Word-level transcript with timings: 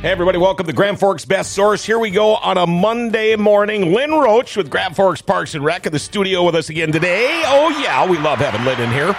Hey, 0.00 0.12
everybody, 0.12 0.38
welcome 0.38 0.64
to 0.64 0.72
Grand 0.72 1.00
Forks 1.00 1.24
Best 1.24 1.52
Source. 1.52 1.84
Here 1.84 1.98
we 1.98 2.10
go 2.10 2.36
on 2.36 2.56
a 2.56 2.68
Monday 2.68 3.34
morning. 3.34 3.92
Lynn 3.92 4.12
Roach 4.12 4.56
with 4.56 4.70
Grand 4.70 4.94
Forks 4.94 5.20
Parks 5.20 5.56
and 5.56 5.64
Rec 5.64 5.86
in 5.86 5.92
the 5.92 5.98
studio 5.98 6.44
with 6.44 6.54
us 6.54 6.68
again 6.68 6.92
today. 6.92 7.42
Oh, 7.46 7.68
yeah, 7.82 8.08
we 8.08 8.16
love 8.16 8.38
having 8.38 8.64
Lynn 8.64 8.80
in 8.80 8.92
here. 8.92 9.16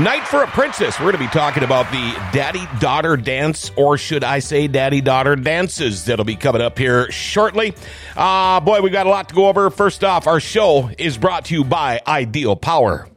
Night 0.00 0.24
for 0.28 0.44
a 0.44 0.46
Princess. 0.46 1.00
We're 1.00 1.10
going 1.10 1.24
to 1.24 1.28
be 1.28 1.36
talking 1.36 1.64
about 1.64 1.90
the 1.90 2.12
daddy 2.32 2.62
daughter 2.78 3.16
dance, 3.16 3.72
or 3.74 3.98
should 3.98 4.22
I 4.22 4.38
say 4.38 4.68
daddy 4.68 5.00
daughter 5.00 5.34
dances, 5.34 6.04
that'll 6.04 6.24
be 6.24 6.36
coming 6.36 6.62
up 6.62 6.78
here 6.78 7.10
shortly. 7.10 7.74
Uh, 8.14 8.60
boy, 8.60 8.82
we 8.82 8.90
got 8.90 9.08
a 9.08 9.10
lot 9.10 9.30
to 9.30 9.34
go 9.34 9.48
over. 9.48 9.70
First 9.70 10.04
off, 10.04 10.28
our 10.28 10.38
show 10.38 10.90
is 10.96 11.18
brought 11.18 11.46
to 11.46 11.54
you 11.54 11.64
by 11.64 12.00
Ideal 12.06 12.54
Power. 12.54 13.08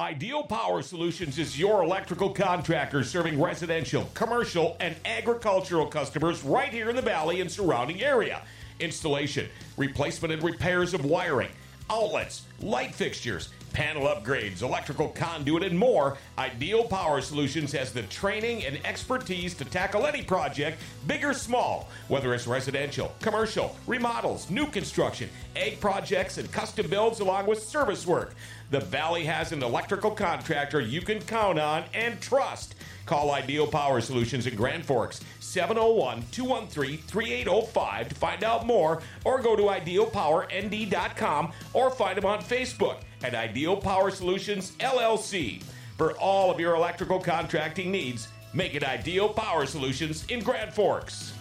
Ideal 0.00 0.44
Power 0.44 0.80
Solutions 0.80 1.38
is 1.38 1.58
your 1.58 1.82
electrical 1.82 2.30
contractor 2.30 3.04
serving 3.04 3.38
residential, 3.38 4.08
commercial, 4.14 4.74
and 4.80 4.96
agricultural 5.04 5.88
customers 5.88 6.42
right 6.42 6.70
here 6.70 6.88
in 6.88 6.96
the 6.96 7.02
valley 7.02 7.42
and 7.42 7.52
surrounding 7.52 8.02
area. 8.02 8.40
Installation, 8.80 9.46
replacement, 9.76 10.32
and 10.32 10.42
repairs 10.42 10.94
of 10.94 11.04
wiring, 11.04 11.50
outlets, 11.90 12.46
light 12.62 12.94
fixtures, 12.94 13.50
panel 13.74 14.06
upgrades, 14.06 14.62
electrical 14.62 15.08
conduit, 15.08 15.62
and 15.62 15.78
more. 15.78 16.16
Ideal 16.38 16.84
Power 16.84 17.20
Solutions 17.20 17.70
has 17.72 17.92
the 17.92 18.02
training 18.04 18.64
and 18.64 18.80
expertise 18.86 19.54
to 19.54 19.66
tackle 19.66 20.06
any 20.06 20.22
project, 20.22 20.80
big 21.06 21.22
or 21.24 21.34
small, 21.34 21.90
whether 22.08 22.32
it's 22.34 22.46
residential, 22.46 23.12
commercial, 23.20 23.76
remodels, 23.86 24.48
new 24.48 24.66
construction, 24.66 25.28
egg 25.56 25.78
projects, 25.78 26.38
and 26.38 26.50
custom 26.50 26.88
builds, 26.88 27.20
along 27.20 27.46
with 27.46 27.62
service 27.62 28.06
work. 28.06 28.34
The 28.70 28.80
Valley 28.80 29.24
has 29.24 29.50
an 29.50 29.64
electrical 29.64 30.12
contractor 30.12 30.80
you 30.80 31.00
can 31.00 31.20
count 31.22 31.58
on 31.58 31.82
and 31.92 32.20
trust. 32.20 32.76
Call 33.04 33.32
Ideal 33.32 33.66
Power 33.66 34.00
Solutions 34.00 34.46
in 34.46 34.54
Grand 34.54 34.84
Forks, 34.84 35.20
701 35.40 36.22
213 36.30 36.98
3805 36.98 38.08
to 38.10 38.14
find 38.14 38.44
out 38.44 38.66
more, 38.66 39.02
or 39.24 39.40
go 39.40 39.56
to 39.56 39.64
idealpowernd.com 39.64 41.52
or 41.74 41.90
find 41.90 42.16
them 42.16 42.26
on 42.26 42.40
Facebook 42.40 42.98
at 43.24 43.34
Ideal 43.34 43.76
Power 43.76 44.12
Solutions 44.12 44.70
LLC. 44.78 45.64
For 45.98 46.12
all 46.18 46.52
of 46.52 46.60
your 46.60 46.76
electrical 46.76 47.18
contracting 47.18 47.90
needs, 47.90 48.28
make 48.54 48.76
it 48.76 48.84
Ideal 48.84 49.30
Power 49.30 49.66
Solutions 49.66 50.24
in 50.28 50.44
Grand 50.44 50.72
Forks. 50.72 51.32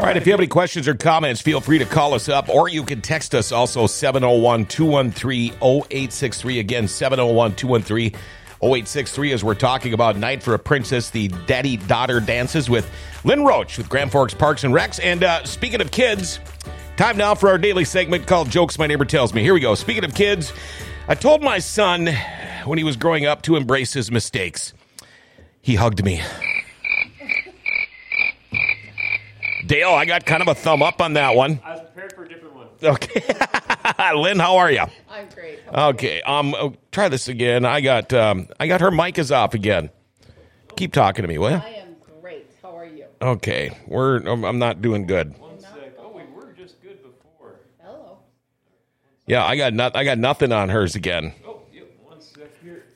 All 0.00 0.06
right, 0.06 0.16
if 0.16 0.26
you 0.26 0.32
have 0.32 0.40
any 0.40 0.46
questions 0.46 0.88
or 0.88 0.94
comments, 0.94 1.42
feel 1.42 1.60
free 1.60 1.78
to 1.78 1.84
call 1.84 2.14
us 2.14 2.30
up 2.30 2.48
or 2.48 2.70
you 2.70 2.84
can 2.84 3.02
text 3.02 3.34
us 3.34 3.52
also 3.52 3.86
701 3.86 4.64
213 4.64 5.52
0863. 5.60 6.58
Again, 6.58 6.88
701 6.88 7.54
213 7.54 8.18
0863 8.62 9.32
as 9.32 9.44
we're 9.44 9.54
talking 9.54 9.92
about 9.92 10.16
Night 10.16 10.42
for 10.42 10.54
a 10.54 10.58
Princess, 10.58 11.10
the 11.10 11.28
daddy 11.46 11.76
daughter 11.76 12.18
dances 12.18 12.70
with 12.70 12.90
Lynn 13.24 13.44
Roach 13.44 13.76
with 13.76 13.90
Grand 13.90 14.10
Forks 14.10 14.32
Parks 14.32 14.64
and 14.64 14.72
Recs. 14.72 14.98
And 15.02 15.22
uh, 15.22 15.44
speaking 15.44 15.82
of 15.82 15.90
kids, 15.90 16.40
time 16.96 17.18
now 17.18 17.34
for 17.34 17.50
our 17.50 17.58
daily 17.58 17.84
segment 17.84 18.26
called 18.26 18.48
Jokes 18.48 18.78
My 18.78 18.86
Neighbor 18.86 19.04
Tells 19.04 19.34
Me. 19.34 19.42
Here 19.42 19.52
we 19.52 19.60
go. 19.60 19.74
Speaking 19.74 20.04
of 20.04 20.14
kids, 20.14 20.54
I 21.08 21.14
told 21.14 21.42
my 21.42 21.58
son 21.58 22.08
when 22.64 22.78
he 22.78 22.84
was 22.84 22.96
growing 22.96 23.26
up 23.26 23.42
to 23.42 23.54
embrace 23.56 23.92
his 23.92 24.10
mistakes. 24.10 24.72
He 25.60 25.74
hugged 25.74 26.02
me. 26.02 26.22
Dale, 29.70 29.90
I 29.90 30.04
got 30.04 30.26
kind 30.26 30.42
of 30.42 30.48
a 30.48 30.54
thumb 30.56 30.82
up 30.82 31.00
on 31.00 31.12
that 31.12 31.36
one. 31.36 31.60
I 31.64 31.74
was 31.74 31.82
prepared 31.82 32.12
for 32.14 32.24
a 32.24 32.28
different 32.28 32.56
one. 32.56 32.66
Okay. 32.82 33.22
Lynn, 34.16 34.40
how 34.40 34.56
are 34.56 34.68
you? 34.68 34.82
I'm 35.08 35.28
great. 35.28 35.60
How 35.72 35.90
Okay. 35.90 36.20
Um 36.22 36.56
oh, 36.56 36.74
try 36.90 37.08
this 37.08 37.28
again. 37.28 37.64
I 37.64 37.80
got 37.80 38.12
um 38.12 38.48
I 38.58 38.66
got 38.66 38.80
her 38.80 38.90
mic 38.90 39.16
is 39.16 39.30
off 39.30 39.54
again. 39.54 39.90
Keep 40.74 40.92
talking 40.92 41.22
to 41.22 41.28
me, 41.28 41.38
will 41.38 41.50
you? 41.50 41.56
you? 41.56 41.62
I 41.62 41.68
am 41.68 41.94
great. 42.20 42.50
How 42.60 42.76
are 42.76 42.84
you? 42.84 43.04
Okay. 43.22 43.70
We're 43.86 44.16
I'm 44.16 44.44
I'm 44.44 44.58
not 44.58 44.82
doing 44.82 45.06
good. 45.06 45.38
One 45.38 45.60
sec. 45.60 45.70
Oh, 46.00 46.10
we 46.16 46.24
were 46.34 46.52
just 46.52 46.82
good 46.82 47.00
before. 47.04 47.60
Hello. 47.80 48.18
Yeah, 49.28 49.44
I 49.44 49.56
got 49.56 49.72
not 49.72 49.94
I 49.94 50.02
got 50.02 50.18
nothing 50.18 50.50
on 50.50 50.70
hers 50.70 50.96
again. 50.96 51.32
Oh, 51.46 51.62
yep. 51.72 51.88
One 52.02 52.20
sec 52.20 52.48
here. 52.60 52.86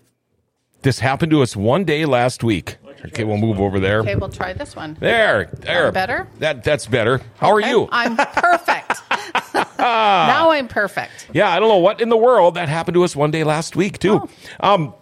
This 0.83 0.99
happened 0.99 1.31
to 1.31 1.43
us 1.43 1.55
one 1.55 1.85
day 1.85 2.05
last 2.05 2.43
week. 2.43 2.79
Okay, 3.07 3.25
we'll 3.25 3.37
move 3.37 3.61
over 3.61 3.79
there. 3.81 4.01
Okay, 4.01 4.15
we'll 4.15 4.31
try 4.31 4.53
this 4.53 4.75
one. 4.75 4.97
There. 4.99 5.51
There. 5.53 5.93
better? 5.93 6.27
That 6.39 6.65
that's 6.65 6.87
better. 6.87 7.21
How 7.37 7.51
are 7.51 7.61
you? 7.61 7.89
I'm 7.93 8.17
perfect. 8.17 9.01
now 9.79 10.51
I'm 10.51 10.69
perfect. 10.69 11.29
Yeah, 11.33 11.51
I 11.51 11.61
don't 11.61 11.69
know 11.69 11.79
what 11.79 12.01
in 12.01 12.09
the 12.09 12.17
world 12.17 12.55
that 12.55 12.69
happened 12.69 12.95
to 12.95 13.05
us 13.05 13.15
one 13.15 13.31
day 13.31 13.45
last 13.45 13.77
week 13.77 13.99
too. 13.99 14.29
Um, 14.61 14.95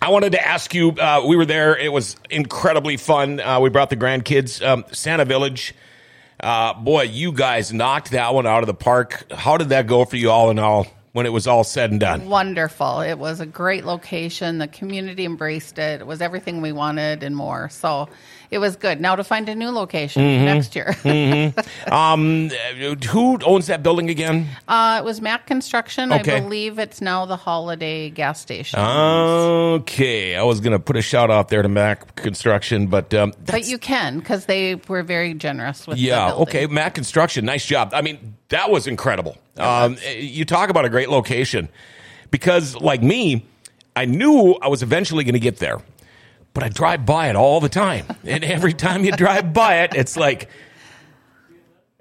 I 0.00 0.10
wanted 0.10 0.32
to 0.32 0.46
ask 0.46 0.74
you. 0.74 0.90
Uh, 0.90 1.24
we 1.26 1.36
were 1.36 1.46
there. 1.46 1.76
It 1.76 1.92
was 1.92 2.16
incredibly 2.30 2.96
fun. 2.96 3.40
Uh, 3.40 3.60
we 3.60 3.70
brought 3.70 3.90
the 3.90 3.96
grandkids. 3.96 4.66
Um, 4.66 4.84
Santa 4.92 5.24
Village. 5.24 5.74
Uh, 6.38 6.74
boy, 6.74 7.02
you 7.02 7.32
guys 7.32 7.72
knocked 7.72 8.10
that 8.10 8.34
one 8.34 8.46
out 8.46 8.62
of 8.62 8.66
the 8.66 8.74
park. 8.74 9.30
How 9.32 9.56
did 9.56 9.70
that 9.70 9.86
go 9.86 10.04
for 10.04 10.16
you 10.16 10.30
all 10.30 10.50
in 10.50 10.58
all 10.58 10.86
when 11.16 11.24
it 11.24 11.32
was 11.32 11.46
all 11.46 11.64
said 11.64 11.90
and 11.90 11.98
done? 11.98 12.28
Wonderful. 12.28 13.00
It 13.00 13.14
was 13.14 13.40
a 13.40 13.46
great 13.46 13.86
location. 13.86 14.58
The 14.58 14.68
community 14.68 15.24
embraced 15.24 15.78
it. 15.78 16.02
It 16.02 16.06
was 16.06 16.20
everything 16.20 16.60
we 16.60 16.72
wanted 16.72 17.22
and 17.22 17.34
more. 17.34 17.70
So 17.70 18.10
it 18.50 18.58
was 18.58 18.76
good. 18.76 19.00
Now 19.00 19.16
to 19.16 19.24
find 19.24 19.48
a 19.48 19.54
new 19.54 19.70
location 19.70 20.22
Mm-hmm. 20.22 20.44
next 20.44 20.74
year. 20.76 20.94
Um, 21.90 22.50
who 23.10 23.38
owns 23.44 23.66
that 23.68 23.82
building 23.82 24.10
again? 24.10 24.48
uh, 24.68 24.98
it 25.02 25.04
was 25.04 25.20
Mac 25.20 25.46
Construction. 25.46 26.12
Okay. 26.12 26.36
I 26.36 26.40
believe 26.40 26.78
it's 26.78 27.00
now 27.00 27.26
the 27.26 27.36
Holiday 27.36 28.10
gas 28.10 28.40
station. 28.40 28.78
Okay, 28.80 30.36
I 30.36 30.42
was 30.42 30.60
gonna 30.60 30.78
put 30.78 30.96
a 30.96 31.02
shout 31.02 31.30
out 31.30 31.48
there 31.48 31.62
to 31.62 31.68
Mac 31.68 32.16
Construction, 32.16 32.86
but 32.88 33.12
um, 33.14 33.32
but 33.44 33.66
you 33.66 33.78
can 33.78 34.18
because 34.18 34.46
they 34.46 34.74
were 34.88 35.02
very 35.02 35.34
generous 35.34 35.86
with 35.86 35.98
Yeah. 35.98 36.32
Okay. 36.34 36.66
Mac 36.66 36.94
Construction. 36.94 37.44
Nice 37.44 37.64
job. 37.66 37.90
I 37.94 38.02
mean, 38.02 38.34
that 38.48 38.70
was 38.70 38.86
incredible. 38.86 39.36
Um, 39.56 39.96
you 40.16 40.44
talk 40.44 40.68
about 40.70 40.84
a 40.84 40.88
great 40.90 41.08
location 41.08 41.68
because, 42.30 42.76
like 42.76 43.02
me, 43.02 43.44
I 43.94 44.04
knew 44.04 44.52
I 44.60 44.68
was 44.68 44.82
eventually 44.82 45.24
going 45.24 45.32
to 45.34 45.40
get 45.40 45.58
there, 45.58 45.78
but 46.56 46.64
I 46.64 46.70
drive 46.70 47.04
by 47.04 47.28
it 47.28 47.36
all 47.36 47.60
the 47.60 47.68
time, 47.68 48.06
and 48.24 48.42
every 48.42 48.72
time 48.72 49.04
you 49.04 49.12
drive 49.12 49.52
by 49.52 49.82
it, 49.82 49.94
it's 49.94 50.16
like. 50.16 50.48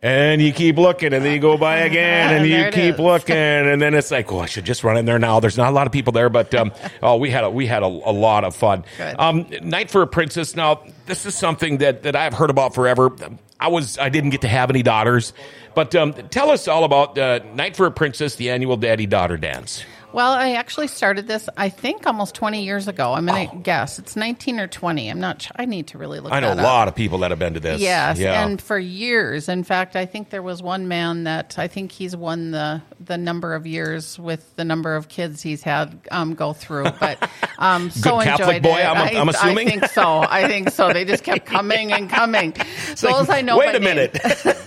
And 0.02 0.42
you 0.42 0.54
keep 0.54 0.78
looking, 0.78 1.12
and 1.12 1.26
then 1.26 1.34
you 1.34 1.40
go 1.40 1.58
by 1.58 1.80
again, 1.80 2.34
and 2.34 2.48
you 2.50 2.72
keep 2.72 2.94
is. 2.94 3.00
looking, 3.00 3.36
and 3.36 3.82
then 3.82 3.94
it's 3.94 4.12
like, 4.12 4.32
oh, 4.32 4.40
I 4.40 4.46
should 4.46 4.64
just 4.64 4.86
run 4.86 4.96
in 4.96 5.04
there 5.04 5.20
now. 5.20 5.42
There's 5.42 5.58
not 5.58 5.72
a 5.72 5.76
lot 5.76 5.88
of 5.88 5.92
people 5.92 6.14
there, 6.14 6.30
but 6.30 6.56
um, 6.56 6.72
oh, 7.04 7.18
we 7.18 7.32
had 7.32 7.44
a, 7.44 7.50
we 7.50 7.68
had 7.68 7.84
a, 7.84 7.88
a 7.88 8.14
lot 8.14 8.46
of 8.46 8.56
fun. 8.56 8.86
Um, 9.20 9.48
Night 9.62 9.92
for 9.92 10.02
a 10.02 10.08
Princess. 10.08 10.56
Now, 10.56 10.84
this 11.06 11.26
is 11.26 11.36
something 11.36 11.80
that, 11.80 12.04
that 12.04 12.16
I've 12.16 12.34
heard 12.34 12.50
about 12.50 12.74
forever. 12.74 13.12
I 13.60 13.68
was 13.68 13.98
I 13.98 14.08
didn't 14.08 14.30
get 14.30 14.42
to 14.42 14.48
have 14.48 14.70
any 14.70 14.84
daughters, 14.84 15.34
but 15.74 15.94
um, 15.96 16.14
tell 16.14 16.50
us 16.50 16.70
all 16.70 16.86
about 16.86 17.18
uh, 17.18 17.40
Night 17.56 17.76
for 17.76 17.88
a 17.88 17.92
Princess, 17.92 18.36
the 18.36 18.52
annual 18.52 18.78
daddy 18.78 19.06
daughter 19.06 19.36
dance. 19.36 19.84
Well, 20.16 20.32
I 20.32 20.54
actually 20.54 20.88
started 20.88 21.28
this, 21.28 21.50
I 21.58 21.68
think, 21.68 22.08
almost 22.08 22.36
20 22.36 22.64
years 22.64 22.88
ago. 22.88 23.12
I'm 23.12 23.26
going 23.26 23.50
to 23.50 23.56
guess. 23.58 24.00
It's 24.00 24.16
19 24.16 24.62
or 24.62 24.68
20. 24.68 25.10
I'm 25.10 25.20
not 25.20 25.42
sure. 25.42 25.52
I 25.58 25.66
need 25.66 25.88
to 25.88 25.98
really 25.98 26.22
look 26.22 26.32
at 26.32 26.38
I 26.38 26.40
know 26.40 26.54
a 26.54 26.56
that 26.56 26.62
up. 26.62 26.66
lot 26.66 26.88
of 26.88 26.96
people 26.96 27.18
that 27.18 27.32
have 27.32 27.40
been 27.40 27.56
to 27.56 27.60
this. 27.60 27.82
Yes, 27.82 28.18
yeah. 28.18 28.46
and 28.46 28.62
for 28.62 28.80
years. 28.80 29.50
In 29.50 29.66
fact, 29.66 29.98
I 29.98 30.06
think 30.06 30.30
there 30.30 30.42
was 30.42 30.64
one 30.64 30.88
man 30.88 31.26
that 31.26 31.60
I 31.60 31.68
think 31.68 31.92
he's 31.92 32.16
won 32.16 32.52
the 32.52 32.82
the 33.02 33.18
number 33.18 33.56
of 33.56 33.68
years 33.68 34.18
with 34.18 34.56
the 34.56 34.64
number 34.64 34.96
of 34.96 35.10
kids 35.10 35.42
he's 35.42 35.62
had 35.62 36.00
um, 36.12 36.34
go 36.34 36.54
through. 36.54 36.86
But 36.98 37.30
um, 37.60 37.90
so 37.90 38.22
Catholic 38.22 38.58
enjoyed 38.58 38.64
boy, 38.64 38.80
it. 38.80 38.86
I'm- 38.86 39.18
I, 39.18 39.20
I'm 39.20 39.28
assuming? 39.28 39.68
I 39.68 39.72
think 39.72 39.86
so. 39.88 40.20
I 40.20 40.48
think 40.48 40.70
so. 40.70 40.94
They 40.94 41.04
just 41.04 41.26
kept 41.26 41.46
coming 41.46 41.92
and 41.92 42.10
coming. 42.10 42.54
It's 42.88 43.04
like, 43.04 43.30
I 43.30 43.42
know. 43.42 43.58
Wait 43.58 43.76
a 43.76 43.80
name. 43.80 43.84
minute. 43.84 44.18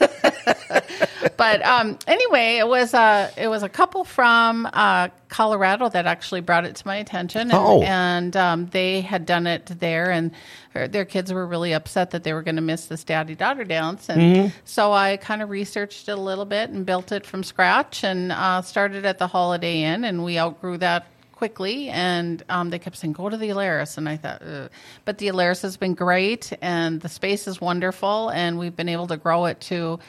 But 1.37 1.65
um, 1.65 1.99
anyway, 2.09 2.57
it 2.57 2.67
was 2.67 2.95
a 2.95 3.31
it 3.37 3.47
was 3.49 3.63
a 3.63 3.69
couple 3.69 4.03
from 4.05 4.69
uh, 4.73 5.09
Colorado 5.29 5.89
that 5.89 6.05
actually 6.07 6.41
brought 6.41 6.65
it 6.65 6.75
to 6.77 6.87
my 6.87 6.97
attention, 6.97 7.43
and, 7.43 7.53
Oh. 7.53 7.83
and 7.83 8.37
um, 8.37 8.67
they 8.67 9.01
had 9.03 9.25
done 9.25 9.47
it 9.47 9.67
there, 9.79 10.11
and 10.11 10.33
her, 10.75 10.89
their 10.89 11.05
kids 11.05 11.33
were 11.33 11.47
really 11.47 11.73
upset 11.75 12.11
that 12.11 12.25
they 12.25 12.33
were 12.33 12.43
going 12.43 12.57
to 12.57 12.63
miss 12.63 12.87
this 12.87 13.05
daddy 13.05 13.35
daughter 13.37 13.63
dance, 13.65 14.09
and 14.09 14.21
Mm-hmm. 14.21 14.49
so 14.65 14.93
I 14.93 15.17
kind 15.17 15.41
of 15.43 15.51
researched 15.51 16.09
it 16.09 16.13
a 16.13 16.21
little 16.21 16.45
bit 16.45 16.71
and 16.71 16.85
built 16.85 17.13
it 17.13 17.25
from 17.25 17.45
scratch, 17.45 18.03
and 18.05 18.33
uh, 18.33 18.63
started 18.63 19.05
at 19.07 19.19
the 19.19 19.29
Holiday 19.29 19.83
Inn, 19.83 20.05
and 20.05 20.25
we 20.25 20.39
outgrew 20.39 20.79
that 20.79 21.07
quickly 21.33 21.89
and 21.89 22.43
um, 22.49 22.71
they 22.71 22.81
kept 22.81 22.97
saying 22.97 23.13
go 23.13 23.29
to 23.29 23.37
the 23.37 23.51
Alerus 23.51 23.97
and 23.97 24.09
I 24.09 24.17
thought 24.17 24.43
Ugh. 24.43 24.69
but 25.05 25.19
the 25.19 25.29
Alerus 25.29 25.63
has 25.63 25.77
been 25.77 25.95
great 25.95 26.53
and 26.61 27.01
the 27.01 27.09
space 27.09 27.47
is 27.47 27.61
wonderful 27.61 28.29
and 28.31 28.59
we've 28.59 28.75
been 28.75 28.89
able 28.89 29.07
to 29.07 29.17
grow 29.17 29.45
it 29.45 29.61
to 29.61 30.01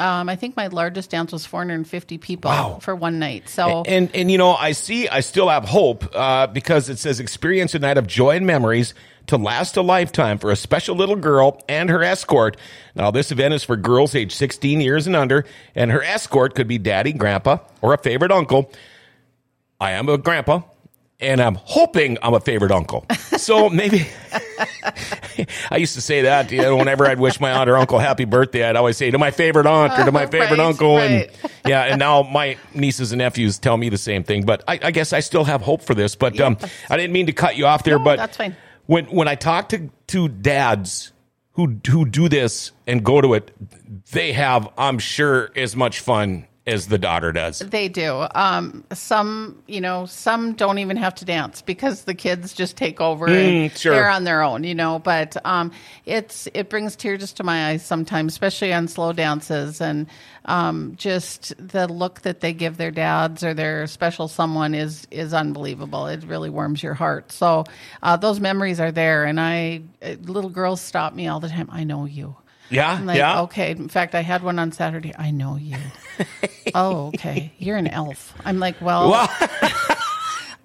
um, 0.00 0.28
I 0.28 0.36
think 0.36 0.56
my 0.56 0.66
largest 0.68 1.10
dance 1.10 1.32
was 1.32 1.46
450 1.46 2.18
people 2.18 2.50
Wow. 2.50 2.78
for 2.80 2.94
one 2.96 3.18
night. 3.18 3.48
So 3.48 3.82
And 3.86 4.10
and 4.14 4.30
you 4.30 4.38
know, 4.38 4.54
I 4.54 4.72
see. 4.72 5.08
I 5.08 5.20
still 5.20 5.48
have 5.48 5.64
hope 5.64 6.04
uh, 6.14 6.46
because 6.48 6.88
it 6.88 6.98
says 6.98 7.20
experience 7.20 7.74
a 7.74 7.78
night 7.78 7.98
of 7.98 8.06
joy 8.06 8.36
and 8.36 8.46
memories 8.46 8.94
to 9.26 9.36
last 9.36 9.76
a 9.76 9.82
lifetime 9.82 10.38
for 10.38 10.50
a 10.50 10.56
special 10.56 10.96
little 10.96 11.14
girl 11.14 11.62
and 11.68 11.88
her 11.90 12.02
escort. 12.02 12.56
Now, 12.96 13.10
this 13.12 13.30
event 13.30 13.54
is 13.54 13.62
for 13.62 13.76
girls 13.76 14.14
age 14.14 14.34
16 14.34 14.80
years 14.80 15.06
and 15.06 15.14
under, 15.14 15.44
and 15.76 15.90
her 15.92 16.02
escort 16.02 16.54
could 16.56 16.66
be 16.66 16.78
daddy, 16.78 17.12
grandpa, 17.12 17.58
or 17.80 17.94
a 17.94 17.98
favorite 17.98 18.32
uncle. 18.32 18.72
I 19.80 19.92
am 19.92 20.08
a 20.08 20.18
grandpa, 20.18 20.62
and 21.20 21.40
I'm 21.40 21.54
hoping 21.56 22.18
I'm 22.22 22.34
a 22.34 22.40
favorite 22.40 22.72
uncle. 22.72 23.04
So 23.36 23.68
maybe. 23.70 24.06
I 25.70 25.76
used 25.76 25.94
to 25.94 26.00
say 26.00 26.22
that 26.22 26.50
you 26.52 26.60
know, 26.62 26.76
whenever 26.76 27.06
I'd 27.06 27.18
wish 27.18 27.40
my 27.40 27.50
aunt 27.52 27.68
or 27.70 27.76
uncle 27.76 27.98
happy 27.98 28.24
birthday. 28.24 28.64
I'd 28.68 28.76
always 28.76 28.96
say 28.96 29.10
to 29.10 29.18
my 29.18 29.30
favorite 29.30 29.66
aunt 29.66 29.98
or 29.98 30.04
to 30.04 30.12
my 30.12 30.26
favorite 30.30 30.50
Right, 30.50 30.60
uncle, 30.60 30.96
right. 30.96 31.10
and 31.10 31.30
yeah. 31.66 31.82
And 31.84 31.98
now 31.98 32.22
my 32.22 32.56
nieces 32.74 33.12
and 33.12 33.18
nephews 33.18 33.58
tell 33.58 33.76
me 33.76 33.88
the 33.88 33.98
same 33.98 34.22
thing. 34.24 34.44
But 34.44 34.62
I, 34.68 34.78
I 34.82 34.90
guess 34.90 35.12
I 35.12 35.20
still 35.20 35.44
have 35.44 35.62
hope 35.62 35.82
for 35.82 35.94
this. 35.94 36.14
But 36.14 36.38
um, 36.40 36.56
I 36.88 36.96
didn't 36.96 37.12
mean 37.12 37.26
to 37.26 37.32
cut 37.32 37.56
you 37.56 37.66
off 37.66 37.84
there. 37.84 37.98
No, 37.98 38.04
but 38.04 38.16
that's 38.16 38.36
fine. 38.36 38.56
When 38.86 39.06
when 39.06 39.28
I 39.28 39.34
talk 39.34 39.68
to 39.70 39.90
to 40.08 40.28
dads 40.28 41.12
who 41.52 41.76
who 41.88 42.04
do 42.04 42.28
this 42.28 42.72
and 42.86 43.04
go 43.04 43.20
to 43.20 43.34
it, 43.34 43.50
they 44.12 44.32
have 44.32 44.68
I'm 44.76 44.98
sure 44.98 45.50
as 45.56 45.74
much 45.76 46.00
fun 46.00 46.46
as 46.70 46.86
the 46.86 46.98
daughter 46.98 47.32
does. 47.32 47.58
They 47.58 47.88
do. 47.88 48.26
Um, 48.34 48.84
some, 48.92 49.62
you 49.66 49.80
know, 49.80 50.06
some 50.06 50.54
don't 50.54 50.78
even 50.78 50.96
have 50.96 51.14
to 51.16 51.24
dance 51.24 51.62
because 51.62 52.04
the 52.04 52.14
kids 52.14 52.54
just 52.54 52.76
take 52.76 53.00
over 53.00 53.26
and 53.26 53.70
Mm, 53.72 53.76
sure. 53.78 53.92
they're 53.92 54.10
on 54.10 54.24
their 54.24 54.42
own, 54.42 54.64
you 54.64 54.74
know. 54.74 54.98
But 54.98 55.36
um, 55.44 55.72
it's 56.06 56.48
it 56.54 56.68
brings 56.70 56.96
tears 56.96 57.32
to 57.34 57.44
my 57.44 57.68
eyes 57.70 57.84
sometimes, 57.84 58.32
especially 58.32 58.72
on 58.72 58.88
slow 58.88 59.12
dances, 59.12 59.80
and 59.80 60.06
um, 60.46 60.94
just 60.96 61.52
the 61.58 61.86
look 61.86 62.22
that 62.22 62.40
they 62.40 62.52
give 62.52 62.76
their 62.76 62.90
dads 62.90 63.44
or 63.44 63.52
their 63.54 63.86
special 63.86 64.28
someone 64.28 64.74
is 64.74 65.06
is 65.10 65.34
unbelievable. 65.34 66.06
It 66.06 66.24
really 66.24 66.50
warms 66.50 66.82
your 66.82 66.94
heart. 66.94 67.32
So 67.32 67.64
uh, 68.02 68.16
those 68.16 68.40
memories 68.40 68.80
are 68.80 68.92
there, 68.92 69.24
and 69.24 69.40
I 69.40 69.82
uh, 70.02 70.14
little 70.22 70.50
girls 70.50 70.80
stop 70.80 71.14
me 71.14 71.28
all 71.28 71.40
the 71.40 71.48
time. 71.48 71.68
I 71.70 71.84
know 71.84 72.04
you. 72.06 72.36
Yeah, 72.70 73.00
like, 73.02 73.18
yeah. 73.18 73.42
okay. 73.42 73.72
In 73.72 73.88
fact, 73.88 74.14
I 74.14 74.22
had 74.22 74.42
one 74.42 74.58
on 74.58 74.72
Saturday. 74.72 75.12
I 75.18 75.30
know 75.30 75.56
you. 75.56 75.76
oh, 76.74 77.08
okay. 77.08 77.52
You're 77.58 77.76
an 77.76 77.88
elf. 77.88 78.34
I'm 78.44 78.58
like, 78.58 78.80
well, 78.80 79.10
Well, 79.10 79.28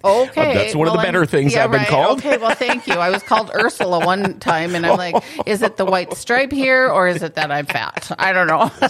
okay. 0.06 0.54
That's 0.54 0.74
one 0.74 0.88
of 0.88 0.94
the 0.94 1.00
better 1.02 1.20
I'm- 1.20 1.26
things 1.28 1.52
yeah, 1.54 1.64
I've 1.64 1.70
been 1.70 1.80
right. 1.80 1.88
called. 1.88 2.18
Okay, 2.18 2.36
well, 2.38 2.54
thank 2.54 2.86
you. 2.86 2.94
I 2.94 3.10
was 3.10 3.22
called 3.22 3.50
Ursula 3.54 4.04
one 4.04 4.38
time, 4.40 4.74
and 4.74 4.86
I'm 4.86 4.96
like, 4.96 5.22
is 5.46 5.62
it 5.62 5.76
the 5.76 5.84
white 5.84 6.14
stripe 6.14 6.52
here, 6.52 6.88
or 6.88 7.08
is 7.08 7.22
it 7.22 7.34
that 7.34 7.50
I'm 7.50 7.66
fat? 7.66 8.10
I 8.18 8.32
don't 8.32 8.46
know. 8.46 8.70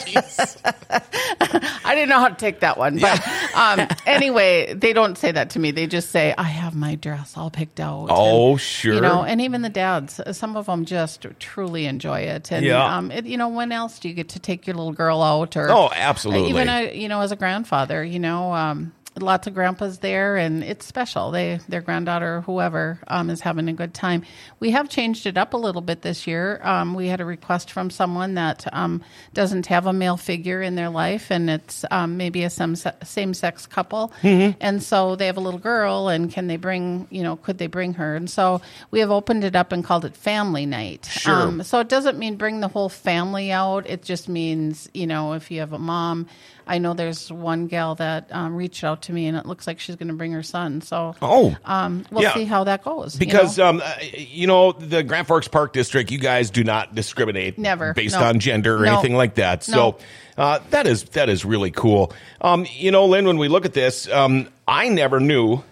I 1.85 1.95
didn't 1.95 2.09
know 2.09 2.21
how 2.21 2.29
to 2.29 2.35
take 2.35 2.61
that 2.61 2.79
one. 2.79 2.99
But 2.99 3.27
um, 3.55 3.87
anyway, 4.07 4.75
they 4.75 4.93
don't 4.93 5.17
say 5.17 5.33
that 5.33 5.51
to 5.51 5.59
me. 5.59 5.71
They 5.71 5.87
just 5.87 6.11
say, 6.11 6.35
I 6.37 6.45
have 6.45 6.75
my 6.75 6.95
dress 6.95 7.37
all 7.37 7.51
picked 7.51 7.81
out. 7.81 8.09
Oh, 8.11 8.53
And, 8.53 8.61
sure. 8.61 8.95
You 8.95 9.01
know, 9.01 9.23
and 9.25 9.41
even 9.41 9.63
the 9.63 9.69
dads, 9.69 10.21
some 10.33 10.57
of 10.57 10.67
them 10.67 10.85
just 10.85 11.27
truly 11.39 11.87
enjoy 11.87 12.21
it. 12.21 12.51
And, 12.53 12.65
Yeah. 12.65 12.97
um, 12.97 13.11
it, 13.11 13.27
you 13.27 13.37
know, 13.37 13.49
when 13.49 13.73
else 13.73 13.99
do 13.99 14.09
you 14.09 14.15
get 14.15 14.31
to 14.31 14.39
take 14.39 14.67
your 14.67 14.77
little 14.77 14.93
girl 14.93 15.23
out? 15.23 15.57
Or 15.57 15.71
Oh, 15.71 15.91
absolutely. 15.95 16.51
Even, 16.51 16.69
a, 16.69 16.95
you 16.95 17.09
know, 17.09 17.21
as 17.21 17.33
a 17.33 17.37
grandfather, 17.37 18.03
you 18.05 18.19
know, 18.19 18.53
um, 18.53 18.93
lots 19.21 19.47
of 19.47 19.55
grandpas 19.55 19.99
there 19.99 20.37
and 20.37 20.63
it's 20.63 20.85
special. 20.85 21.31
They 21.31 21.59
their 21.69 21.81
granddaughter 21.81 22.37
or 22.37 22.41
whoever 22.43 23.01
um, 23.09 23.31
is 23.31 23.41
having 23.41 23.69
a 23.69 23.73
good 23.73 23.95
time. 23.95 24.23
We 24.61 24.71
have 24.73 24.89
changed 24.89 25.27
it 25.27 25.39
up 25.39 25.55
a 25.55 25.57
little 25.57 25.81
bit 25.81 26.03
this 26.03 26.27
year. 26.27 26.61
Um, 26.63 26.95
we 26.95 27.09
had 27.09 27.21
a 27.21 27.25
request 27.25 27.71
from 27.71 27.91
someone 27.91 28.35
that 28.35 28.67
um, 28.73 29.03
doesn't 29.33 29.67
have 29.67 29.87
a 29.87 29.93
male 29.93 30.17
figure 30.17 30.61
in 30.63 30.75
their 30.75 30.91
life 30.91 31.31
and 31.31 31.49
it's 31.49 31.85
um, 31.91 32.17
maybe 32.17 32.45
a 32.45 32.51
same, 32.51 32.77
same 32.77 33.35
sex 33.35 33.67
couple. 33.67 34.13
Mm-hmm. 34.23 34.59
and 34.61 34.83
so 34.83 35.17
they 35.17 35.27
have 35.27 35.37
a 35.37 35.41
little 35.41 35.61
girl 35.61 36.09
and 36.09 36.31
can 36.31 36.47
they 36.47 36.57
bring 36.57 37.07
you 37.11 37.23
know 37.23 37.37
could 37.37 37.59
they 37.59 37.67
bring 37.67 37.95
her? 37.95 38.17
And 38.17 38.29
so 38.29 38.61
we 38.91 39.01
have 39.01 39.11
opened 39.11 39.45
it 39.45 39.57
up 39.57 39.73
and 39.73 39.85
called 39.85 40.05
it 40.05 40.17
family 40.17 40.67
night. 40.67 41.07
Sure. 41.07 41.63
so 41.63 41.81
it 41.81 41.89
doesn't 41.89 42.19
mean 42.19 42.37
bring 42.37 42.61
the 42.61 42.69
whole 42.69 42.89
family 42.89 43.51
out. 43.51 43.89
It 43.89 44.03
just 44.03 44.29
means 44.29 44.89
you 44.93 45.07
know 45.07 45.33
if 45.35 45.51
you 45.51 45.61
have 45.61 45.73
a 45.73 45.79
mom 45.79 46.27
I 46.67 46.79
know 46.79 46.95
there's 46.95 47.31
one 47.33 47.69
gal 47.69 47.95
that 47.97 48.29
um, 48.33 48.57
reached 48.57 48.83
out 48.83 49.03
to 49.03 49.13
me, 49.13 49.27
and 49.27 49.37
it 49.37 49.47
looks 49.47 49.67
like 49.67 49.79
she's 49.79 49.95
going 49.97 50.09
to 50.09 50.15
bring 50.15 50.33
her 50.33 50.43
son. 50.43 50.81
So, 50.81 51.15
Oh. 51.23 51.57
um, 51.65 52.05
we'll 52.11 52.25
Yeah. 52.25 52.35
see 52.35 52.45
how 52.45 52.65
that 52.65 52.83
goes. 52.83 53.15
you 53.15 53.21
Because 53.21 53.57
know? 53.59 53.67
um, 53.69 53.83
you 54.17 54.47
know 54.47 54.73
the 54.73 55.03
Grand 55.03 55.27
Forks 55.29 55.47
Park 55.49 55.73
District, 55.73 56.11
you 56.11 56.19
guys 56.19 56.51
do 56.51 56.65
not 56.65 56.95
discriminate 56.95 57.59
Never. 57.59 57.95
based 57.95 58.19
No. 58.19 58.27
on 58.27 58.41
gender 58.41 58.77
or 58.77 58.85
No. 58.87 58.95
anything 58.95 59.15
like 59.15 59.37
that. 59.37 59.67
No. 59.69 59.75
So 59.75 59.99
uh, 60.37 60.59
that 60.71 60.87
is 60.87 61.05
that 61.11 61.29
is 61.29 61.45
really 61.45 61.71
cool. 61.71 62.13
Um, 62.41 62.67
you 62.77 62.91
know, 62.91 63.07
Lynn, 63.07 63.27
when 63.27 63.39
we 63.39 63.49
look 63.49 63.65
at 63.65 63.73
this, 63.73 64.09
um, 64.11 64.49
I 64.67 64.89
never 64.89 65.21
knew 65.21 65.63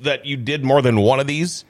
that 0.00 0.26
you 0.26 0.36
did 0.36 0.64
more 0.64 0.82
than 0.82 1.00
one 1.00 1.20
of 1.20 1.26
these, 1.26 1.64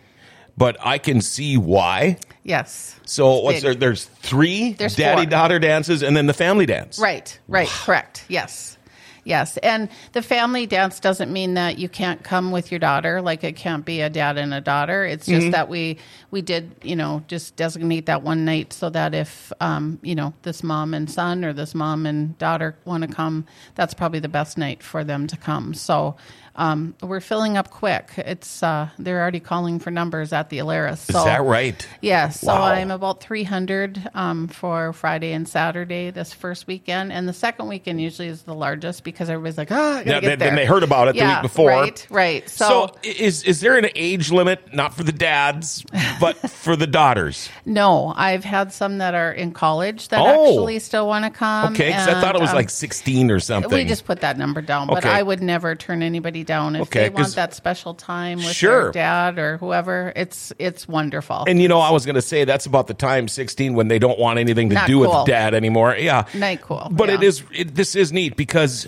but 0.60 0.76
I 0.84 0.98
can 0.98 1.22
see 1.22 1.56
why. 1.56 2.18
yes, 2.44 2.94
So 3.06 3.40
what's 3.40 3.62
there? 3.62 3.74
There's 3.74 4.04
three 4.04 4.74
There's 4.74 4.94
daddy 4.94 5.24
daughter 5.26 5.58
dances, 5.58 6.02
and 6.02 6.14
then 6.14 6.26
the 6.26 6.34
family 6.34 6.66
dance. 6.66 6.98
Right, 6.98 7.36
right, 7.48 7.66
correct. 7.68 8.26
Yes. 8.28 8.76
Yes. 9.22 9.58
And 9.58 9.88
the 10.12 10.22
family 10.22 10.66
dance 10.66 10.98
doesn't 10.98 11.30
mean 11.30 11.54
that 11.54 11.78
you 11.78 11.88
can't 11.90 12.22
come 12.24 12.52
with 12.52 12.72
your 12.72 12.78
daughter. 12.78 13.20
Like 13.20 13.44
it 13.44 13.54
can't 13.54 13.84
be 13.84 14.00
a 14.00 14.08
dad 14.08 14.38
and 14.38 14.52
a 14.54 14.60
daughter. 14.62 15.04
It's 15.04 15.26
just 15.26 15.42
Mm-hmm. 15.42 15.50
that 15.50 15.68
we 15.68 15.98
we 16.30 16.40
did, 16.42 16.74
you 16.82 16.96
know, 16.96 17.22
just 17.28 17.54
designate 17.56 18.06
that 18.06 18.22
one 18.22 18.44
night 18.46 18.72
so 18.72 18.88
that 18.90 19.14
if 19.14 19.52
um, 19.60 19.98
you 20.02 20.14
know, 20.14 20.32
this 20.42 20.62
mom 20.62 20.94
and 20.94 21.08
son 21.10 21.44
or 21.44 21.52
this 21.52 21.74
mom 21.74 22.06
and 22.06 22.36
daughter 22.38 22.74
want 22.86 23.02
to 23.04 23.08
come, 23.14 23.44
that's 23.74 23.92
probably 23.94 24.20
the 24.20 24.28
best 24.28 24.56
night 24.56 24.82
for 24.82 25.04
them 25.04 25.26
to 25.26 25.36
come. 25.36 25.74
So 25.74 26.16
um, 26.56 26.94
we're 27.02 27.20
filling 27.20 27.56
up 27.56 27.70
quick. 27.70 28.10
It's 28.18 28.62
uh, 28.62 28.88
they're 28.98 29.20
already 29.20 29.40
calling 29.40 29.78
for 29.78 29.90
numbers 29.90 30.32
at 30.32 30.50
the 30.50 30.58
Alerus. 30.58 30.98
So 31.10 31.18
Is 31.20 31.24
that 31.24 31.42
right? 31.42 31.86
Yes. 32.00 32.40
So 32.40 32.48
Wow. 32.48 32.64
I'm 32.64 32.90
about 32.90 33.20
300 33.22 34.10
um, 34.14 34.48
for 34.48 34.92
Friday 34.92 35.32
and 35.32 35.48
Saturday 35.48 36.10
this 36.10 36.32
first 36.32 36.66
weekend. 36.66 37.12
And 37.12 37.28
the 37.28 37.32
second 37.32 37.68
weekend 37.68 38.00
usually 38.00 38.28
is 38.28 38.42
the 38.42 38.54
largest 38.54 39.04
because 39.04 39.30
everybody's 39.30 39.58
like, 39.58 39.68
to 39.68 40.02
Yeah, 40.04 40.20
there. 40.20 40.36
then 40.36 40.54
they 40.56 40.66
heard 40.66 40.82
about 40.82 41.08
it 41.08 41.16
the 41.16 41.24
week 41.24 41.42
before. 41.42 41.68
Right, 41.70 42.06
right. 42.10 42.48
So, 42.50 42.88
So, 42.92 42.94
is 43.04 43.42
is 43.44 43.60
there 43.60 43.76
an 43.78 43.86
age 43.94 44.30
limit, 44.30 44.74
not 44.74 44.94
for 44.94 45.02
the 45.04 45.12
dads, 45.12 45.84
but 46.20 46.36
for 46.50 46.76
the 46.76 46.86
daughters? 46.86 47.48
no, 47.64 48.12
I've 48.16 48.44
had 48.44 48.72
some 48.72 48.98
that 48.98 49.14
are 49.14 49.32
in 49.32 49.52
college 49.52 50.08
that 50.08 50.20
Oh. 50.20 50.48
actually 50.50 50.78
still 50.80 51.06
want 51.06 51.24
to 51.24 51.30
come. 51.30 51.72
Okay, 51.74 51.86
because 51.86 52.08
I 52.08 52.20
thought 52.20 52.34
it 52.34 52.40
was 52.40 52.50
um, 52.50 52.56
like 52.56 52.70
sixteen 52.70 53.30
or 53.30 53.40
something. 53.40 53.70
We 53.72 53.84
just 53.84 54.04
put 54.04 54.20
that 54.22 54.36
number 54.36 54.60
down, 54.60 54.88
but 54.88 54.98
Okay. 54.98 55.08
I 55.08 55.22
would 55.22 55.42
never 55.42 55.74
turn 55.74 56.02
anybody 56.02 56.44
if 56.50 56.82
Okay, 56.82 57.04
they 57.04 57.08
want 57.10 57.34
that 57.36 57.54
special 57.54 57.94
time 57.94 58.38
with 58.38 58.52
Sure. 58.52 58.84
their 58.84 58.92
dad 58.92 59.38
or 59.38 59.56
whoever. 59.58 60.12
It's 60.16 60.52
it's 60.58 60.86
wonderful. 60.88 61.44
and 61.46 61.60
you 61.60 61.68
know, 61.68 61.80
I 61.80 61.90
was 61.90 62.04
going 62.04 62.14
to 62.16 62.22
say 62.22 62.44
that's 62.44 62.66
about 62.66 62.86
the 62.86 62.94
time 62.94 63.28
sixteen 63.28 63.74
when 63.74 63.88
they 63.88 63.98
don't 63.98 64.18
want 64.18 64.38
anything 64.38 64.68
to 64.70 64.74
Not 64.74 64.86
do 64.86 64.98
with 64.98 65.26
dad 65.26 65.54
anymore. 65.54 65.96
Yeah, 65.98 66.26
Not 66.34 66.60
cool, 66.62 66.88
But 66.90 67.10
it 67.10 67.22
yeah. 67.22 67.28
is. 67.28 67.42
It, 67.54 67.74
this 67.74 67.94
is 67.94 68.12
neat 68.12 68.36
because. 68.36 68.86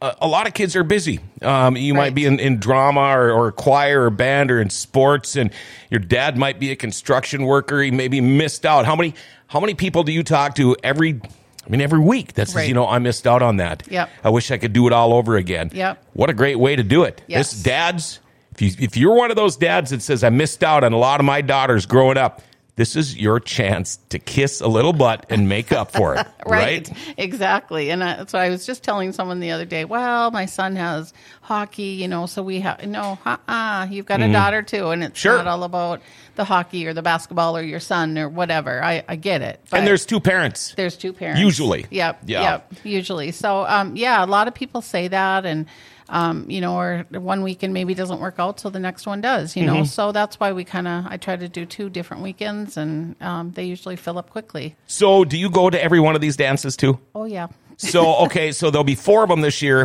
A, 0.00 0.14
a 0.22 0.28
lot 0.28 0.46
of 0.46 0.54
kids 0.54 0.76
are 0.76 0.84
busy. 0.84 1.18
Um, 1.42 1.76
you 1.76 1.92
might 1.92 2.14
be 2.14 2.24
in, 2.24 2.38
in 2.38 2.60
drama 2.60 3.00
or, 3.18 3.32
or 3.32 3.50
choir 3.50 4.04
or 4.04 4.10
band 4.10 4.52
or 4.52 4.60
in 4.60 4.70
sports, 4.70 5.34
and 5.34 5.50
your 5.90 5.98
dad 5.98 6.36
might 6.38 6.60
be 6.60 6.70
a 6.70 6.76
construction 6.76 7.42
worker. 7.42 7.82
He 7.82 7.90
maybe 7.90 8.20
missed 8.20 8.64
out. 8.64 8.86
How 8.86 8.94
many 8.94 9.14
how 9.48 9.58
many 9.58 9.74
people 9.74 10.04
do 10.04 10.12
you 10.12 10.22
talk 10.22 10.54
to 10.54 10.76
every? 10.84 11.20
I 11.66 11.70
mean, 11.70 11.80
every 11.80 11.98
week 12.00 12.34
that 12.34 12.46
says, 12.48 12.56
Right. 12.56 12.68
you 12.68 12.74
know, 12.74 12.86
I 12.86 12.98
missed 12.98 13.26
out 13.26 13.42
on 13.42 13.56
that. 13.58 13.82
Yep. 13.90 14.08
I 14.24 14.30
wish 14.30 14.50
I 14.50 14.58
could 14.58 14.72
do 14.72 14.86
it 14.86 14.92
all 14.92 15.12
over 15.12 15.36
again. 15.36 15.70
Yep. 15.74 16.02
What 16.14 16.30
a 16.30 16.34
great 16.34 16.58
way 16.58 16.76
to 16.76 16.82
do 16.82 17.04
it. 17.04 17.20
Yes. 17.26 17.50
This 17.52 17.62
dads, 17.62 18.20
if 18.52 18.62
you 18.62 18.70
if 18.78 18.96
you're 18.96 19.14
one 19.14 19.30
of 19.30 19.36
those 19.36 19.56
dads 19.56 19.90
that 19.90 20.00
says 20.02 20.24
I 20.24 20.30
missed 20.30 20.64
out 20.64 20.82
on 20.84 20.92
a 20.92 20.98
lot 20.98 21.20
of 21.20 21.26
my 21.26 21.40
daughters 21.42 21.84
growing 21.86 22.16
up, 22.16 22.40
this 22.78 22.94
is 22.94 23.16
your 23.16 23.40
chance 23.40 23.98
to 24.08 24.20
kiss 24.20 24.60
a 24.60 24.68
little 24.68 24.92
butt 24.92 25.26
and 25.28 25.48
make 25.48 25.72
up 25.72 25.90
for 25.90 26.14
it. 26.14 26.24
right? 26.46 26.88
Exactly. 27.18 27.90
And 27.90 28.04
I, 28.04 28.24
so 28.26 28.38
I 28.38 28.50
was 28.50 28.64
just 28.64 28.84
telling 28.84 29.10
someone 29.10 29.40
the 29.40 29.50
other 29.50 29.64
day, 29.64 29.84
well, 29.84 30.30
my 30.30 30.46
son 30.46 30.76
has 30.76 31.12
hockey, 31.42 31.82
you 31.82 32.06
know, 32.06 32.26
so 32.26 32.40
we 32.40 32.60
have, 32.60 32.86
no, 32.86 33.18
uh-uh, 33.26 33.88
you've 33.90 34.06
got 34.06 34.22
a 34.22 34.30
daughter 34.30 34.62
too. 34.62 34.90
And 34.90 35.02
it's. 35.02 35.18
Sure. 35.18 35.38
not 35.38 35.48
all 35.48 35.64
about 35.64 36.00
the 36.36 36.44
hockey 36.44 36.86
or 36.86 36.94
the 36.94 37.02
basketball 37.02 37.56
or 37.56 37.62
your 37.62 37.80
son 37.80 38.16
or 38.16 38.28
whatever. 38.28 38.80
I, 38.80 39.02
I 39.08 39.16
get 39.16 39.42
it. 39.42 39.60
And 39.72 39.84
there's 39.84 40.06
two 40.06 40.20
parents. 40.20 40.72
there's 40.76 40.96
two 40.96 41.12
parents. 41.12 41.40
Usually. 41.40 41.84
Yep. 41.90 42.20
Yeah. 42.26 42.42
Yep. 42.42 42.74
Usually. 42.84 43.32
So, 43.32 43.66
um, 43.66 43.96
yeah, 43.96 44.24
a 44.24 44.26
lot 44.26 44.46
of 44.46 44.54
people 44.54 44.82
say 44.82 45.08
that 45.08 45.44
and, 45.44 45.66
um, 46.08 46.48
you 46.50 46.60
know, 46.60 46.76
or 46.76 47.06
one 47.10 47.42
weekend 47.42 47.74
maybe 47.74 47.94
doesn't 47.94 48.20
work 48.20 48.36
out, 48.38 48.60
so 48.60 48.70
the 48.70 48.78
next 48.78 49.06
one 49.06 49.20
does, 49.20 49.56
you 49.56 49.64
Mm-hmm. 49.64 49.74
know. 49.78 49.84
So 49.84 50.12
that's 50.12 50.40
why 50.40 50.52
we 50.52 50.64
kind 50.64 50.88
of 50.88 51.06
I 51.06 51.16
try 51.16 51.36
to 51.36 51.48
do 51.48 51.66
two 51.66 51.90
different 51.90 52.22
weekends, 52.22 52.76
and 52.76 53.14
um, 53.22 53.52
they 53.52 53.64
usually 53.64 53.96
fill 53.96 54.18
up 54.18 54.30
quickly. 54.30 54.74
So, 54.86 55.24
do 55.24 55.36
you 55.36 55.50
go 55.50 55.70
to 55.70 55.82
every 55.82 56.00
one 56.00 56.14
of 56.14 56.20
these 56.20 56.36
dances 56.36 56.76
too? 56.76 56.98
Oh 57.14 57.24
yeah, 57.24 57.48
So, 57.76 58.14
okay, 58.26 58.52
so 58.52 58.70
there'll 58.70 58.84
be 58.84 58.94
four 58.94 59.22
of 59.22 59.28
them 59.28 59.40
this 59.42 59.60
year. 59.62 59.84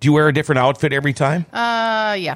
Do 0.00 0.08
you 0.08 0.12
wear 0.12 0.28
a 0.28 0.32
different 0.32 0.58
outfit 0.58 0.92
every 0.92 1.12
time? 1.12 1.46
uh, 1.52 2.16
yeah, 2.18 2.34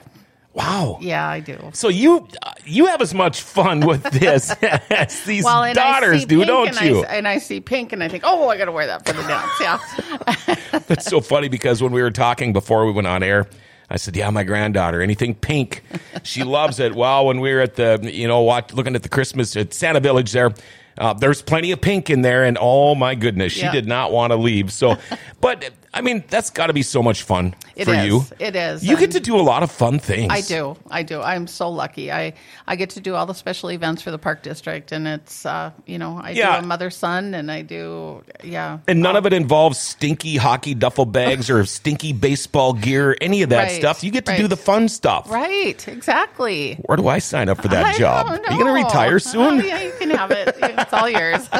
wow. 0.58 0.98
yeah, 1.00 1.26
I 1.28 1.40
do. 1.40 1.70
So 1.72 1.88
you 1.88 2.28
you 2.66 2.86
have 2.86 3.00
as 3.00 3.14
much 3.14 3.40
fun 3.42 3.80
with 3.80 4.02
this 4.12 4.50
as 4.62 5.24
these 5.24 5.44
Well, 5.44 5.72
daughters 5.72 6.24
do, 6.26 6.44
don't 6.44 6.68
and 6.76 6.80
you? 6.88 7.04
I, 7.04 7.14
and 7.16 7.28
I 7.28 7.38
see 7.38 7.60
pink, 7.60 7.92
and 7.92 8.02
I 8.02 8.08
think, 8.08 8.24
oh, 8.26 8.48
I 8.48 8.56
got 8.58 8.66
to 8.66 8.72
wear 8.72 8.86
that 8.86 9.06
for 9.06 9.12
the 9.14 9.22
dance. 9.22 9.52
Yeah, 9.60 10.78
That's 10.86 11.06
so 11.06 11.20
funny 11.20 11.48
because 11.48 11.82
when 11.82 11.92
we 11.92 12.02
were 12.02 12.10
talking 12.10 12.52
before 12.52 12.84
we 12.86 12.92
went 12.92 13.06
on 13.06 13.22
air, 13.22 13.46
I 13.90 13.96
said, 13.96 14.16
"Yeah, 14.16 14.28
my 14.30 14.44
granddaughter, 14.44 15.00
anything 15.00 15.34
pink, 15.34 15.82
she 16.22 16.44
loves 16.44 16.78
it." 16.80 16.94
Well, 16.94 17.26
when 17.26 17.40
we 17.40 17.52
were 17.54 17.60
at 17.60 17.76
the, 17.76 17.98
you 18.02 18.28
know, 18.28 18.42
watch, 18.42 18.72
looking 18.74 18.94
at 18.94 19.02
the 19.02 19.08
Christmas 19.08 19.56
at 19.56 19.72
Santa 19.72 20.00
Village 20.00 20.32
there, 20.32 20.52
uh, 20.98 21.14
there's 21.14 21.40
plenty 21.40 21.72
of 21.72 21.80
pink 21.80 22.10
in 22.10 22.22
there, 22.22 22.44
and 22.44 22.58
oh 22.60 22.94
my 22.94 23.14
goodness, 23.14 23.52
she 23.52 23.60
Yeah. 23.62 23.72
did 23.72 23.86
not 23.86 24.12
want 24.12 24.32
to 24.32 24.36
leave. 24.36 24.72
So, 24.72 24.96
but 25.40 25.70
I 25.94 26.02
mean, 26.02 26.22
that's 26.28 26.50
got 26.50 26.66
to 26.68 26.72
be 26.74 26.82
so 26.82 27.02
much 27.02 27.22
fun 27.22 27.54
It 27.74 27.86
for 27.86 27.94
is. 27.94 28.06
you. 28.06 28.24
It 28.38 28.54
is. 28.54 28.84
You 28.84 28.96
get 28.98 29.12
to 29.12 29.20
do 29.20 29.36
a 29.36 29.40
lot 29.42 29.62
of 29.62 29.70
fun 29.70 29.98
things. 29.98 30.30
I 30.30 30.42
do. 30.42 30.76
I 30.90 31.02
do. 31.02 31.20
I'm 31.22 31.46
so 31.46 31.70
lucky. 31.70 32.12
I, 32.12 32.34
I 32.66 32.76
get 32.76 32.90
to 32.90 33.00
do 33.00 33.14
all 33.14 33.24
the 33.24 33.32
special 33.34 33.70
events 33.70 34.02
for 34.02 34.10
the 34.10 34.18
park 34.18 34.42
district, 34.42 34.92
and 34.92 35.08
it's 35.08 35.46
uh, 35.46 35.70
you 35.86 35.98
know 35.98 36.20
I 36.22 36.30
Yeah. 36.32 36.58
do 36.58 36.64
a 36.64 36.66
mother 36.66 36.90
son, 36.90 37.32
and 37.34 37.50
I 37.50 37.62
do 37.62 38.22
yeah. 38.44 38.78
And 38.86 39.00
none 39.00 39.16
of 39.16 39.24
it 39.26 39.32
involves 39.32 39.78
stinky 39.78 40.36
hockey 40.36 40.74
duffel 40.74 41.06
bags 41.06 41.48
or 41.48 41.64
stinky 41.64 42.12
baseball 42.12 42.74
gear, 42.74 43.16
any 43.20 43.42
of 43.42 43.48
that 43.50 43.64
Right, 43.64 43.72
stuff. 43.80 44.04
You 44.04 44.10
get 44.10 44.26
to 44.26 44.36
do 44.36 44.46
the 44.46 44.56
fun 44.58 44.88
stuff. 44.88 45.30
Right. 45.30 45.86
Exactly. 45.88 46.74
Where 46.84 46.96
do 46.96 47.08
I 47.08 47.18
sign 47.18 47.48
up 47.48 47.62
for 47.62 47.68
that 47.68 47.84
I 47.86 47.98
job? 47.98 48.26
Are 48.28 48.36
you 48.52 48.62
going 48.62 48.66
to 48.66 48.72
retire 48.84 49.18
soon? 49.18 49.60
Oh, 49.60 49.64
yeah, 49.64 49.82
you 49.82 49.92
can 49.98 50.10
have 50.10 50.30
it. 50.30 50.56
It's 50.62 50.92
all 50.92 51.08
yours. 51.08 51.48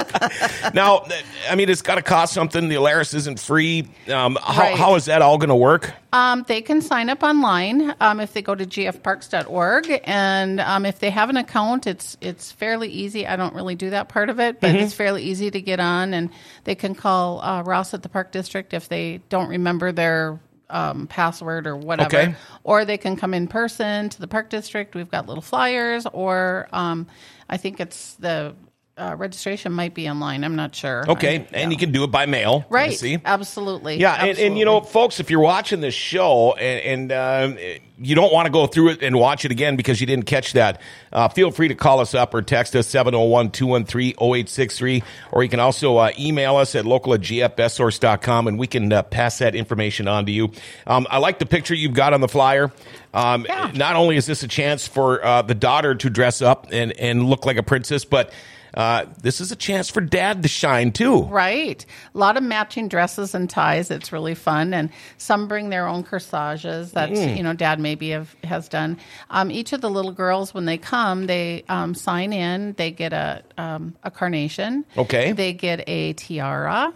Now, 0.74 1.04
I 1.48 1.54
mean, 1.54 1.68
it's 1.68 1.82
got 1.82 1.94
to 1.96 2.02
cost 2.02 2.34
something. 2.34 2.68
The 2.68 2.74
Alerus 2.76 3.14
isn't 3.14 3.40
free. 3.40 3.88
Um, 4.18 4.36
how, 4.42 4.62
Right. 4.62 4.76
how 4.76 4.94
is 4.96 5.04
that 5.04 5.22
all 5.22 5.38
going 5.38 5.48
to 5.50 5.54
work? 5.56 5.92
Um, 6.12 6.44
they 6.48 6.60
can 6.62 6.80
sign 6.82 7.08
up 7.10 7.22
online 7.22 7.94
um, 8.00 8.18
if 8.20 8.32
they 8.32 8.42
go 8.42 8.54
to 8.54 8.66
gfparks.org, 8.66 10.00
and 10.04 10.60
um, 10.60 10.84
if 10.86 10.98
they 10.98 11.10
have 11.10 11.30
an 11.30 11.36
account, 11.36 11.86
it's 11.86 12.16
it's 12.20 12.50
fairly 12.52 12.88
easy. 12.88 13.26
I 13.26 13.36
don't 13.36 13.54
really 13.54 13.74
do 13.76 13.90
that 13.90 14.08
part 14.08 14.28
of 14.30 14.40
it, 14.40 14.60
Mm-hmm. 14.60 14.74
but 14.74 14.74
it's 14.82 14.94
fairly 14.94 15.22
easy 15.22 15.50
to 15.50 15.60
get 15.60 15.80
on, 15.80 16.14
and 16.14 16.30
they 16.64 16.74
can 16.74 16.94
call 16.94 17.40
uh, 17.42 17.62
Ross 17.62 17.94
at 17.94 18.02
the 18.02 18.08
Park 18.08 18.32
District 18.32 18.74
if 18.74 18.88
they 18.88 19.20
don't 19.28 19.48
remember 19.48 19.92
their 19.92 20.40
um, 20.70 21.06
password 21.06 21.66
or 21.66 21.76
whatever, 21.76 22.16
Okay. 22.16 22.34
or 22.64 22.84
they 22.84 22.98
can 22.98 23.16
come 23.16 23.34
in 23.34 23.46
person 23.48 24.08
to 24.10 24.20
the 24.20 24.28
Park 24.28 24.50
District. 24.50 24.94
We've 24.94 25.10
got 25.10 25.26
little 25.26 25.42
flyers, 25.42 26.06
or 26.12 26.68
um, 26.72 27.06
I 27.48 27.56
think 27.56 27.80
it's 27.80 28.14
the 28.16 28.54
uh, 28.98 29.16
registration 29.16 29.72
might 29.72 29.94
be 29.94 30.08
online. 30.08 30.44
I'm 30.44 30.56
not 30.56 30.74
sure. 30.74 31.04
Okay, 31.08 31.38
I- 31.38 31.48
and 31.52 31.52
yeah. 31.52 31.68
you 31.70 31.76
can 31.76 31.92
do 31.92 32.04
it 32.04 32.10
by 32.10 32.26
mail. 32.26 32.64
Right, 32.68 32.98
see. 32.98 33.18
absolutely, 33.24 33.98
Yeah, 33.98 34.24
and, 34.24 34.38
and 34.38 34.58
you 34.58 34.64
know, 34.64 34.80
folks, 34.80 35.20
if 35.20 35.30
you're 35.30 35.40
watching 35.40 35.80
this 35.80 35.94
show 35.94 36.52
and, 36.54 37.10
and 37.10 37.56
um, 37.56 37.58
you 38.00 38.14
don't 38.14 38.32
want 38.32 38.46
to 38.46 38.52
go 38.52 38.66
through 38.66 38.90
it 38.90 39.02
and 39.02 39.16
watch 39.18 39.44
it 39.44 39.50
again 39.50 39.76
because 39.76 40.00
you 40.00 40.06
didn't 40.06 40.26
catch 40.26 40.52
that, 40.52 40.80
uh, 41.12 41.28
feel 41.28 41.50
free 41.50 41.68
to 41.68 41.74
call 41.74 42.00
us 42.00 42.14
up 42.14 42.34
or 42.34 42.42
text 42.42 42.74
us 42.76 42.86
701 42.86 43.50
213 43.50 44.14
0863. 44.20 45.02
Or 45.32 45.42
you 45.42 45.48
can 45.48 45.60
also 45.60 45.96
uh, 45.96 46.10
email 46.18 46.56
us 46.56 46.74
at 46.74 46.84
local 46.84 47.14
at 47.14 47.20
gfbestsource.com 47.20 48.46
and 48.46 48.58
we 48.58 48.66
can 48.66 48.92
uh, 48.92 49.02
pass 49.02 49.38
that 49.38 49.54
information 49.54 50.08
on 50.08 50.26
to 50.26 50.32
you. 50.32 50.50
Um, 50.86 51.06
I 51.10 51.18
like 51.18 51.38
the 51.38 51.46
picture 51.46 51.74
you've 51.74 51.94
got 51.94 52.12
on 52.12 52.20
the 52.20 52.28
flyer. 52.28 52.72
Um, 53.14 53.46
Yeah. 53.48 53.70
Not 53.74 53.96
only 53.96 54.16
is 54.16 54.26
this 54.26 54.42
a 54.42 54.48
chance 54.48 54.86
for 54.86 55.24
uh, 55.24 55.42
the 55.42 55.54
daughter 55.54 55.94
to 55.94 56.10
dress 56.10 56.42
up 56.42 56.68
and, 56.70 56.92
and 56.98 57.24
look 57.24 57.46
like 57.46 57.56
a 57.56 57.62
princess, 57.62 58.04
but 58.04 58.32
uh, 58.74 59.06
this 59.22 59.40
is 59.40 59.50
a 59.52 59.56
chance 59.56 59.88
for 59.88 60.00
dad 60.00 60.42
to 60.42 60.48
shine 60.48 60.92
too. 60.92 61.22
Right. 61.24 61.84
A 62.14 62.18
lot 62.18 62.36
of 62.36 62.42
matching 62.42 62.88
dresses 62.88 63.34
and 63.34 63.48
ties. 63.48 63.90
It's 63.90 64.12
really 64.12 64.34
fun. 64.34 64.74
And 64.74 64.90
some 65.16 65.48
bring 65.48 65.70
their 65.70 65.86
own 65.86 66.04
corsages 66.04 66.92
that, 66.92 67.10
Mm. 67.10 67.36
you 67.36 67.42
know, 67.42 67.52
dad 67.54 67.80
maybe 67.80 68.10
have, 68.10 68.34
has 68.44 68.68
done. 68.68 68.98
Um, 69.30 69.50
each 69.50 69.72
of 69.72 69.80
the 69.80 69.90
little 69.90 70.12
girls, 70.12 70.52
when 70.54 70.64
they 70.66 70.78
come, 70.78 71.26
they 71.26 71.64
um, 71.68 71.94
sign 71.94 72.32
in. 72.32 72.74
They 72.74 72.90
get 72.90 73.12
a, 73.12 73.42
um, 73.56 73.96
a 74.02 74.10
carnation. 74.10 74.84
Okay. 74.96 75.32
They 75.32 75.52
get 75.52 75.88
a 75.88 76.12
tiara. 76.14 76.92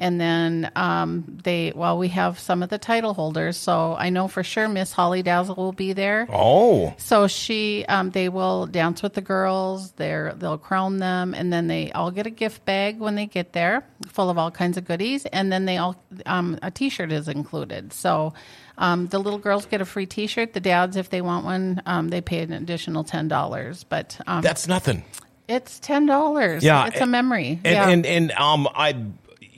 And 0.00 0.18
then 0.18 0.72
um, 0.74 1.38
they, 1.44 1.72
well, 1.76 1.98
we 1.98 2.08
have 2.08 2.38
some 2.38 2.62
of 2.62 2.70
the 2.70 2.78
title 2.78 3.12
holders. 3.12 3.58
So 3.58 3.94
I 3.94 4.08
know 4.08 4.28
for 4.28 4.42
sure 4.42 4.66
Miss 4.66 4.92
Holly 4.92 5.22
Dazzle 5.22 5.54
will 5.54 5.72
be 5.72 5.92
there. 5.92 6.26
Oh. 6.32 6.94
So 6.96 7.28
she, 7.28 7.84
um, 7.86 8.10
they 8.10 8.30
will 8.30 8.66
dance 8.66 9.02
with 9.02 9.12
the 9.12 9.20
girls. 9.20 9.92
They're, 9.92 10.32
they'll 10.34 10.56
crown 10.56 10.98
them, 10.98 11.34
and 11.34 11.52
then 11.52 11.66
they 11.66 11.92
all 11.92 12.10
get 12.10 12.26
a 12.26 12.30
gift 12.30 12.64
bag 12.64 12.98
when 12.98 13.14
they 13.14 13.26
get 13.26 13.52
there, 13.52 13.84
full 14.08 14.30
of 14.30 14.38
all 14.38 14.50
kinds 14.50 14.78
of 14.78 14.86
goodies. 14.86 15.26
And 15.26 15.52
then 15.52 15.66
they 15.66 15.76
all, 15.76 16.02
um, 16.24 16.58
a 16.62 16.70
T-shirt 16.70 17.12
is 17.12 17.28
included. 17.28 17.92
So 17.92 18.32
um, 18.78 19.06
the 19.08 19.18
little 19.18 19.38
girls 19.38 19.66
get 19.66 19.82
a 19.82 19.84
free 19.84 20.06
T-shirt. 20.06 20.54
The 20.54 20.60
dads, 20.60 20.96
if 20.96 21.10
they 21.10 21.20
want 21.20 21.44
one, 21.44 21.82
um, 21.84 22.08
they 22.08 22.22
pay 22.22 22.40
an 22.40 22.54
additional 22.54 23.04
ten 23.04 23.28
dollars. 23.28 23.84
But 23.84 24.18
um, 24.26 24.40
That's 24.40 24.66
nothing. 24.66 25.04
it's 25.50 25.78
ten 25.80 26.06
dollars. 26.06 26.62
Yeah, 26.62 26.86
it's 26.86 27.00
a 27.00 27.06
memory. 27.06 27.60
And 27.64 27.74
yeah. 27.74 27.88
and, 27.88 28.06
and 28.06 28.32
um, 28.32 28.68
I 28.74 28.96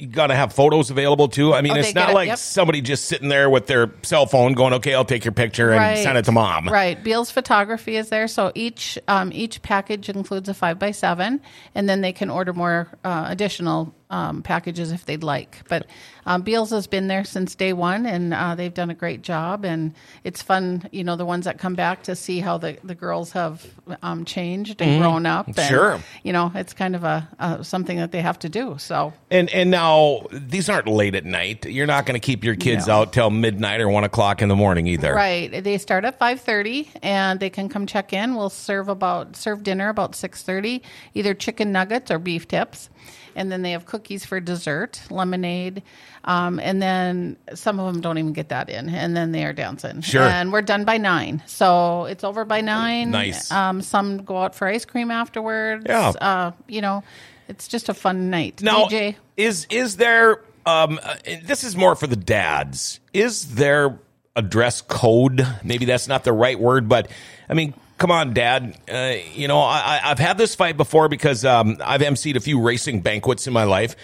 you 0.02 0.08
gotta 0.08 0.34
have 0.34 0.52
photos 0.52 0.90
available 0.90 1.28
too. 1.28 1.54
I 1.54 1.60
mean, 1.62 1.74
Oh, 1.74 1.76
it's 1.76 1.94
not 1.94 2.10
it, 2.10 2.14
like 2.14 2.26
yep. 2.26 2.38
somebody 2.38 2.80
just 2.80 3.04
sitting 3.04 3.28
there 3.28 3.48
with 3.48 3.68
their 3.68 3.92
cell 4.02 4.26
phone 4.26 4.54
going, 4.54 4.72
"Okay, 4.74 4.94
I'll 4.94 5.04
take 5.04 5.24
your 5.24 5.30
picture 5.30 5.70
and 5.70 5.78
Right. 5.78 5.98
send 6.02 6.18
it 6.18 6.24
to 6.24 6.32
mom." 6.32 6.66
Right. 6.68 7.00
Beal's 7.02 7.30
photography 7.30 7.94
is 7.94 8.08
there, 8.08 8.26
so 8.26 8.50
each 8.56 8.98
um, 9.06 9.30
each 9.32 9.62
package 9.62 10.08
includes 10.08 10.48
a 10.48 10.54
five 10.54 10.80
by 10.80 10.90
seven, 10.90 11.40
and 11.76 11.88
then 11.88 12.00
they 12.00 12.12
can 12.12 12.30
order 12.30 12.52
more 12.52 12.88
uh, 13.04 13.26
additional 13.28 13.94
um, 14.12 14.42
packages 14.42 14.92
if 14.92 15.04
they'd 15.06 15.24
like. 15.24 15.56
But 15.68 15.86
um, 16.26 16.42
Beal's 16.42 16.70
has 16.70 16.86
been 16.86 17.08
there 17.08 17.24
since 17.24 17.56
day 17.56 17.72
one, 17.72 18.06
and 18.06 18.32
uh, 18.32 18.54
they've 18.54 18.72
done 18.72 18.90
a 18.90 18.94
great 18.94 19.22
job. 19.22 19.64
And 19.64 19.94
it's 20.22 20.40
fun, 20.42 20.88
you 20.92 21.02
know, 21.02 21.16
the 21.16 21.24
ones 21.26 21.46
that 21.46 21.58
come 21.58 21.74
back 21.74 22.04
to 22.04 22.14
see 22.14 22.38
how 22.38 22.58
the, 22.58 22.76
the 22.84 22.94
girls 22.94 23.32
have 23.32 23.66
um, 24.02 24.24
changed 24.24 24.80
and 24.80 25.00
grown 25.00 25.26
up. 25.26 25.46
And, 25.48 25.56
Mm-hmm. 25.56 25.68
Sure. 25.68 26.00
You 26.22 26.32
know, 26.32 26.52
it's 26.54 26.74
kind 26.74 26.94
of 26.94 27.02
a, 27.04 27.26
a 27.38 27.64
something 27.64 27.96
that 27.96 28.12
they 28.12 28.20
have 28.20 28.38
to 28.40 28.48
do. 28.48 28.76
So 28.78 29.12
And 29.30 29.48
and 29.50 29.70
now 29.70 30.26
these 30.30 30.68
aren't 30.68 30.86
late 30.88 31.14
at 31.14 31.24
night. 31.24 31.64
You're 31.66 31.86
not 31.86 32.04
going 32.06 32.20
to 32.20 32.24
keep 32.24 32.44
your 32.44 32.54
kids 32.56 32.86
No. 32.86 32.94
out 33.00 33.12
till 33.12 33.30
midnight 33.30 33.80
or 33.80 33.88
one 33.88 34.04
o'clock 34.04 34.42
in 34.42 34.48
the 34.48 34.56
morning 34.56 34.86
either. 34.86 35.14
Right. 35.14 35.64
They 35.64 35.78
start 35.78 36.04
at 36.04 36.18
five 36.18 36.40
thirty, 36.42 36.90
and 37.02 37.40
they 37.40 37.48
can 37.50 37.68
come 37.70 37.86
check 37.86 38.12
in. 38.12 38.34
We'll 38.34 38.50
serve 38.50 38.88
about 38.88 39.36
serve 39.36 39.62
dinner 39.62 39.88
about 39.88 40.14
six 40.14 40.42
thirty, 40.42 40.82
either 41.14 41.32
chicken 41.32 41.72
nuggets 41.72 42.10
or 42.10 42.18
beef 42.18 42.46
tips, 42.46 42.90
and 43.34 43.50
then 43.50 43.62
they 43.62 43.72
have 43.72 43.86
cookies 43.86 44.24
for 44.24 44.40
dessert, 44.40 45.00
lemonade, 45.10 45.82
um, 46.24 46.58
and 46.60 46.80
then 46.80 47.36
some 47.54 47.80
of 47.80 47.92
them 47.92 48.00
don't 48.00 48.18
even 48.18 48.32
get 48.32 48.50
that 48.50 48.68
in, 48.68 48.88
and 48.88 49.16
then 49.16 49.32
they 49.32 49.44
are 49.44 49.52
dancing. 49.52 50.00
Sure. 50.00 50.22
And 50.22 50.52
we're 50.52 50.62
done 50.62 50.84
by 50.84 50.98
nine, 50.98 51.42
so 51.46 52.04
it's 52.04 52.24
over 52.24 52.44
by 52.44 52.60
nine. 52.60 53.10
Nice. 53.10 53.50
Um, 53.50 53.82
some 53.82 54.24
go 54.24 54.38
out 54.38 54.54
for 54.54 54.66
ice 54.66 54.84
cream 54.84 55.10
afterwards. 55.10 55.84
Yeah. 55.88 56.08
Uh, 56.10 56.52
you 56.66 56.80
know, 56.80 57.02
it's 57.48 57.68
just 57.68 57.88
a 57.88 57.94
fun 57.94 58.30
night. 58.30 58.62
Now, 58.62 58.86
DJ. 58.86 59.16
is 59.36 59.66
is 59.70 59.96
there? 59.96 60.42
Um, 60.64 61.00
uh, 61.02 61.16
this 61.42 61.64
is 61.64 61.76
more 61.76 61.96
for 61.96 62.06
the 62.06 62.16
dads. 62.16 63.00
Is 63.12 63.54
there 63.56 63.98
a 64.36 64.42
dress 64.42 64.80
code? 64.80 65.46
Maybe 65.64 65.84
that's 65.84 66.06
not 66.06 66.24
the 66.24 66.32
right 66.32 66.58
word, 66.58 66.88
but 66.88 67.10
I 67.48 67.54
mean, 67.54 67.74
come 68.02 68.10
on, 68.10 68.34
Dad. 68.34 68.76
Uh, 68.92 69.14
you 69.32 69.46
know, 69.46 69.60
I, 69.60 70.00
I've 70.02 70.18
had 70.18 70.36
this 70.36 70.56
fight 70.56 70.76
before 70.76 71.08
because 71.08 71.44
um, 71.44 71.76
I've 71.82 72.00
emceed 72.00 72.34
a 72.34 72.40
few 72.40 72.60
racing 72.60 73.00
banquets 73.00 73.46
in 73.46 73.52
my 73.52 73.62
life, 73.62 73.94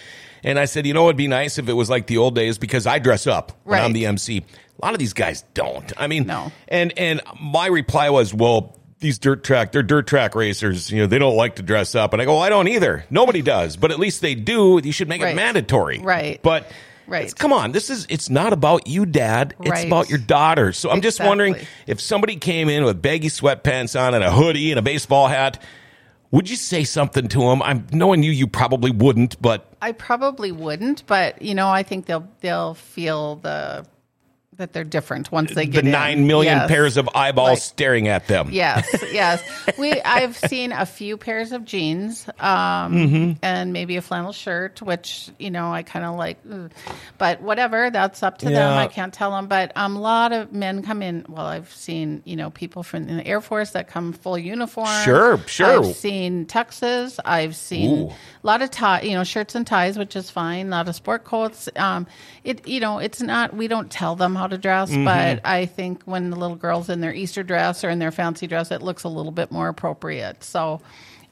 and 0.41 0.57
I 0.57 0.63
said, 0.65 0.87
you 0.87 0.93
know, 0.93 1.03
it'd 1.07 1.17
be 1.17 1.27
nice 1.27 1.57
if 1.57 1.67
it 1.67 1.73
was 1.73 1.89
like 1.89 2.07
the 2.07 2.17
old 2.17 2.33
days 2.33 2.57
because 2.57 2.87
I 2.87 2.99
dress 2.99 3.27
up 3.27 3.51
when 3.65 3.77
I'm 3.77 3.85
Right. 3.87 3.93
the 3.93 4.05
MC. 4.05 4.37
A 4.81 4.85
lot 4.85 4.93
of 4.93 4.99
these 4.99 5.11
guys 5.11 5.43
don't. 5.53 5.91
I 5.97 6.07
mean, 6.07 6.25
No. 6.25 6.53
And 6.69 6.97
and 6.97 7.19
my 7.39 7.67
reply 7.67 8.09
was, 8.09 8.33
well. 8.33 8.75
These 9.01 9.17
dirt 9.17 9.45
track, 9.45 9.71
they're 9.71 9.81
dirt 9.81 10.07
track 10.07 10.35
racers. 10.35 10.91
You 10.91 10.99
know, 10.99 11.07
they 11.07 11.19
don't 11.19 11.37
like 11.37 11.55
to 11.55 11.61
dress 11.63 11.95
up. 11.95 12.11
And 12.11 12.21
I 12.21 12.25
go, 12.25 12.37
I 12.37 12.49
don't 12.49 12.67
either. 12.67 13.05
Nobody 13.09 13.41
does. 13.41 13.77
But 13.77 13.91
at 13.91 13.97
least 13.97 14.19
they 14.19 14.35
do. 14.35 14.77
You 14.83 14.91
should 14.91 15.07
make 15.07 15.21
it 15.21 15.23
Right. 15.23 15.35
mandatory. 15.37 15.99
Right. 15.99 16.41
But 16.43 16.69
Right. 17.09 17.21
it's- 17.23 17.33
come 17.33 17.51
on, 17.51 17.71
this 17.71 17.89
is 17.89 18.05
it's 18.09 18.29
not 18.29 18.53
about 18.53 18.87
you, 18.87 19.05
Dad. 19.05 19.55
It's 19.61 19.69
Right. 19.69 19.87
about 19.87 20.09
your 20.09 20.19
daughter. 20.19 20.71
So 20.73 20.89
I'm 20.91 21.01
just 21.01 21.19
wondering 21.19 21.55
if 21.87 21.99
somebody 21.99 22.35
came 22.35 22.69
in 22.69 22.83
with 22.85 23.01
baggy 23.01 23.29
sweatpants 23.29 23.99
on 23.99 24.13
and 24.13 24.23
a 24.23 24.31
hoodie 24.31 24.71
and 24.71 24.79
a 24.79 24.81
baseball 24.83 25.27
hat, 25.27 25.61
would 26.31 26.49
you 26.49 26.55
say 26.55 26.83
something 26.83 27.27
to 27.29 27.39
them? 27.39 27.61
I'm 27.63 27.87
knowing 27.91 28.21
you, 28.21 28.31
you 28.31 28.45
probably 28.47 28.91
wouldn't, 28.91 29.41
but 29.41 29.65
I 29.81 29.91
probably 29.93 30.51
wouldn't, 30.51 31.05
but 31.07 31.41
you 31.41 31.55
know, 31.55 31.69
I 31.69 31.83
think 31.83 32.05
they'll 32.05 32.27
they'll 32.41 32.75
feel 32.75 33.37
the 33.37 33.85
that 34.59 34.71
they're 34.73 34.83
different 34.83 35.31
once 35.31 35.53
they 35.53 35.65
get 35.65 35.71
the 35.71 35.81
get 35.81 35.85
in. 35.85 35.91
nine 35.91 36.27
million 36.27 36.57
Yes. 36.57 36.67
pairs 36.69 36.97
of 36.97 37.09
eyeballs 37.15 37.49
Right. 37.49 37.57
staring 37.59 38.07
at 38.07 38.27
them. 38.27 38.49
Yes, 38.51 38.87
yes. 39.11 39.43
We 39.77 39.99
I've 40.01 40.37
seen 40.37 40.71
a 40.71 40.85
few 40.85 41.17
pairs 41.17 41.51
of 41.51 41.65
jeans, 41.65 42.27
um, 42.39 42.93
Mm-hmm. 42.93 43.31
and 43.41 43.73
maybe 43.73 43.95
a 43.97 44.01
flannel 44.01 44.31
shirt, 44.31 44.81
which 44.81 45.29
you 45.39 45.49
know 45.51 45.71
I 45.73 45.83
kind 45.83 46.05
of 46.05 46.15
like. 46.15 46.37
But 47.17 47.41
whatever, 47.41 47.89
that's 47.89 48.21
up 48.23 48.37
to 48.39 48.49
them. 48.49 48.77
I 48.77 48.87
can't 48.87 49.13
tell 49.13 49.31
them. 49.31 49.47
But 49.47 49.71
um, 49.75 49.95
a 49.95 49.99
lot 49.99 50.31
of 50.31 50.53
men 50.53 50.83
come 50.83 51.01
in. 51.01 51.25
Well, 51.27 51.45
I've 51.45 51.73
seen 51.73 52.21
you 52.25 52.35
know 52.35 52.49
people 52.51 52.83
from 52.83 53.05
the 53.07 53.25
Air 53.25 53.41
Force 53.41 53.71
that 53.71 53.87
come 53.87 54.13
full 54.13 54.37
uniform. 54.37 54.87
Sure, 55.03 55.37
sure. 55.47 55.79
I've 55.85 55.95
seen 55.95 56.45
tuxes. 56.45 57.19
I've 57.25 57.55
seen 57.55 58.09
Ooh. 58.09 58.11
A 58.41 58.47
lot 58.47 58.61
of 58.61 58.71
tie, 58.71 59.01
you 59.01 59.13
know, 59.13 59.23
shirts 59.23 59.55
and 59.55 59.67
ties, 59.67 59.97
which 59.97 60.15
is 60.15 60.29
fine. 60.29 60.67
A 60.67 60.69
lot 60.69 60.87
of 60.87 60.95
sport 60.95 61.23
coats. 61.25 61.67
Um, 61.75 62.07
it, 62.43 62.67
you 62.67 62.79
know, 62.79 62.99
it's 62.99 63.21
not. 63.21 63.53
We 63.53 63.67
don't 63.67 63.91
tell 63.91 64.15
them 64.15 64.35
how 64.35 64.47
to 64.47 64.57
dress, 64.57 64.89
Mm-hmm. 64.89 65.05
but 65.05 65.41
I 65.45 65.65
think 65.65 66.03
when 66.03 66.29
the 66.29 66.35
little 66.37 66.55
girls 66.55 66.89
in 66.89 67.01
their 67.01 67.13
Easter 67.13 67.43
dress 67.43 67.83
or 67.83 67.89
in 67.89 67.99
their 67.99 68.11
fancy 68.11 68.47
dress, 68.47 68.71
it 68.71 68.81
looks 68.81 69.03
a 69.03 69.09
little 69.09 69.31
bit 69.33 69.51
more 69.51 69.67
appropriate. 69.67 70.43
So, 70.43 70.81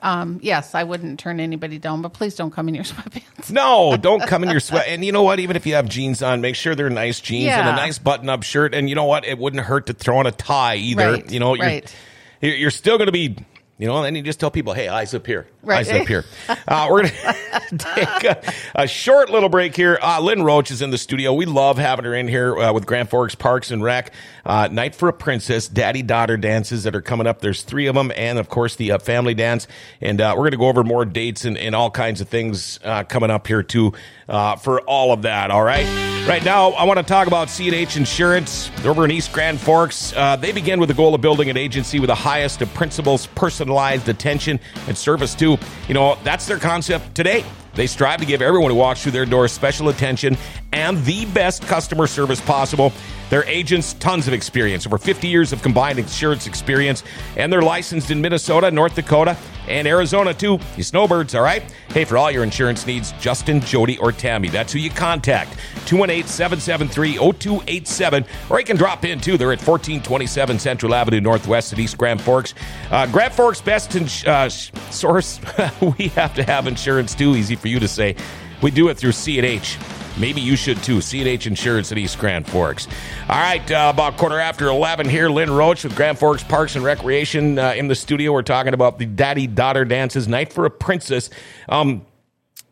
um, 0.01 0.39
yes, 0.43 0.75
I 0.75 0.83
wouldn't 0.83 1.19
turn 1.19 1.39
anybody 1.39 1.79
down, 1.79 2.01
but 2.03 2.13
please 2.13 2.35
don't 2.35 2.51
come 2.51 2.67
in 2.67 2.75
your 2.75 2.83
sweatpants. 2.91 3.49
No, 3.51 3.97
don't 3.97 4.21
come 4.21 4.43
in 4.43 4.49
your 4.49 4.59
sweat. 4.59 4.85
And 4.87 5.03
you 5.03 5.11
know 5.11 5.23
what? 5.23 5.39
Even 5.39 5.55
if 5.55 5.65
you 5.65 5.73
have 5.75 5.87
jeans 5.89 6.21
on, 6.21 6.41
make 6.41 6.55
sure 6.55 6.75
they're 6.75 6.89
nice 6.89 7.19
jeans 7.19 7.49
and 7.51 7.67
a 7.69 7.71
nice 7.71 7.97
button-up 7.97 8.43
shirt. 8.43 8.75
And 8.75 8.89
you 8.89 8.95
know 8.95 9.05
what? 9.05 9.25
It 9.25 9.37
wouldn't 9.39 9.63
hurt 9.63 9.87
to 9.87 9.93
throw 9.93 10.17
on 10.17 10.27
a 10.27 10.31
tie 10.31 10.75
either. 10.75 11.13
Right, 11.13 11.31
you 11.31 11.39
know, 11.39 11.55
you're, 11.55 11.65
right. 11.65 11.95
you're 12.41 12.55
you're 12.55 12.69
still 12.71 12.97
going 12.97 13.07
to 13.07 13.11
be, 13.11 13.37
you 13.79 13.87
know. 13.87 14.03
And 14.03 14.15
you 14.15 14.21
just 14.21 14.39
tell 14.39 14.51
people, 14.51 14.73
"Hey, 14.73 14.87
eyes 14.87 15.15
up 15.15 15.25
here." 15.25 15.47
Right. 15.67 15.85
Zip 15.85 16.07
here. 16.07 16.23
Uh, 16.47 16.87
we're 16.89 17.01
going 17.01 17.13
to 17.71 17.77
take 17.77 18.23
a, 18.23 18.53
a 18.73 18.87
short 18.87 19.29
little 19.29 19.49
break 19.49 19.75
here. 19.75 19.99
Uh, 20.01 20.21
Lynn 20.21 20.43
Roach 20.43 20.71
is 20.71 20.81
in 20.81 20.91
the 20.91 20.97
studio. 20.97 21.33
We 21.33 21.45
love 21.45 21.77
having 21.77 22.05
her 22.05 22.15
in 22.15 22.29
here 22.29 22.57
uh, 22.57 22.71
with 22.71 22.85
Grand 22.85 23.09
Forks 23.09 23.35
Parks 23.35 23.69
and 23.69 23.83
Rec. 23.83 24.13
Uh, 24.45 24.69
Night 24.71 24.95
for 24.95 25.09
a 25.09 25.13
Princess, 25.13 25.67
daddy 25.67 26.01
daughter 26.01 26.37
dances 26.37 26.83
that 26.83 26.95
are 26.95 27.01
coming 27.01 27.27
up. 27.27 27.41
There's 27.41 27.63
three 27.63 27.87
of 27.87 27.95
them, 27.95 28.13
and 28.15 28.39
of 28.39 28.47
course 28.47 28.77
the 28.77 28.93
uh, 28.93 28.97
family 28.97 29.33
dance. 29.33 29.67
And 29.99 30.21
uh, 30.21 30.35
we're 30.37 30.43
going 30.43 30.51
to 30.51 30.57
go 30.57 30.69
over 30.69 30.85
more 30.85 31.03
dates 31.03 31.43
and, 31.43 31.57
and 31.57 31.75
all 31.75 31.91
kinds 31.91 32.21
of 32.21 32.29
things 32.29 32.79
coming 33.09 33.29
up 33.29 33.45
here 33.45 33.61
too 33.61 33.91
for 34.27 34.79
all 34.81 35.11
of 35.11 35.23
that. 35.23 35.51
All 35.51 35.63
right. 35.63 35.85
Right 36.27 36.43
now, 36.43 36.71
I 36.71 36.83
want 36.83 36.97
to 36.99 37.05
talk 37.05 37.27
about 37.27 37.49
C&H 37.49 37.95
Insurance 37.95 38.69
They're 38.81 38.91
over 38.91 39.05
in 39.05 39.11
East 39.11 39.31
Grand 39.31 39.59
Forks. 39.59 40.11
They 40.11 40.51
begin 40.53 40.79
with 40.79 40.89
the 40.89 40.95
goal 40.95 41.13
of 41.13 41.21
building 41.21 41.49
an 41.49 41.57
agency 41.57 41.99
with 41.99 42.07
the 42.09 42.15
highest 42.15 42.61
of 42.61 42.73
principles, 42.73 43.27
personalized 43.27 44.07
attention, 44.09 44.59
and 44.87 44.97
service 44.97 45.35
too. 45.35 45.56
You 45.87 45.93
know, 45.93 46.17
that's 46.23 46.45
their 46.45 46.59
concept 46.59 47.15
today. 47.15 47.43
They 47.77 47.87
strive 47.87 48.19
to 48.19 48.25
give 48.25 48.41
everyone 48.41 48.71
who 48.71 48.77
walks 48.77 49.03
through 49.03 49.13
their 49.13 49.25
doors 49.25 49.53
special 49.53 49.87
attention 49.89 50.35
and 50.73 50.97
the 51.05 51.25
best 51.27 51.61
customer 51.61 52.07
service 52.07 52.41
possible. 52.41 52.91
Their 53.29 53.45
agents, 53.45 53.93
tons 53.93 54.27
of 54.27 54.33
experience, 54.33 54.87
over 54.87 54.97
50 54.97 55.27
years 55.27 55.53
of 55.53 55.61
combined 55.61 55.99
insurance 55.99 56.47
experience, 56.47 57.03
and 57.35 57.51
they're 57.51 57.61
licensed 57.61 58.09
in 58.09 58.21
Minnesota, 58.21 58.71
North 58.71 58.95
Dakota, 58.95 59.35
and 59.67 59.85
Arizona 59.87 60.33
too. 60.33 60.59
You 60.77 60.83
snowbirds, 60.83 61.35
all 61.35 61.43
right? 61.43 61.61
Hey, 61.89 62.05
for 62.05 62.17
all 62.17 62.31
your 62.31 62.43
insurance 62.43 62.87
needs, 62.87 63.11
Justin, 63.13 63.59
Jody, 63.61 63.97
or 63.97 64.11
Tammy. 64.13 64.47
That's 64.49 64.71
who 64.71 64.79
you 64.79 64.89
contact. 64.89 65.57
218-773-0287. 65.85 68.27
Or 68.49 68.59
you 68.59 68.65
can 68.65 68.77
drop 68.77 69.03
in 69.03 69.19
too. 69.19 69.37
They're 69.37 69.51
at 69.51 69.59
1427 69.59 70.59
Central 70.59 70.95
Avenue 70.95 71.19
Northwest 71.21 71.73
at 71.73 71.79
East 71.79 71.97
Grand 71.97 72.21
Forks. 72.21 72.53
Uh, 72.91 73.07
Grand 73.07 73.33
Forks 73.33 73.59
best 73.61 73.93
ins- 73.95 74.25
uh, 74.25 74.47
source. 74.49 75.41
we 75.97 76.07
have 76.09 76.33
to 76.35 76.43
have 76.43 76.67
insurance 76.67 77.13
too. 77.13 77.35
Easy 77.35 77.55
for 77.57 77.66
you 77.67 77.79
to 77.79 77.87
say. 77.87 78.15
We 78.61 78.71
do 78.71 78.89
it 78.89 78.97
through 78.97 79.11
C&H. 79.11 79.77
Maybe 80.17 80.41
you 80.41 80.55
should 80.55 80.81
too. 80.81 80.99
C&H 80.99 81.45
Insurance 81.45 81.91
at 81.91 81.97
East 81.97 82.17
Grand 82.17 82.47
Forks. 82.47 82.87
All 83.29 83.37
right, 83.37 83.71
uh, 83.71 83.91
about 83.93 84.17
quarter 84.17 84.39
after 84.39 84.67
11 84.67 85.07
here. 85.07 85.29
Lynn 85.29 85.51
Roach 85.51 85.83
with 85.83 85.95
Grand 85.95 86.17
Forks 86.17 86.43
Parks 86.43 86.75
and 86.75 86.83
Recreation 86.83 87.59
uh, 87.59 87.73
in 87.73 87.87
the 87.87 87.95
studio. 87.95 88.31
We're 88.31 88.41
talking 88.41 88.73
about 88.73 88.97
the 88.97 89.05
daddy-daughter 89.05 89.85
dances, 89.85 90.27
Night 90.27 90.51
for 90.51 90.65
a 90.65 90.71
Princess. 90.71 91.29
Um, 91.69 92.05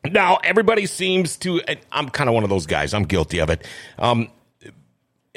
now, 0.04 0.38
everybody 0.44 0.88
seems 0.88 1.38
to, 1.38 1.62
I'm 1.92 2.10
kind 2.10 2.30
of 2.30 2.34
one 2.34 2.44
of 2.44 2.50
those 2.50 2.66
guys. 2.66 2.94
I'm 2.94 3.04
guilty 3.06 3.40
of 3.40 3.50
it. 3.52 3.68
Um, 4.00 4.30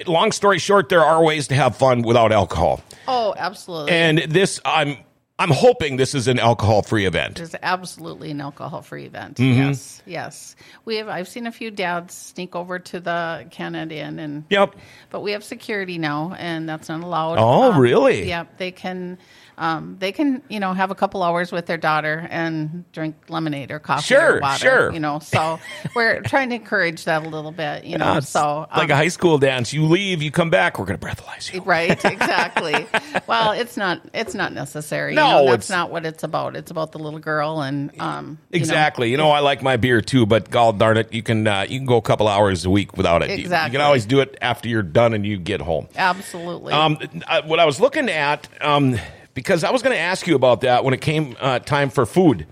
long 0.07 0.33
story 0.33 0.59
short, 0.59 0.88
there 0.88 1.05
are 1.05 1.23
ways 1.23 1.49
to 1.49 1.55
have 1.55 1.77
fun 1.77 2.03
without 2.03 2.33
alcohol. 2.33 2.83
Oh, 3.07 3.35
absolutely. 3.37 3.92
And 3.92 4.18
this, 4.18 4.61
I'm, 4.64 4.97
I'm 5.40 5.51
hoping 5.51 5.96
this 5.96 6.14
is 6.16 6.27
an 6.27 6.38
alcohol-free 6.40 7.07
event. 7.07 7.38
It's 7.38 7.55
absolutely 7.62 8.33
an 8.33 8.40
alcohol-free 8.40 9.05
event. 9.05 9.37
Mm-hmm. 9.37 9.68
Yes, 9.68 10.03
yes. 10.05 10.57
We 10.85 10.96
have. 10.96 11.09
I've 11.09 11.29
seen 11.29 11.46
a 11.46 11.53
few 11.53 11.70
dads 11.70 12.12
sneak 12.14 12.57
over 12.57 12.81
to 12.81 12.98
the 12.98 13.46
Canad 13.53 13.92
Inn, 13.92 14.18
and 14.18 14.44
Yep. 14.51 14.74
but 15.11 15.20
we 15.20 15.33
have 15.33 15.44
security 15.44 15.96
now, 15.96 16.35
and 16.37 16.68
that's 16.68 16.88
not 16.88 17.03
allowed. 17.03 17.38
Oh, 17.38 17.79
really? 17.79 18.27
Yep. 18.27 18.59
They 18.59 18.72
can. 18.72 19.18
Um, 19.59 19.97
they 19.99 20.12
can, 20.12 20.40
you 20.49 20.61
know, 20.61 20.73
have 20.73 20.90
a 20.90 20.94
couple 20.94 21.23
hours 21.23 21.51
with 21.51 21.66
their 21.66 21.77
daughter 21.77 22.27
and 22.31 22.85
drink 22.92 23.16
lemonade 23.29 23.71
or 23.73 23.81
coffee 23.81 24.05
Sure, 24.14 24.37
or 24.37 24.40
water. 24.40 24.59
sure. 24.59 24.92
You 24.92 25.01
know, 25.01 25.18
so 25.18 25.59
we're 25.97 26.21
trying 26.27 26.51
to 26.51 26.55
encourage 26.55 27.05
that 27.05 27.27
a 27.27 27.29
little 27.29 27.51
bit. 27.53 27.85
You 27.85 27.99
know, 27.99 28.05
Uh, 28.05 28.21
so 28.21 28.66
like 28.77 28.85
um, 28.85 28.90
a 28.92 28.97
high 28.97 29.09
school 29.09 29.37
dance. 29.38 29.73
You 29.73 29.85
leave, 29.87 30.23
you 30.23 30.31
come 30.31 30.49
back, 30.51 30.79
we're 30.79 30.85
going 30.87 30.99
to 30.99 31.05
breathalyze 31.07 31.53
you. 31.53 31.61
Right, 31.62 32.03
exactly. 32.05 32.87
well, 33.27 33.51
it's 33.53 33.77
not 33.77 34.01
it's 34.14 34.35
not 34.35 34.53
necessary. 34.53 35.14
No, 35.14 35.27
you 35.27 35.33
know, 35.33 35.38
it's- 35.40 35.51
that's 35.59 35.71
not 35.71 35.90
what 35.90 36.07
it's 36.07 36.23
about. 36.23 36.55
It's 36.57 36.71
about 36.71 36.92
the 36.92 36.99
little 37.01 37.18
girl 37.18 37.61
and 37.61 37.90
um 38.01 38.38
you 38.51 38.59
know, 38.61 38.62
Exactly. 38.62 39.11
You 39.11 39.16
know, 39.16 39.31
I 39.31 39.40
like 39.40 39.61
my 39.62 39.77
beer 39.77 40.01
too, 40.01 40.25
but 40.25 40.51
god 40.51 40.79
darn 40.79 40.97
it, 40.97 41.12
you 41.12 41.23
can 41.25 41.47
uh, 41.47 41.66
you 41.68 41.79
can 41.81 41.87
go 41.87 41.97
a 41.97 42.03
couple 42.03 42.29
hours 42.29 42.64
a 42.64 42.71
week 42.71 42.97
without 42.97 43.23
it. 43.23 43.31
You- 43.31 43.44
You, 43.49 43.49
can 43.51 43.81
always 43.81 44.07
do 44.07 44.21
it 44.21 44.38
after 44.40 44.68
you're 44.68 44.83
done 44.83 45.14
and 45.14 45.27
you 45.27 45.37
get 45.37 45.61
home. 45.61 45.88
absolutely. 45.97 46.73
Um, 46.73 46.99
uh, 47.27 47.42
what 47.42 47.59
I 47.59 47.64
was 47.64 47.81
looking 47.81 48.09
at, 48.09 48.49
um, 48.61 48.99
because 49.38 49.62
I 49.62 49.70
was 49.70 49.83
going 49.83 49.94
to 49.94 50.01
ask 50.01 50.27
you 50.27 50.35
about 50.35 50.62
that 50.62 50.83
when 50.83 50.94
it 50.94 51.01
came 51.01 51.37
uh, 51.38 51.61
time 51.61 51.90
for 51.90 52.07
food, 52.07 52.48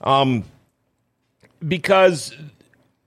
um, 0.00 0.42
because 1.64 2.34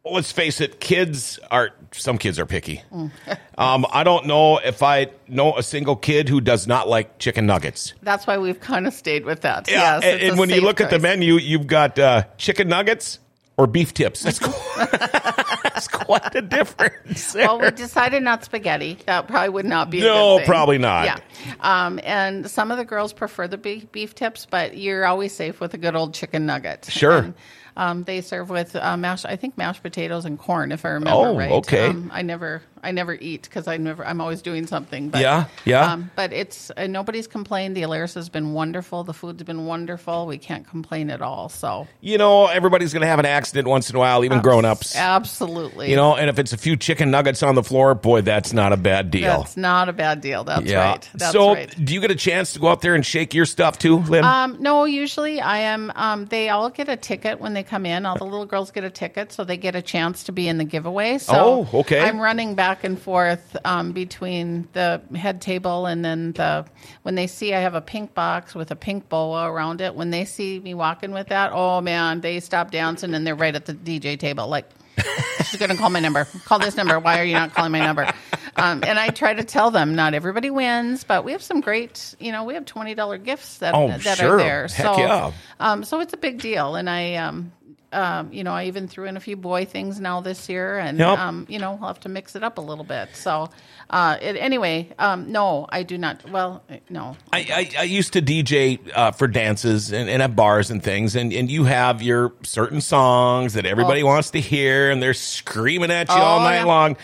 let's 0.06 0.32
face 0.32 0.62
it, 0.62 0.80
kids 0.80 1.38
are 1.52 1.72
some 1.92 2.18
kids 2.18 2.40
are 2.40 2.46
picky. 2.46 2.84
um, 3.58 3.86
I 3.92 4.06
don't 4.06 4.28
know 4.28 4.60
if 4.60 4.82
I 4.82 5.08
know 5.28 5.58
a 5.58 5.62
single 5.62 5.98
kid 5.98 6.30
who 6.30 6.40
does 6.40 6.68
not 6.68 6.88
like 6.88 7.20
chicken 7.20 7.46
nuggets. 7.46 7.94
that's 8.02 8.26
why 8.26 8.38
we've 8.38 8.62
kind 8.62 8.88
of 8.88 8.94
stayed 8.94 9.26
with 9.26 9.42
that. 9.42 9.70
Yeah, 9.70 10.00
yes, 10.00 10.04
and, 10.06 10.22
and 10.22 10.40
when 10.40 10.50
you 10.50 10.62
look 10.62 10.80
at 10.80 10.90
the 10.90 11.00
menu, 11.00 11.34
you've 11.34 11.68
got 11.68 12.00
uh, 12.00 12.24
chicken 12.38 12.70
nuggets 12.70 13.20
or 13.58 13.68
beef 13.68 13.94
tips. 13.94 14.24
That's, 14.24 14.40
quite, 14.40 14.56
that's 15.82 16.04
quite 16.06 16.36
a 16.36 16.42
difference. 16.42 17.34
there. 17.34 17.42
Well, 17.52 17.60
we 17.60 17.72
decided 17.72 18.24
not 18.24 18.44
spaghetti. 18.44 18.98
That 19.06 19.28
probably 19.28 19.50
would 19.50 19.66
not 19.66 19.90
be. 19.90 20.02
No, 20.02 20.40
probably 20.46 20.78
not. 20.78 21.06
Yeah, 21.06 21.18
um, 21.60 22.00
and 22.04 22.50
some 22.50 22.72
of 22.72 22.78
the 22.78 22.86
girls 22.86 23.14
prefer 23.14 23.48
the 23.48 23.58
beef, 23.58 23.92
beef 23.92 24.14
tips, 24.16 24.46
but 24.50 24.78
you're 24.78 25.06
always 25.06 25.34
safe 25.34 25.60
with 25.60 25.74
a 25.74 25.78
good 25.78 25.96
old 25.96 26.14
chicken 26.14 26.46
nugget. 26.46 26.86
Sure. 26.90 27.18
And, 27.20 27.34
um, 27.78 28.04
they 28.04 28.22
serve 28.22 28.50
with 28.50 28.76
uh, 28.76 28.98
mashed, 28.98 29.26
I 29.26 29.38
think 29.38 29.58
mashed 29.58 29.82
potatoes 29.82 30.26
and 30.26 30.38
corn, 30.38 30.72
if 30.72 30.86
I 30.86 30.90
remember 30.90 31.30
Oh, 31.30 31.38
right. 31.38 31.52
okay. 31.52 31.88
Um, 31.88 32.12
I 32.14 32.22
never, 32.22 32.62
I 32.84 32.92
never 32.92 33.14
eat 33.14 33.44
because 33.44 33.68
I 33.68 33.78
never, 33.78 34.06
I'm 34.06 34.22
always 34.22 34.42
doing 34.42 34.68
something. 34.68 35.10
But, 35.10 35.22
Yeah, 35.22 35.46
yeah. 35.66 35.94
Um, 35.94 36.12
but 36.16 36.34
it's 36.34 36.72
uh, 36.76 36.88
nobody's 36.88 37.28
complained. 37.28 37.76
The 37.76 37.84
Alerus 37.84 38.16
has 38.16 38.30
been 38.30 38.54
wonderful. 38.54 39.04
The 39.04 39.14
food's 39.14 39.44
been 39.44 39.66
wonderful. 39.66 40.28
We 40.28 40.38
can't 40.38 40.68
complain 40.68 41.10
at 41.10 41.22
all. 41.22 41.50
So 41.50 41.88
you 42.02 42.18
know, 42.18 42.48
everybody's 42.48 42.94
going 42.94 43.02
to 43.02 43.08
have 43.08 43.20
an 43.20 43.26
accident 43.26 43.68
once 43.68 43.90
in 43.90 43.96
a 43.96 44.00
while, 44.00 44.24
even 44.24 44.42
grown 44.42 44.66
ups. 44.66 44.96
absolutely, 44.96 45.90
You 45.90 45.96
know, 45.96 46.16
and 46.16 46.30
if 46.30 46.40
it's 46.40 46.54
a 46.54 46.58
few 46.58 46.76
chicken 46.76 47.12
nuggets 47.12 47.44
on 47.44 47.56
the 47.56 47.64
floor, 47.64 47.96
boy, 47.96 48.22
that's 48.22 48.54
not 48.54 48.74
a 48.74 48.78
bad 48.78 49.12
deal. 49.12 49.40
that's 49.40 49.58
not 49.58 49.90
a 49.90 49.94
bad 49.94 50.22
deal. 50.22 50.44
That's 50.44 50.66
yeah. 50.66 50.92
right. 50.92 51.10
That's 51.14 51.32
so, 51.32 51.54
right. 51.54 51.86
do 51.86 51.94
you 51.94 52.02
get 52.02 52.12
a 52.12 52.16
chance 52.16 52.54
to 52.54 52.60
go 52.60 52.70
out 52.70 52.82
there 52.82 52.96
and 52.96 53.06
shake 53.06 53.34
your 53.34 53.46
stuff 53.46 53.78
too, 53.78 53.98
Lynn? 54.00 54.24
Um, 54.24 54.58
no, 54.60 54.86
usually 54.86 55.42
I 55.42 55.60
am. 55.60 55.92
Um, 55.96 56.26
they 56.26 56.50
all 56.50 56.70
get 56.70 56.90
a 56.90 56.98
ticket 56.98 57.40
when 57.40 57.54
they 57.54 57.64
come 57.64 57.86
in. 57.86 58.06
All 58.06 58.18
the 58.18 58.24
little 58.24 58.46
girls 58.46 58.72
get 58.72 58.84
a 58.84 58.90
ticket, 58.90 59.32
so 59.32 59.44
they 59.44 59.58
get 59.58 59.76
a 59.76 59.82
chance 59.82 60.24
to 60.24 60.32
be 60.32 60.48
in 60.48 60.58
the 60.58 60.66
giveaway. 60.66 61.18
So 61.18 61.68
Oh, 61.74 61.80
okay. 61.80 62.00
I'm 62.00 62.20
running 62.20 62.56
back 62.56 62.71
and 62.84 63.00
forth 63.00 63.58
um, 63.66 63.92
between 63.92 64.68
the 64.74 65.02
head 65.16 65.42
table 65.42 65.86
and 65.86 66.04
then 66.04 66.32
the. 66.34 66.66
When 67.04 67.16
they 67.16 67.28
see 67.28 67.54
I 67.54 67.60
have 67.60 67.76
a 67.76 67.82
pink 67.82 68.14
box 68.14 68.56
with 68.56 68.72
a 68.72 68.76
pink 68.76 69.10
boa 69.10 69.50
around 69.50 69.82
it, 69.82 69.96
when 69.96 70.10
they 70.10 70.26
see 70.26 70.60
me 70.60 70.74
walking 70.74 71.12
with 71.12 71.28
that, 71.30 71.52
oh 71.54 71.82
man, 71.82 72.22
they 72.22 72.40
stop 72.40 72.72
dancing 72.72 73.14
and 73.14 73.26
they're 73.26 73.36
right 73.36 73.56
at 73.56 73.66
the 73.66 73.74
DJ 73.74 74.18
table, 74.20 74.48
like. 74.48 74.66
She's 75.46 75.60
going 75.60 75.72
to 75.72 75.78
call 75.78 75.90
my 75.90 76.00
number. 76.02 76.26
Call 76.46 76.60
this 76.60 76.76
number. 76.78 77.00
Why 77.00 77.20
are 77.20 77.24
you 77.24 77.34
not 77.34 77.54
calling 77.54 77.72
my 77.72 77.80
number? 77.80 78.12
Um, 78.56 78.84
and 78.86 79.00
I 79.00 79.08
try 79.10 79.34
to 79.34 79.44
tell 79.44 79.72
them 79.72 79.96
not 79.96 80.14
everybody 80.14 80.50
wins, 80.50 81.04
but 81.06 81.24
we 81.24 81.32
have 81.32 81.42
some 81.42 81.62
great, 81.62 82.14
you 82.20 82.32
know, 82.32 82.44
we 82.44 82.54
have 82.54 82.66
twenty 82.66 82.94
dollar 82.94 83.18
gifts 83.18 83.58
that 83.60 83.74
Oh, 83.74 83.88
that 83.88 84.18
sure. 84.18 84.36
are 84.36 84.38
there. 84.38 84.62
Heck 84.68 84.86
so, 84.86 84.98
yeah. 84.98 85.32
um, 85.60 85.84
so 85.84 86.02
it's 86.02 86.14
a 86.14 86.18
big 86.18 86.40
deal, 86.42 86.76
and 86.76 86.90
I, 86.90 87.16
um, 87.16 87.52
um, 87.94 88.32
you 88.32 88.44
know, 88.44 88.52
I 88.54 88.66
even 88.66 88.88
threw 88.88 89.06
in 89.06 89.18
a 89.18 89.20
few 89.20 89.36
boy 89.36 89.66
things 89.66 90.00
now 90.00 90.22
this 90.22 90.48
year, 90.50 90.80
and 90.80 90.98
Yep. 90.98 91.20
um, 91.20 91.46
you 91.50 91.60
know, 91.60 91.78
I'll 91.82 91.88
have 91.88 92.00
to 92.02 92.10
mix 92.10 92.36
it 92.36 92.44
up 92.44 92.58
a 92.58 92.62
little 92.62 92.84
bit. 92.84 93.10
So, 93.16 93.50
uh, 93.90 94.18
it, 94.22 94.38
anyway, 94.38 94.90
um, 95.00 95.32
no, 95.32 95.66
I 95.70 95.84
do 95.84 95.98
not. 95.98 96.30
Well, 96.30 96.64
no, 96.90 97.18
I, 97.34 97.40
I, 97.76 97.80
I 97.82 97.84
used 97.84 98.14
to 98.14 98.22
DJ 98.22 98.80
uh, 98.96 99.12
for 99.12 99.28
dances 99.28 99.92
and, 99.92 100.10
and 100.10 100.22
at 100.22 100.36
bars 100.36 100.72
and 100.72 100.82
things, 100.82 101.16
and, 101.16 101.34
and 101.34 101.52
you 101.52 101.66
have 101.66 102.02
your 102.02 102.34
certain 102.44 102.82
songs 102.82 103.54
that 103.54 103.66
everybody 103.66 104.04
Oh. 104.04 104.08
wants 104.08 104.32
to 104.32 104.40
hear, 104.40 104.90
and 104.92 105.02
they're 105.04 105.14
screaming 105.14 105.92
at 105.92 106.08
you 106.10 106.16
all 106.16 106.40
Oh, 106.40 106.44
night 106.44 106.58
yeah. 106.60 106.64
long. 106.66 106.98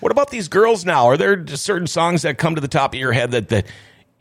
What 0.00 0.12
about 0.12 0.30
these 0.30 0.48
girls 0.48 0.84
now? 0.84 1.06
Are 1.06 1.16
there 1.16 1.36
just 1.36 1.64
certain 1.64 1.86
songs 1.86 2.22
that 2.22 2.36
come 2.36 2.54
to 2.56 2.60
the 2.60 2.68
top 2.68 2.92
of 2.92 3.00
your 3.00 3.12
head 3.12 3.30
that 3.30 3.48
that 3.48 3.66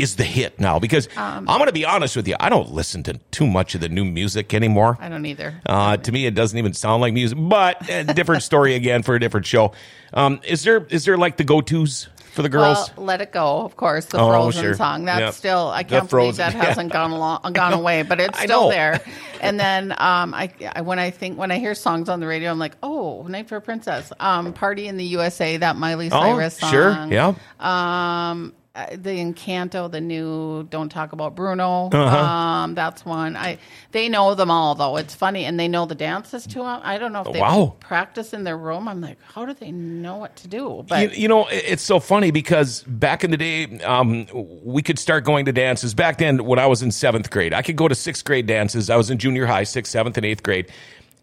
is 0.04 0.16
the 0.18 0.24
hit 0.24 0.60
now? 0.60 0.78
Because 0.80 1.08
Um, 1.18 1.50
I'm 1.50 1.58
going 1.58 1.66
to 1.68 1.74
be 1.74 1.86
honest 1.86 2.16
with 2.16 2.28
you, 2.28 2.36
I 2.40 2.50
don't 2.50 2.72
listen 2.72 3.02
to 3.04 3.14
too 3.32 3.48
much 3.48 3.74
of 3.76 3.82
the 3.82 3.90
new 3.90 4.06
music 4.06 4.54
anymore. 4.54 4.98
I 5.02 5.10
don't 5.10 5.26
either. 5.26 5.60
Uh, 5.66 5.98
to 5.98 6.12
me, 6.12 6.26
it 6.28 6.36
doesn't 6.36 6.58
even 6.58 6.74
sound 6.74 7.02
like 7.02 7.14
music, 7.14 7.38
but 7.42 7.90
a 7.90 8.04
different 8.04 8.44
story 8.52 8.76
again 8.76 9.02
for 9.02 9.16
a 9.16 9.20
different 9.20 9.46
show. 9.48 9.74
Um, 10.14 10.40
is 10.46 10.64
there 10.64 10.86
is 10.92 11.06
there 11.06 11.18
like 11.18 11.38
the 11.38 11.44
go 11.44 11.62
tos 11.62 12.08
for 12.34 12.42
the 12.44 12.50
girls? 12.50 12.92
Well, 12.96 13.06
let 13.06 13.22
it 13.22 13.32
go, 13.32 13.62
of 13.62 13.76
course, 13.78 14.06
the 14.06 14.20
Oh, 14.20 14.28
Frozen 14.28 14.62
sure. 14.64 14.74
song. 14.76 15.06
That's 15.06 15.20
Yep. 15.22 15.34
still 15.34 15.70
I 15.70 15.84
can't 15.84 16.10
believe 16.10 16.36
that 16.38 16.54
hasn't 16.54 16.92
gone 16.94 17.12
along, 17.18 17.42
gone 17.54 17.74
away, 17.74 18.04
but 18.04 18.20
it's 18.20 18.40
still 18.40 18.70
there. 18.70 19.02
And 19.44 19.60
then 19.60 19.92
um, 19.92 20.34
I, 20.34 20.50
I 20.74 20.82
when 20.82 21.00
I 21.00 21.10
think 21.12 21.38
when 21.38 21.52
I 21.52 21.60
hear 21.60 21.76
songs 21.76 22.08
on 22.08 22.22
the 22.22 22.28
radio, 22.28 22.50
I'm 22.50 22.60
like, 22.60 22.78
oh, 22.82 23.24
Night 23.28 23.50
for 23.50 23.58
a 23.58 23.62
Princess, 23.62 24.10
um, 24.20 24.54
Party 24.54 24.88
in 24.88 24.96
the 24.96 25.04
USA, 25.04 25.58
that 25.58 25.76
Miley 25.76 26.10
Cyrus 26.10 26.56
song. 26.58 26.70
Oh, 26.70 26.72
sure, 26.72 27.08
yeah. 27.12 27.34
Um, 27.60 28.54
the 28.76 29.12
Encanto, 29.20 29.92
the 29.92 30.02
new 30.02 30.64
"Don't 30.64 30.90
Talk 30.90 31.14
About 31.14 31.36
Bruno." 31.36 31.90
Uh-huh. 31.94 32.18
Um, 32.18 32.74
that's 32.74 33.06
one. 33.06 33.38
I 33.38 33.60
they 33.92 34.10
know 34.10 34.34
them 34.34 34.50
all 34.50 34.74
though. 34.74 34.98
It's 34.98 35.14
funny, 35.14 35.46
and 35.46 35.60
they 35.60 35.68
know 35.68 35.86
the 35.86 35.94
dances 35.94 36.48
too. 36.48 36.64
I 36.64 36.98
don't 36.98 37.14
know 37.14 37.22
if 37.22 37.32
they 37.32 37.40
Wow. 37.40 37.76
practice 37.80 38.34
in 38.34 38.44
their 38.46 38.58
room. 38.58 38.88
I'm 38.88 39.00
like, 39.00 39.18
how 39.32 39.46
do 39.46 39.54
they 39.54 39.72
know 39.72 40.18
what 40.18 40.36
to 40.38 40.48
do? 40.48 40.84
But 40.88 41.12
You, 41.16 41.22
you 41.24 41.28
know, 41.28 41.48
it's 41.52 41.84
so 41.84 42.00
funny 42.00 42.32
because 42.32 42.82
back 42.88 43.24
in 43.24 43.30
the 43.30 43.38
day, 43.38 43.80
um, 43.82 44.26
we 44.64 44.82
could 44.82 44.98
start 44.98 45.24
going 45.24 45.46
to 45.46 45.52
dances. 45.52 45.94
Back 45.94 46.18
then, 46.18 46.44
when 46.44 46.58
I 46.58 46.66
was 46.66 46.82
in 46.82 46.90
seventh 46.92 47.30
grade, 47.30 47.54
I 47.54 47.62
could 47.62 47.76
go 47.76 47.88
to 47.88 47.94
sixth 47.96 48.26
grade 48.26 48.48
dances. 48.48 48.90
I 48.90 48.96
was 48.96 49.12
in 49.12 49.20
junior 49.20 49.46
high, 49.46 49.66
sixth, 49.66 49.92
seventh, 49.92 50.18
and 50.18 50.26
eighth 50.26 50.42
grade. 50.42 50.72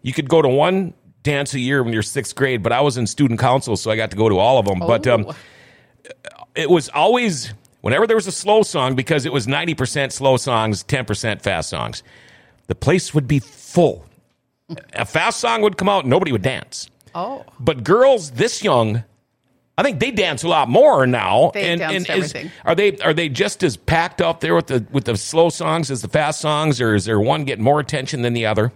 You 0.03 0.13
could 0.13 0.29
go 0.29 0.41
to 0.41 0.47
one 0.47 0.93
dance 1.23 1.53
a 1.53 1.59
year 1.59 1.83
when 1.83 1.91
you're 1.91 2.01
sixth 2.01 2.33
grade, 2.33 2.63
but 2.63 2.71
I 2.71 2.79
was 2.79 2.95
in 2.97 3.05
student 3.07 3.41
council, 3.41 3.75
so 3.75 3.91
I 3.91 3.97
got 3.97 4.09
to 4.11 4.17
go 4.17 4.29
to 4.29 4.39
all 4.39 4.57
of 4.57 4.65
them. 4.65 4.79
But 4.79 5.05
um, 5.05 5.25
Oh. 5.27 5.35
It 6.55 6.69
was 6.69 6.89
always 6.89 7.53
whenever 7.81 8.05
there 8.07 8.17
was 8.17 8.27
a 8.27 8.31
slow 8.31 8.63
song 8.63 8.95
because 8.95 9.25
it 9.25 9.33
was 9.33 9.47
90% 9.47 10.11
slow 10.11 10.37
songs 10.37 10.83
10% 10.83 11.41
fast 11.41 11.69
songs 11.69 12.03
the 12.67 12.75
place 12.75 13.13
would 13.13 13.27
be 13.27 13.39
full 13.39 14.05
a 14.93 15.05
fast 15.05 15.39
song 15.39 15.61
would 15.61 15.77
come 15.77 15.89
out 15.89 16.05
nobody 16.05 16.31
would 16.31 16.41
dance 16.41 16.89
oh, 17.15 17.43
but 17.59 17.83
girls 17.83 18.31
this 18.31 18.63
young 18.63 19.03
I 19.77 19.83
think 19.83 19.99
they 19.99 20.11
dance 20.11 20.43
a 20.43 20.47
lot 20.47 20.69
more 20.69 21.07
now. 21.07 21.49
They 21.55 21.75
dance 21.75 22.03
is- 22.03 22.09
everything. 22.09 22.51
are 22.65 22.75
they 22.75 22.97
are 22.97 23.15
they 23.15 23.29
just 23.29 23.63
as 23.63 23.77
packed 23.77 24.21
up 24.21 24.39
there 24.39 24.53
with 24.53 24.67
the 24.67 24.85
with 24.91 25.05
the 25.05 25.17
slow 25.17 25.49
songs 25.49 25.89
as 25.89 26.03
the 26.03 26.07
fast 26.07 26.39
songs, 26.39 26.79
or 26.79 26.93
is 26.93 27.05
there 27.05 27.19
one 27.19 27.45
getting 27.45 27.63
more 27.63 27.79
attention 27.79 28.21
than 28.21 28.33
the 28.33 28.45
other? 28.45 28.71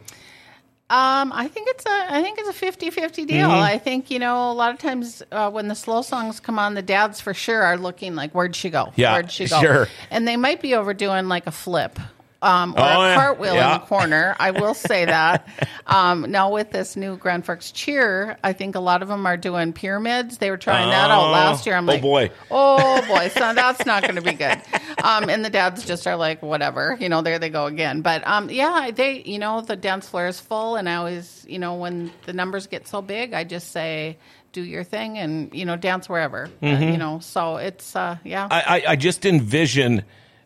Um, 0.87 1.33
I 1.33 1.47
think 1.47 1.67
it's 1.69 1.83
a 1.85 2.13
I 2.13 2.21
think 2.21 2.37
it's 2.37 2.49
a 2.49 2.65
50-50 2.65 3.27
deal. 3.27 3.49
Mm-hmm. 3.49 3.51
I 3.51 3.79
think 3.79 4.11
you 4.11 4.19
know 4.19 4.51
a 4.51 4.53
lot 4.53 4.71
of 4.71 4.77
times 4.77 5.23
uh, 5.31 5.49
when 5.49 5.67
the 5.67 5.73
slow 5.73 6.03
songs 6.03 6.39
come 6.39 6.59
on, 6.59 6.75
the 6.75 6.83
dads 6.83 7.19
for 7.19 7.33
sure 7.33 7.63
are 7.63 7.75
looking 7.75 8.13
like 8.13 8.33
where'd 8.33 8.55
she 8.55 8.69
go? 8.69 8.93
Yeah, 8.95 9.13
where'd 9.13 9.31
she 9.31 9.47
go? 9.47 9.59
sure. 9.61 9.87
And 10.11 10.27
they 10.27 10.37
might 10.37 10.61
be 10.61 10.75
overdoing 10.75 11.27
like 11.27 11.47
a 11.47 11.51
flip. 11.51 11.97
Um, 12.41 12.73
or 12.75 12.79
Oh, 12.81 13.11
a 13.11 13.15
cartwheel 13.15 13.55
Yeah. 13.55 13.75
in 13.75 13.79
the 13.81 13.85
corner. 13.87 14.35
I 14.39 14.51
will 14.51 14.73
say 14.75 15.05
that. 15.05 15.47
Um, 15.87 16.29
now 16.29 16.51
with 16.51 16.69
this 16.71 16.95
new 16.95 17.17
Grand 17.17 17.45
Forks 17.45 17.71
cheer, 17.71 18.37
I 18.43 18.53
think 18.53 18.75
a 18.75 18.79
lot 18.79 19.01
of 19.01 19.07
them 19.07 19.25
are 19.25 19.37
doing 19.37 19.73
pyramids. 19.73 20.37
They 20.37 20.51
were 20.51 20.57
trying 20.57 20.89
that 20.89 21.09
out 21.09 21.27
Oh, 21.29 21.31
last 21.31 21.65
year. 21.65 21.75
I'm 21.75 21.89
oh 21.89 21.93
like, 21.93 22.01
boy. 22.01 22.31
oh 22.51 23.01
boy, 23.07 23.29
so 23.29 23.39
that's 23.55 23.85
not 23.85 24.03
going 24.03 24.15
to 24.15 24.21
be 24.21 24.33
good. 24.33 24.61
Um, 25.03 25.29
and 25.29 25.43
the 25.43 25.49
dads 25.49 25.85
just 25.85 26.05
are 26.07 26.15
like, 26.15 26.41
whatever, 26.41 26.95
you 26.99 27.09
know, 27.09 27.21
there 27.21 27.39
they 27.39 27.49
go 27.49 27.65
again. 27.65 28.01
But 28.01 28.27
um, 28.27 28.49
yeah, 28.49 28.91
they, 28.93 29.21
you 29.23 29.39
know, 29.39 29.61
the 29.61 29.75
dance 29.75 30.07
floor 30.07 30.27
is 30.27 30.39
full, 30.39 30.75
and 30.75 30.87
I 30.89 30.95
always, 30.95 31.45
you 31.47 31.57
know, 31.59 31.75
when 31.75 32.11
the 32.25 32.33
numbers 32.33 32.67
get 32.67 32.87
so 32.87 33.01
big, 33.01 33.33
I 33.33 33.43
just 33.43 33.71
say, 33.71 34.17
do 34.51 34.61
your 34.61 34.83
thing, 34.83 35.17
and 35.17 35.53
you 35.53 35.65
know, 35.65 35.75
dance 35.77 36.07
wherever, 36.07 36.49
uh, 36.63 36.67
you 36.67 36.97
know. 36.97 37.19
So 37.19 37.57
it's, 37.57 37.95
uh, 37.95 38.17
yeah, 38.23 38.47
I, 38.51 38.61
I, 38.61 38.83
I 38.91 38.95
just 38.95 39.25
envision 39.25 40.03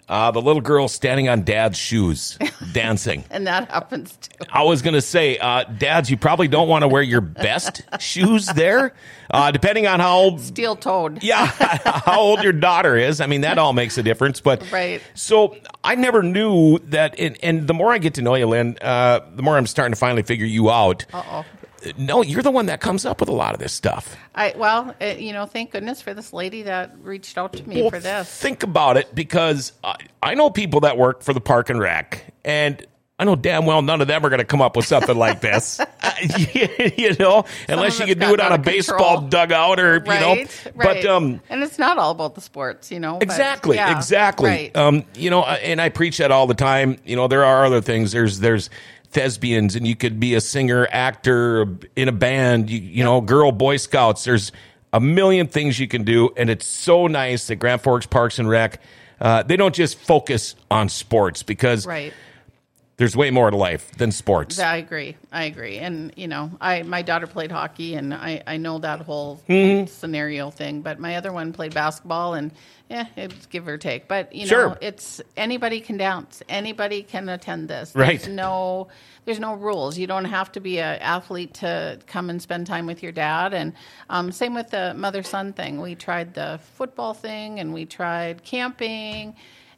uh, 0.09 0.31
the 0.31 0.41
little 0.41 0.61
girl 0.61 0.87
standing 0.87 1.29
on 1.29 1.43
dad's 1.43 1.77
shoes 1.77 2.37
dancing. 2.73 3.23
and 3.29 3.47
that 3.47 3.69
happens 3.69 4.15
too. 4.17 4.45
I 4.51 4.63
was 4.63 4.81
going 4.81 4.95
to 4.95 5.01
say, 5.01 5.37
uh, 5.37 5.63
dads, 5.63 6.09
you 6.09 6.17
probably 6.17 6.47
don't 6.47 6.67
want 6.67 6.81
to 6.81 6.87
wear 6.87 7.01
your 7.01 7.21
best 7.21 7.83
shoes 8.01 8.47
there, 8.47 8.93
uh, 9.31 9.51
depending 9.51 9.85
on 9.87 9.99
how 9.99 10.17
old. 10.17 10.41
Steel 10.41 10.75
toed. 10.75 11.23
Yeah, 11.29 11.45
how 11.45 12.19
old 12.19 12.41
your 12.43 12.53
daughter 12.53 12.97
is. 12.97 13.21
I 13.21 13.27
mean, 13.27 13.41
that 13.41 13.57
all 13.59 13.73
makes 13.73 13.97
a 13.99 14.03
difference. 14.03 14.41
But 14.41 14.71
Right. 14.71 15.01
So 15.13 15.55
I 15.83 15.95
never 15.95 16.23
knew 16.23 16.79
that. 16.89 17.19
And, 17.19 17.37
and 17.43 17.67
the 17.67 17.73
more 17.75 17.93
I 17.93 17.99
get 17.99 18.15
to 18.15 18.21
know 18.23 18.33
you, 18.35 18.47
Lynn, 18.47 18.77
uh, 18.81 19.19
the 19.35 19.43
more 19.43 19.57
I'm 19.57 19.67
starting 19.67 19.93
to 19.93 19.99
finally 19.99 20.23
figure 20.23 20.45
you 20.47 20.71
out. 20.71 21.05
Uh 21.13 21.23
oh. 21.29 21.45
No, 21.97 22.21
you're 22.21 22.41
the 22.41 22.51
one 22.51 22.65
that 22.67 22.81
comes 22.81 23.05
up 23.05 23.19
with 23.19 23.29
a 23.29 23.33
lot 23.33 23.53
of 23.53 23.59
this 23.59 23.73
stuff. 23.73 24.15
I 24.35 24.53
well, 24.55 24.95
uh, 25.01 25.05
you 25.05 25.33
know, 25.33 25.45
thank 25.45 25.71
goodness 25.71 26.01
for 26.01 26.13
this 26.13 26.33
lady 26.33 26.63
that 26.63 26.95
reached 27.01 27.37
out 27.37 27.53
to 27.53 27.67
me 27.67 27.81
Well, 27.81 27.89
for 27.89 27.99
this. 27.99 28.29
Think 28.29 28.63
about 28.63 28.97
it 28.97 29.13
because 29.15 29.71
I, 29.83 29.95
I 30.21 30.33
know 30.35 30.49
people 30.49 30.81
that 30.81 30.97
work 30.97 31.21
for 31.23 31.33
the 31.33 31.41
park 31.41 31.69
and 31.69 31.79
rec, 31.79 32.33
and 32.43 32.85
I 33.19 33.25
know 33.25 33.35
damn 33.35 33.65
well 33.65 33.81
none 33.81 33.99
of 33.99 34.07
them 34.07 34.25
are 34.25 34.29
going 34.29 34.39
to 34.39 34.45
come 34.45 34.61
up 34.61 34.77
with 34.77 34.85
something 34.85 35.17
like 35.17 35.41
this. 35.41 35.79
Uh, 35.79 35.85
you 36.97 37.15
know, 37.19 37.43
unless 37.67 37.99
you 37.99 38.05
can 38.05 38.17
do 38.17 38.33
it 38.33 38.39
on 38.39 38.51
a 38.51 38.55
out 38.55 38.63
baseball 38.63 39.21
control. 39.21 39.29
dugout 39.29 39.79
or, 39.79 39.99
right, 39.99 40.19
you 40.21 40.25
know. 40.25 40.49
right. 40.75 41.03
But, 41.03 41.05
um, 41.05 41.41
and 41.49 41.61
it's 41.61 41.77
not 41.77 41.97
all 41.97 42.11
about 42.11 42.35
the 42.35 42.41
sports, 42.41 42.91
you 42.91 42.99
know. 42.99 43.15
but, 43.15 43.23
Exactly, 43.23 43.75
yeah, 43.75 43.95
exactly. 43.95 44.49
Right. 44.49 44.77
Um, 44.77 45.03
you 45.15 45.29
know, 45.29 45.43
and 45.43 45.81
I 45.81 45.89
preach 45.89 46.17
that 46.19 46.31
all 46.31 46.47
the 46.47 46.53
time. 46.53 46.97
You 47.03 47.17
know, 47.17 47.27
there 47.27 47.43
are 47.43 47.65
other 47.65 47.81
things. 47.81 48.13
There's 48.13 48.39
there's 48.39 48.69
thespians, 49.11 49.75
and 49.75 49.87
you 49.87 49.95
could 49.95 50.19
be 50.19 50.35
a 50.35 50.41
singer, 50.41 50.87
actor 50.91 51.67
in 51.95 52.07
a 52.07 52.11
band. 52.11 52.69
You, 52.69 52.79
you 52.79 53.03
know, 53.03 53.21
girl 53.21 53.51
Boy 53.51 53.77
Scouts. 53.77 54.23
There's 54.23 54.51
a 54.93 54.99
million 54.99 55.47
things 55.47 55.79
you 55.79 55.87
can 55.87 56.03
do, 56.03 56.29
and 56.37 56.49
it's 56.49 56.65
so 56.65 57.07
nice 57.07 57.47
that 57.47 57.55
Grand 57.55 57.81
Forks 57.81 58.05
Parks 58.05 58.39
and 58.39 58.49
Rec. 58.49 58.81
Uh, 59.19 59.43
they 59.43 59.57
don't 59.57 59.75
just 59.75 59.97
focus 59.97 60.55
on 60.71 60.87
sports 60.87 61.43
because 61.43 61.85
right. 61.85 62.13
There's 62.99 63.15
way 63.15 63.31
more 63.31 63.49
to 63.49 63.55
life 63.57 63.91
than 63.93 64.11
sports. 64.11 64.57
Yeah, 64.57 64.69
I 64.69 64.75
agree. 64.77 65.15
I 65.31 65.45
agree. 65.45 65.77
And 65.77 66.13
you 66.17 66.27
know, 66.27 66.51
I 66.61 66.83
my 66.83 67.01
daughter 67.01 67.27
played 67.27 67.51
hockey, 67.51 67.95
and 67.95 68.13
I 68.13 68.43
I 68.45 68.57
know 68.57 68.77
that 68.79 68.99
whole 69.01 69.41
Mm-hmm. 69.49 69.85
scenario 69.87 70.51
thing. 70.51 70.81
But 70.81 70.99
my 70.99 71.15
other 71.15 71.31
one 71.31 71.53
played 71.53 71.73
basketball, 71.73 72.33
and 72.33 72.51
yeah, 72.89 73.05
it's 73.15 73.45
give 73.45 73.67
or 73.69 73.77
take. 73.77 74.07
But 74.09 74.35
you 74.35 74.41
know, 74.45 74.49
Sure. 74.49 74.77
it's 74.81 75.21
anybody 75.37 75.79
can 75.79 75.95
dance. 75.97 76.43
Anybody 76.49 77.01
can 77.03 77.29
attend 77.29 77.69
this. 77.69 77.95
Right. 77.95 78.19
There's 78.19 78.27
no 78.35 78.89
there's 79.23 79.39
no 79.39 79.53
rules. 79.53 79.97
You 79.97 80.05
don't 80.07 80.25
have 80.25 80.51
to 80.53 80.59
be 80.59 80.79
an 80.79 80.99
athlete 80.99 81.53
to 81.55 81.99
come 82.07 82.29
and 82.29 82.41
spend 82.41 82.67
time 82.67 82.85
with 82.85 83.01
your 83.01 83.11
dad. 83.13 83.53
And 83.53 83.73
um, 84.09 84.31
same 84.33 84.53
with 84.55 84.71
the 84.71 84.93
mother 84.93 85.23
son 85.23 85.53
thing. 85.53 85.79
We 85.79 85.95
tried 85.95 86.33
the 86.33 86.59
football 86.75 87.13
thing, 87.13 87.59
and 87.61 87.73
we 87.73 87.85
tried 87.85 88.43
camping. 88.43 89.35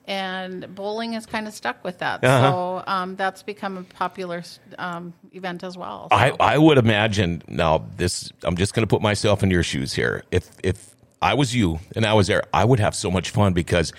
And 0.07 0.73
bowling 0.73 1.13
has 1.13 1.25
kind 1.25 1.47
of 1.47 1.53
stuck 1.53 1.83
with 1.83 1.99
that, 1.99 2.23
Uh-huh. 2.23 2.51
so 2.51 2.83
um, 2.87 3.15
that's 3.15 3.43
become 3.43 3.77
a 3.77 3.83
popular 3.83 4.43
um, 4.79 5.13
event 5.31 5.63
as 5.63 5.77
well. 5.77 6.07
I, 6.11 6.29
So- 6.31 6.35
I 6.39 6.57
would 6.57 6.77
imagine 6.79 7.43
now 7.47 7.85
this 7.97 8.31
I'm 8.43 8.57
just 8.57 8.73
going 8.73 8.83
to 8.83 8.87
put 8.87 9.01
myself 9.01 9.43
in 9.43 9.51
your 9.51 9.63
shoes 9.63 9.93
here. 9.93 10.23
If 10.31 10.49
if 10.63 10.95
I 11.21 11.35
was 11.35 11.55
you 11.55 11.79
and 11.95 12.05
I 12.05 12.13
was 12.13 12.27
there, 12.27 12.43
I 12.53 12.65
would 12.65 12.79
have 12.79 12.95
so 12.95 13.11
much 13.11 13.29
fun 13.29 13.53
because 13.53 13.93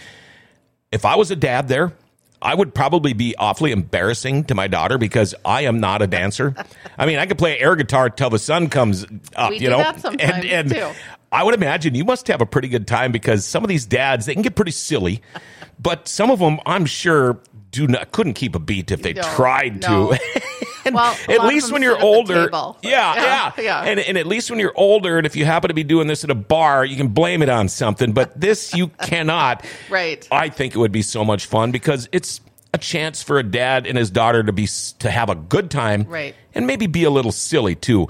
if 0.90 1.04
I 1.04 1.14
was 1.14 1.30
a 1.30 1.36
dad 1.36 1.68
there, 1.68 1.92
I 2.42 2.56
would 2.56 2.74
probably 2.74 3.12
be 3.12 3.36
awfully 3.38 3.70
embarrassing 3.70 4.44
to 4.46 4.54
my 4.56 4.66
daughter 4.66 4.98
because 4.98 5.32
I 5.44 5.62
am 5.62 5.78
not 5.78 6.02
a 6.02 6.08
dancer. 6.08 6.56
I 6.98 7.06
mean, 7.06 7.18
I 7.20 7.26
could 7.26 7.38
play 7.38 7.60
air 7.60 7.76
guitar 7.76 8.10
till 8.10 8.28
the 8.30 8.40
sun 8.40 8.68
comes 8.68 9.06
up, 9.36 9.50
We 9.50 9.58
you 9.60 9.70
know. 9.70 9.78
that 9.78 10.00
sometimes, 10.00 10.72
too. 10.72 10.90
I 11.30 11.44
would 11.44 11.54
imagine 11.54 11.94
you 11.94 12.04
must 12.04 12.26
have 12.26 12.40
a 12.40 12.46
pretty 12.46 12.66
good 12.68 12.88
time 12.88 13.12
because 13.12 13.46
some 13.46 13.62
of 13.62 13.68
these 13.68 13.86
dads 13.86 14.26
they 14.26 14.34
can 14.34 14.42
get 14.42 14.56
pretty 14.56 14.72
silly, 14.72 15.22
but 15.82 16.06
some 16.08 16.30
of 16.30 16.38
them 16.38 16.60
I'm 16.66 16.86
sure 16.86 17.38
do 17.70 17.86
not 17.86 18.12
couldn't 18.12 18.34
keep 18.34 18.54
a 18.54 18.58
beat 18.58 18.90
if 18.90 19.02
they 19.02 19.14
No, 19.14 19.22
tried 19.34 19.80
no. 19.82 20.12
to. 20.12 20.20
And 20.84 20.96
Well, 20.96 21.16
at 21.28 21.44
least 21.44 21.70
when 21.70 21.80
you're 21.80 22.00
older, 22.02 22.46
table. 22.46 22.76
yeah, 22.82 23.14
yeah, 23.14 23.52
Yeah, 23.56 23.62
yeah. 23.62 23.82
And, 23.84 24.00
and 24.00 24.18
at 24.18 24.26
least 24.26 24.50
when 24.50 24.58
you're 24.58 24.72
older, 24.74 25.16
and 25.16 25.24
if 25.24 25.36
you 25.36 25.44
happen 25.44 25.68
to 25.68 25.74
be 25.74 25.84
doing 25.84 26.08
this 26.08 26.24
at 26.24 26.30
a 26.30 26.34
bar, 26.34 26.84
you 26.84 26.96
can 26.96 27.06
blame 27.06 27.40
it 27.40 27.48
on 27.48 27.68
something. 27.68 28.10
But 28.12 28.38
this, 28.40 28.74
you 28.74 28.88
cannot. 29.02 29.64
Right. 29.88 30.26
I 30.32 30.48
think 30.48 30.74
it 30.74 30.78
would 30.78 30.90
be 30.90 31.02
so 31.02 31.24
much 31.24 31.46
fun 31.46 31.70
because 31.70 32.08
it's 32.10 32.40
a 32.74 32.78
chance 32.78 33.22
for 33.22 33.38
a 33.38 33.44
dad 33.44 33.86
and 33.86 33.96
his 33.96 34.10
daughter 34.10 34.42
to 34.42 34.52
be 34.52 34.66
to 34.98 35.08
have 35.08 35.28
a 35.30 35.36
good 35.36 35.70
time, 35.70 36.02
Right. 36.08 36.34
And 36.52 36.66
maybe 36.66 36.88
be 36.88 37.04
a 37.04 37.10
little 37.10 37.30
silly 37.32 37.76
too. 37.76 38.08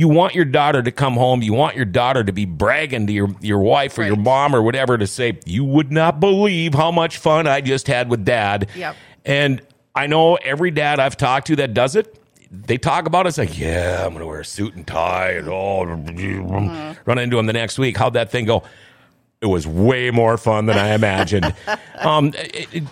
You 0.00 0.08
want 0.08 0.34
your 0.34 0.46
daughter 0.46 0.82
to 0.82 0.90
come 0.90 1.12
home. 1.12 1.42
You 1.42 1.52
want 1.52 1.76
your 1.76 1.84
daughter 1.84 2.24
to 2.24 2.32
be 2.32 2.46
bragging 2.46 3.06
to 3.08 3.12
your, 3.12 3.28
your 3.42 3.58
wife 3.58 3.98
or 3.98 4.02
your 4.02 4.16
mom 4.16 4.54
or 4.54 4.62
whatever 4.62 4.96
to 4.96 5.06
say, 5.06 5.38
you 5.44 5.62
would 5.62 5.92
not 5.92 6.20
believe 6.20 6.72
how 6.72 6.90
much 6.90 7.18
fun 7.18 7.46
I 7.46 7.60
just 7.60 7.86
had 7.86 8.08
with 8.08 8.24
dad. 8.24 8.70
Yep. 8.74 8.96
And 9.26 9.60
I 9.94 10.06
know 10.06 10.36
every 10.36 10.70
dad 10.70 11.00
I've 11.00 11.18
talked 11.18 11.48
to 11.48 11.56
that 11.56 11.74
does 11.74 11.96
it, 11.96 12.18
they 12.50 12.78
talk 12.78 13.04
about 13.06 13.26
it. 13.26 13.28
It's 13.28 13.36
like, 13.36 13.58
yeah, 13.58 14.02
I'm 14.06 14.14
going 14.14 14.20
to 14.20 14.26
wear 14.26 14.40
a 14.40 14.44
suit 14.46 14.74
and 14.74 14.86
tie 14.86 15.32
and 15.32 15.48
all, 15.50 15.84
run 15.84 17.18
into 17.18 17.38
him 17.38 17.44
the 17.44 17.52
next 17.52 17.78
week. 17.78 17.98
How'd 17.98 18.14
that 18.14 18.30
thing 18.30 18.46
go? 18.46 18.62
It 19.42 19.46
was 19.48 19.66
way 19.66 20.10
more 20.10 20.38
fun 20.38 20.64
than 20.64 20.78
I 20.78 20.94
imagined. 20.94 21.54
um, 21.98 22.28
it, 22.28 22.74
it- 22.74 22.84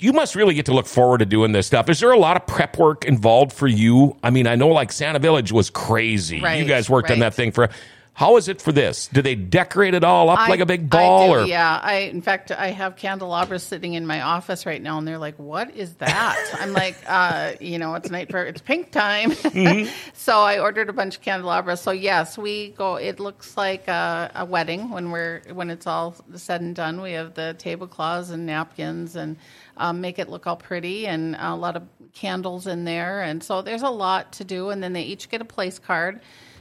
you 0.00 0.12
must 0.12 0.34
really 0.34 0.54
get 0.54 0.66
to 0.66 0.72
look 0.74 0.86
forward 0.86 1.18
to 1.18 1.26
doing 1.26 1.52
this 1.52 1.66
stuff. 1.66 1.88
Is 1.88 2.00
there 2.00 2.10
a 2.12 2.18
lot 2.18 2.36
of 2.36 2.46
prep 2.46 2.78
work 2.78 3.04
involved 3.04 3.52
for 3.52 3.66
you? 3.68 4.16
I 4.22 4.30
mean, 4.30 4.46
I 4.46 4.54
know 4.56 4.68
like 4.68 4.92
Santa 4.92 5.18
Village 5.18 5.52
was 5.52 5.70
crazy. 5.70 6.36
you 6.36 6.64
guys 6.64 6.88
worked 6.90 7.10
on 7.10 7.20
that 7.20 7.34
thing 7.34 7.52
for. 7.52 7.68
How 8.12 8.36
is 8.36 8.48
it 8.48 8.60
for 8.60 8.70
this? 8.70 9.08
Do 9.08 9.22
they 9.22 9.34
decorate 9.34 9.94
it 9.94 10.04
all 10.04 10.28
up 10.28 10.40
I- 10.40 10.48
like 10.50 10.60
a 10.60 10.66
big 10.66 10.90
ball? 10.90 11.32
Or 11.32 11.46
yeah, 11.46 11.80
I 11.82 12.00
in 12.00 12.20
fact 12.20 12.50
I 12.52 12.66
have 12.66 12.96
candelabras 12.96 13.62
sitting 13.62 13.94
in 13.94 14.06
my 14.06 14.20
office 14.20 14.66
right 14.66 14.82
now, 14.82 14.98
and 14.98 15.08
they're 15.08 15.16
like, 15.16 15.38
"What 15.38 15.74
is 15.74 15.94
that?" 15.94 16.36
I'm 16.60 16.74
like, 16.74 16.96
uh, 17.08 17.52
"You 17.60 17.78
know, 17.78 17.94
it's 17.94 18.10
night 18.10 18.30
for 18.30 18.44
it's 18.44 18.60
pink 18.60 18.90
time." 18.90 19.30
Mm-hmm. 19.60 19.90
so 20.12 20.38
I 20.40 20.58
ordered 20.58 20.90
a 20.90 20.92
bunch 20.92 21.16
of 21.16 21.22
candelabras. 21.22 21.80
So 21.80 21.92
yes, 21.92 22.36
we 22.36 22.70
go. 22.70 22.96
It 22.96 23.20
looks 23.20 23.56
like 23.56 23.88
a, 23.88 24.30
a 24.34 24.44
wedding 24.44 24.90
when 24.90 25.12
we're 25.12 25.40
when 25.54 25.70
it's 25.70 25.86
all 25.86 26.14
said 26.34 26.60
and 26.60 26.74
done. 26.76 27.00
We 27.00 27.12
have 27.12 27.34
the 27.34 27.54
tablecloths 27.58 28.28
and 28.30 28.44
napkins 28.44 29.16
and 29.16 29.36
um, 29.76 30.00
make 30.00 30.18
it 30.18 30.28
look 30.28 30.46
all 30.46 30.56
pretty, 30.56 31.06
and 31.06 31.36
a 31.38 31.54
lot 31.54 31.76
of 31.76 31.82
candles 32.12 32.66
in 32.66 32.84
there. 32.84 33.22
And 33.22 33.42
so 33.42 33.62
there's 33.62 33.82
a 33.82 33.90
lot 33.90 34.32
to 34.34 34.44
do. 34.44 34.70
And 34.70 34.82
then 34.82 34.92
they 34.92 35.02
each 35.02 35.28
get 35.30 35.40
a 35.40 35.44
place 35.44 35.78
card. 35.78 36.20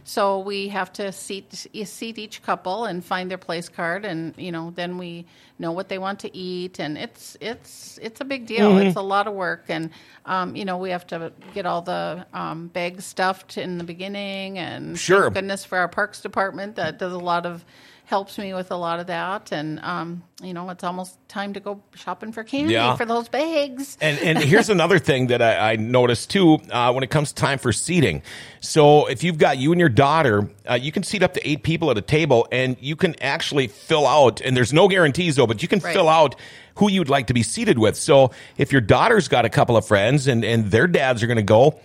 So 0.09 0.39
we 0.39 0.69
have 0.69 0.91
to 0.93 1.11
seat 1.11 1.67
seat 1.83 2.17
each 2.17 2.41
couple 2.41 2.85
and 2.85 3.05
find 3.05 3.29
their 3.29 3.37
place 3.37 3.69
card, 3.69 4.05
and 4.05 4.33
you 4.37 4.51
know 4.51 4.71
then 4.71 4.97
we 4.97 5.27
know 5.59 5.71
what 5.71 5.87
they 5.89 5.99
want 5.99 6.21
to 6.21 6.35
eat, 6.35 6.79
and 6.79 6.97
it's 6.97 7.37
it's 7.39 7.99
it's 8.01 8.19
a 8.19 8.25
big 8.25 8.47
deal. 8.47 8.71
Mm-hmm. 8.71 8.87
It's 8.87 8.95
a 8.95 9.03
lot 9.03 9.27
of 9.27 9.35
work, 9.35 9.65
and 9.69 9.91
um, 10.25 10.55
you 10.55 10.65
know 10.65 10.77
we 10.77 10.89
have 10.89 11.05
to 11.07 11.31
get 11.53 11.67
all 11.67 11.83
the 11.83 12.25
um, 12.33 12.69
bags 12.69 13.05
stuffed 13.05 13.59
in 13.59 13.77
the 13.77 13.83
beginning, 13.83 14.57
and 14.57 14.97
Sure. 14.97 15.23
thank 15.23 15.35
goodness 15.35 15.63
for 15.63 15.77
our 15.77 15.87
parks 15.87 16.21
department 16.21 16.77
that 16.77 16.97
does 16.97 17.13
a 17.13 17.19
lot 17.19 17.45
of 17.45 17.63
helps 18.09 18.39
me 18.39 18.55
with 18.55 18.71
a 18.71 18.75
lot 18.75 18.99
of 18.99 19.05
that, 19.05 19.51
and 19.51 19.79
um, 19.83 20.23
you 20.41 20.51
know 20.51 20.67
it's 20.71 20.83
almost 20.83 21.15
time 21.29 21.53
to 21.53 21.59
go 21.59 21.79
shopping 21.93 22.31
for 22.31 22.43
candy 22.43 22.73
Yeah. 22.73 22.95
for 22.95 23.05
those 23.05 23.29
bags. 23.29 23.99
And 24.01 24.17
and 24.19 24.39
here's 24.39 24.69
another 24.77 24.97
thing 24.97 25.27
that 25.27 25.43
I, 25.43 25.73
I 25.73 25.75
noticed 25.75 26.31
too 26.31 26.57
uh, 26.71 26.91
when 26.91 27.03
it 27.03 27.11
comes 27.11 27.31
time 27.31 27.59
for 27.59 27.71
seating. 27.71 28.23
So 28.61 29.05
if 29.05 29.23
you've 29.23 29.37
got 29.37 29.59
you 29.59 29.71
and 29.71 29.79
your 29.79 29.89
daughter, 29.89 30.49
uh, 30.67 30.73
you 30.73 30.91
can 30.91 31.03
seat 31.03 31.21
up 31.21 31.35
to 31.35 31.47
eight 31.47 31.61
people 31.61 31.91
at 31.91 31.97
a 31.99 32.01
table, 32.01 32.47
and 32.51 32.75
you 32.79 32.95
can 32.95 33.13
actually 33.21 33.67
fill 33.67 34.07
out. 34.07 34.41
And 34.41 34.57
there's 34.57 34.73
no 34.73 34.87
guarantees 34.87 35.35
though, 35.35 35.47
but 35.47 35.61
you 35.61 35.67
can 35.67 35.77
Right. 35.79 35.93
fill 35.93 36.09
out 36.09 36.35
who 36.77 36.89
you'd 36.89 37.09
like 37.09 37.27
to 37.27 37.33
be 37.35 37.43
seated 37.43 37.77
with. 37.77 37.95
So 37.95 38.31
if 38.57 38.71
your 38.71 38.81
daughter's 38.81 39.27
got 39.27 39.45
a 39.45 39.49
couple 39.49 39.77
of 39.77 39.85
friends 39.85 40.25
and 40.27 40.43
and 40.43 40.71
their 40.71 40.87
dads 40.87 41.21
are 41.21 41.27
going 41.27 41.37
to 41.37 41.43
go. 41.43 41.79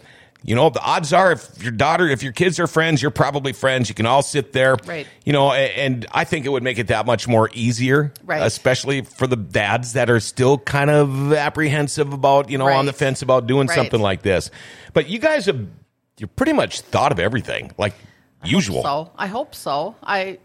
You 0.47 0.55
know, 0.55 0.69
the 0.69 0.83
odds 0.83 1.15
are 1.15 1.33
if 1.33 1.63
your 1.63 1.73
daughter, 1.73 2.07
if 2.07 2.23
your 2.23 2.33
kids 2.33 2.61
are 2.61 2.67
friends, 2.67 3.01
you're 3.01 3.11
probably 3.11 3.55
friends. 3.55 3.89
You 3.89 3.95
can 3.95 4.05
all 4.05 4.21
sit 4.21 4.53
there. 4.53 4.77
Right. 4.87 5.07
You 5.25 5.33
know, 5.33 5.53
and 5.53 6.05
I 6.13 6.25
think 6.25 6.45
it 6.45 6.51
would 6.51 6.63
make 6.63 6.79
it 6.79 6.89
that 6.89 7.07
much 7.07 7.27
more 7.27 7.49
easier. 7.55 8.13
Right. 8.23 8.43
Especially 8.43 9.01
for 9.01 9.27
the 9.27 9.37
dads 9.37 9.95
that 9.95 10.11
are 10.11 10.21
still 10.21 10.59
kind 10.59 10.91
of 10.91 11.33
apprehensive 11.33 12.13
about, 12.13 12.51
you 12.51 12.59
know, 12.59 12.67
on 12.67 12.85
the 12.85 12.93
fence 12.93 13.23
about 13.23 13.47
doing 13.47 13.69
Right. 13.69 13.75
something 13.75 14.01
like 14.01 14.21
this. 14.21 14.51
But 14.93 15.09
you 15.09 15.19
guys 15.19 15.47
have, 15.47 15.67
you 16.19 16.27
pretty 16.27 16.53
much 16.53 16.83
thought 16.83 17.11
of 17.11 17.19
everything 17.19 17.73
like 17.79 17.95
usual. 18.45 18.83
So 18.83 19.11
I 19.17 19.27
hope 19.29 19.55
so. 19.55 19.95
I 20.03 20.39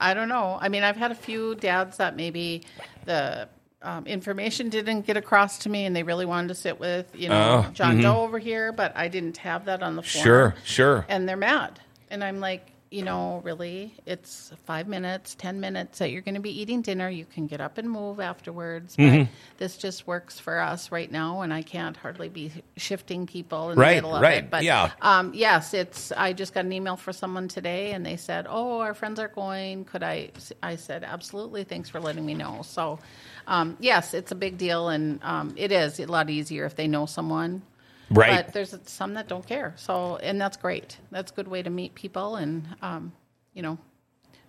I 0.00 0.14
don't 0.14 0.28
know. 0.28 0.58
I 0.60 0.68
mean, 0.68 0.82
I've 0.82 0.96
had 0.96 1.12
a 1.12 1.14
few 1.14 1.54
dads 1.54 1.98
that 1.98 2.16
maybe 2.16 2.64
the 3.04 3.48
um, 3.84 4.06
information 4.06 4.68
didn't 4.70 5.02
get 5.02 5.16
across 5.16 5.58
to 5.60 5.68
me, 5.68 5.84
and 5.84 5.94
they 5.94 6.02
really 6.02 6.26
wanted 6.26 6.48
to 6.48 6.54
sit 6.54 6.80
with 6.80 7.06
you 7.14 7.28
know 7.28 7.66
John 7.74 8.00
Doe 8.00 8.22
over 8.22 8.38
here, 8.38 8.72
but 8.72 8.96
I 8.96 9.08
didn't 9.08 9.36
have 9.38 9.66
that 9.66 9.82
on 9.82 9.94
the 9.96 10.02
form. 10.02 10.12
Oh, 10.14 10.18
mm-hmm. 10.20 10.24
Sure, 10.24 10.54
sure. 10.64 11.06
And 11.08 11.28
they're 11.28 11.36
mad, 11.36 11.80
and 12.10 12.24
I'm 12.24 12.40
like. 12.40 12.70
You 12.90 13.02
know, 13.02 13.40
really, 13.42 13.92
it's 14.06 14.52
five 14.66 14.86
minutes, 14.86 15.34
10 15.34 15.58
minutes 15.58 15.98
that 15.98 16.12
you're 16.12 16.22
going 16.22 16.36
to 16.36 16.40
be 16.40 16.60
eating 16.60 16.80
dinner. 16.80 17.08
You 17.08 17.24
can 17.24 17.48
get 17.48 17.60
up 17.60 17.76
and 17.76 17.90
move 17.90 18.20
afterwards. 18.20 18.94
Mm-hmm. 18.94 19.32
this 19.58 19.76
just 19.76 20.06
works 20.06 20.38
for 20.38 20.60
us 20.60 20.92
right 20.92 21.10
now, 21.10 21.40
and 21.40 21.52
I 21.52 21.62
can't 21.62 21.96
hardly 21.96 22.28
be 22.28 22.52
shifting 22.76 23.26
people 23.26 23.70
in 23.70 23.78
Right, 23.80 23.88
the 23.88 23.94
middle 23.96 24.14
of 24.14 24.22
right, 24.22 24.44
it. 24.44 24.50
But 24.50 24.62
yeah. 24.62 24.92
um, 25.02 25.32
yes, 25.34 25.74
it's. 25.74 26.12
I 26.12 26.32
just 26.34 26.54
got 26.54 26.66
an 26.66 26.72
email 26.72 26.96
for 26.96 27.12
someone 27.12 27.48
today, 27.48 27.90
and 27.94 28.06
they 28.06 28.16
said, 28.16 28.46
"Oh, 28.48 28.78
our 28.78 28.94
friends 28.94 29.18
are 29.18 29.26
going. 29.26 29.86
Could 29.86 30.04
I?" 30.04 30.30
I 30.62 30.76
said, 30.76 31.02
"Absolutely. 31.02 31.64
Thanks 31.64 31.88
for 31.90 31.98
letting 31.98 32.24
me 32.24 32.34
know." 32.34 32.60
So, 32.62 33.00
um, 33.46 33.76
yes, 33.80 34.14
it's 34.14 34.32
a 34.32 34.34
big 34.34 34.58
deal, 34.58 34.88
and 34.88 35.20
um, 35.22 35.54
it 35.56 35.72
is 35.72 36.00
a 36.00 36.06
lot 36.06 36.30
easier 36.30 36.64
if 36.64 36.76
they 36.76 36.88
know 36.88 37.06
someone. 37.06 37.62
Right. 38.10 38.44
But 38.44 38.52
there's 38.52 38.74
some 38.84 39.14
that 39.14 39.28
don't 39.28 39.46
care. 39.46 39.74
So, 39.76 40.16
and 40.16 40.40
that's 40.40 40.56
great. 40.56 40.98
That's 41.10 41.32
a 41.32 41.34
good 41.34 41.48
way 41.48 41.62
to 41.62 41.70
meet 41.70 41.94
people, 41.94 42.36
and 42.36 42.66
um, 42.82 43.12
you 43.54 43.62
know, 43.62 43.78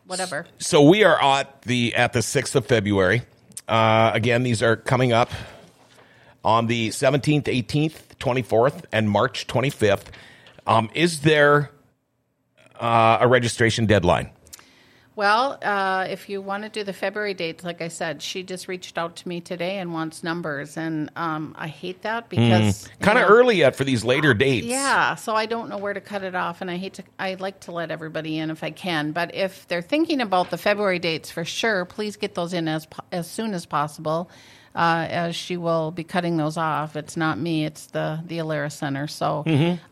whatever. 0.05 0.45
So 0.60 0.88
we 0.88 1.03
are 1.03 1.21
at 1.21 1.62
the 1.63 1.95
at 1.95 2.13
the 2.13 2.21
sixth 2.21 2.55
of 2.55 2.65
February. 2.65 3.23
Uh, 3.67 4.12
again, 4.13 4.43
these 4.43 4.62
are 4.62 4.75
coming 4.75 5.13
up 5.13 5.31
on 6.43 6.67
the 6.67 6.91
seventeenth, 6.91 7.47
eighteenth, 7.47 8.19
twenty 8.19 8.41
fourth, 8.41 8.86
and 8.91 9.10
March 9.10 9.47
twenty 9.47 9.69
fifth. 9.69 10.12
Um, 10.67 10.89
is 10.93 11.21
there 11.21 11.71
uh, 12.79 13.19
a 13.21 13.27
registration 13.27 13.86
deadline? 13.86 14.31
Well, 15.15 15.58
uh, 15.62 16.08
if 16.10 16.28
you 16.28 16.41
want 16.41 16.63
to 16.63 16.69
do 16.69 16.84
the 16.84 16.91
February 16.91 17.34
dates, 17.34 17.63
like 17.63 17.82
I 17.82 17.88
said, 17.88 18.21
she 18.21 18.43
just 18.43 18.67
reached 18.67 18.97
out 18.97 19.15
to 19.17 19.28
me 19.30 19.39
today 19.39 19.78
and 19.78 19.93
wants 19.93 20.23
numbers, 20.23 20.75
and 20.75 21.10
um, 21.15 21.56
I 21.58 21.67
hate 21.67 22.01
that 22.01 22.28
because 22.28 22.84
you 22.84 23.06
Kind 23.06 23.17
of 23.17 23.30
early 23.30 23.56
yet 23.58 23.78
for 23.78 23.86
these 23.86 24.04
later 24.04 24.34
dates. 24.34 24.67
Yeah, 24.67 25.15
so 25.15 25.34
I 25.34 25.45
don't 25.45 25.69
know 25.69 25.78
where 25.78 25.93
to 25.93 26.01
cut 26.01 26.23
it 26.23 26.36
off, 26.36 26.60
and 26.60 26.69
I 26.69 26.75
hate 26.75 26.95
to. 26.95 27.04
I 27.17 27.36
like 27.36 27.62
to 27.62 27.71
let 27.71 27.91
everybody 27.91 28.38
in 28.38 28.49
if 28.49 28.62
I 28.62 28.71
can, 28.71 29.13
but 29.13 29.34
if 29.34 29.65
they're 29.69 29.82
thinking 29.82 30.19
about 30.19 30.49
the 30.49 30.58
February 30.58 30.99
dates 30.99 31.32
for 31.32 31.45
sure, 31.45 31.86
please 31.86 32.17
get 32.17 32.36
those 32.36 32.51
in 32.54 32.67
as 32.67 32.86
as 33.13 33.30
soon 33.30 33.54
as 33.54 33.65
possible, 33.65 34.30
uh, 34.75 35.07
as 35.09 35.35
she 35.35 35.57
will 35.57 35.91
be 35.91 36.03
cutting 36.03 36.38
those 36.38 36.57
off. 36.57 36.95
It's 36.95 37.15
not 37.17 37.39
me; 37.39 37.65
it's 37.65 37.88
the 37.88 38.19
the 38.25 38.39
Alerus 38.39 38.73
Center. 38.73 39.07
So, 39.07 39.43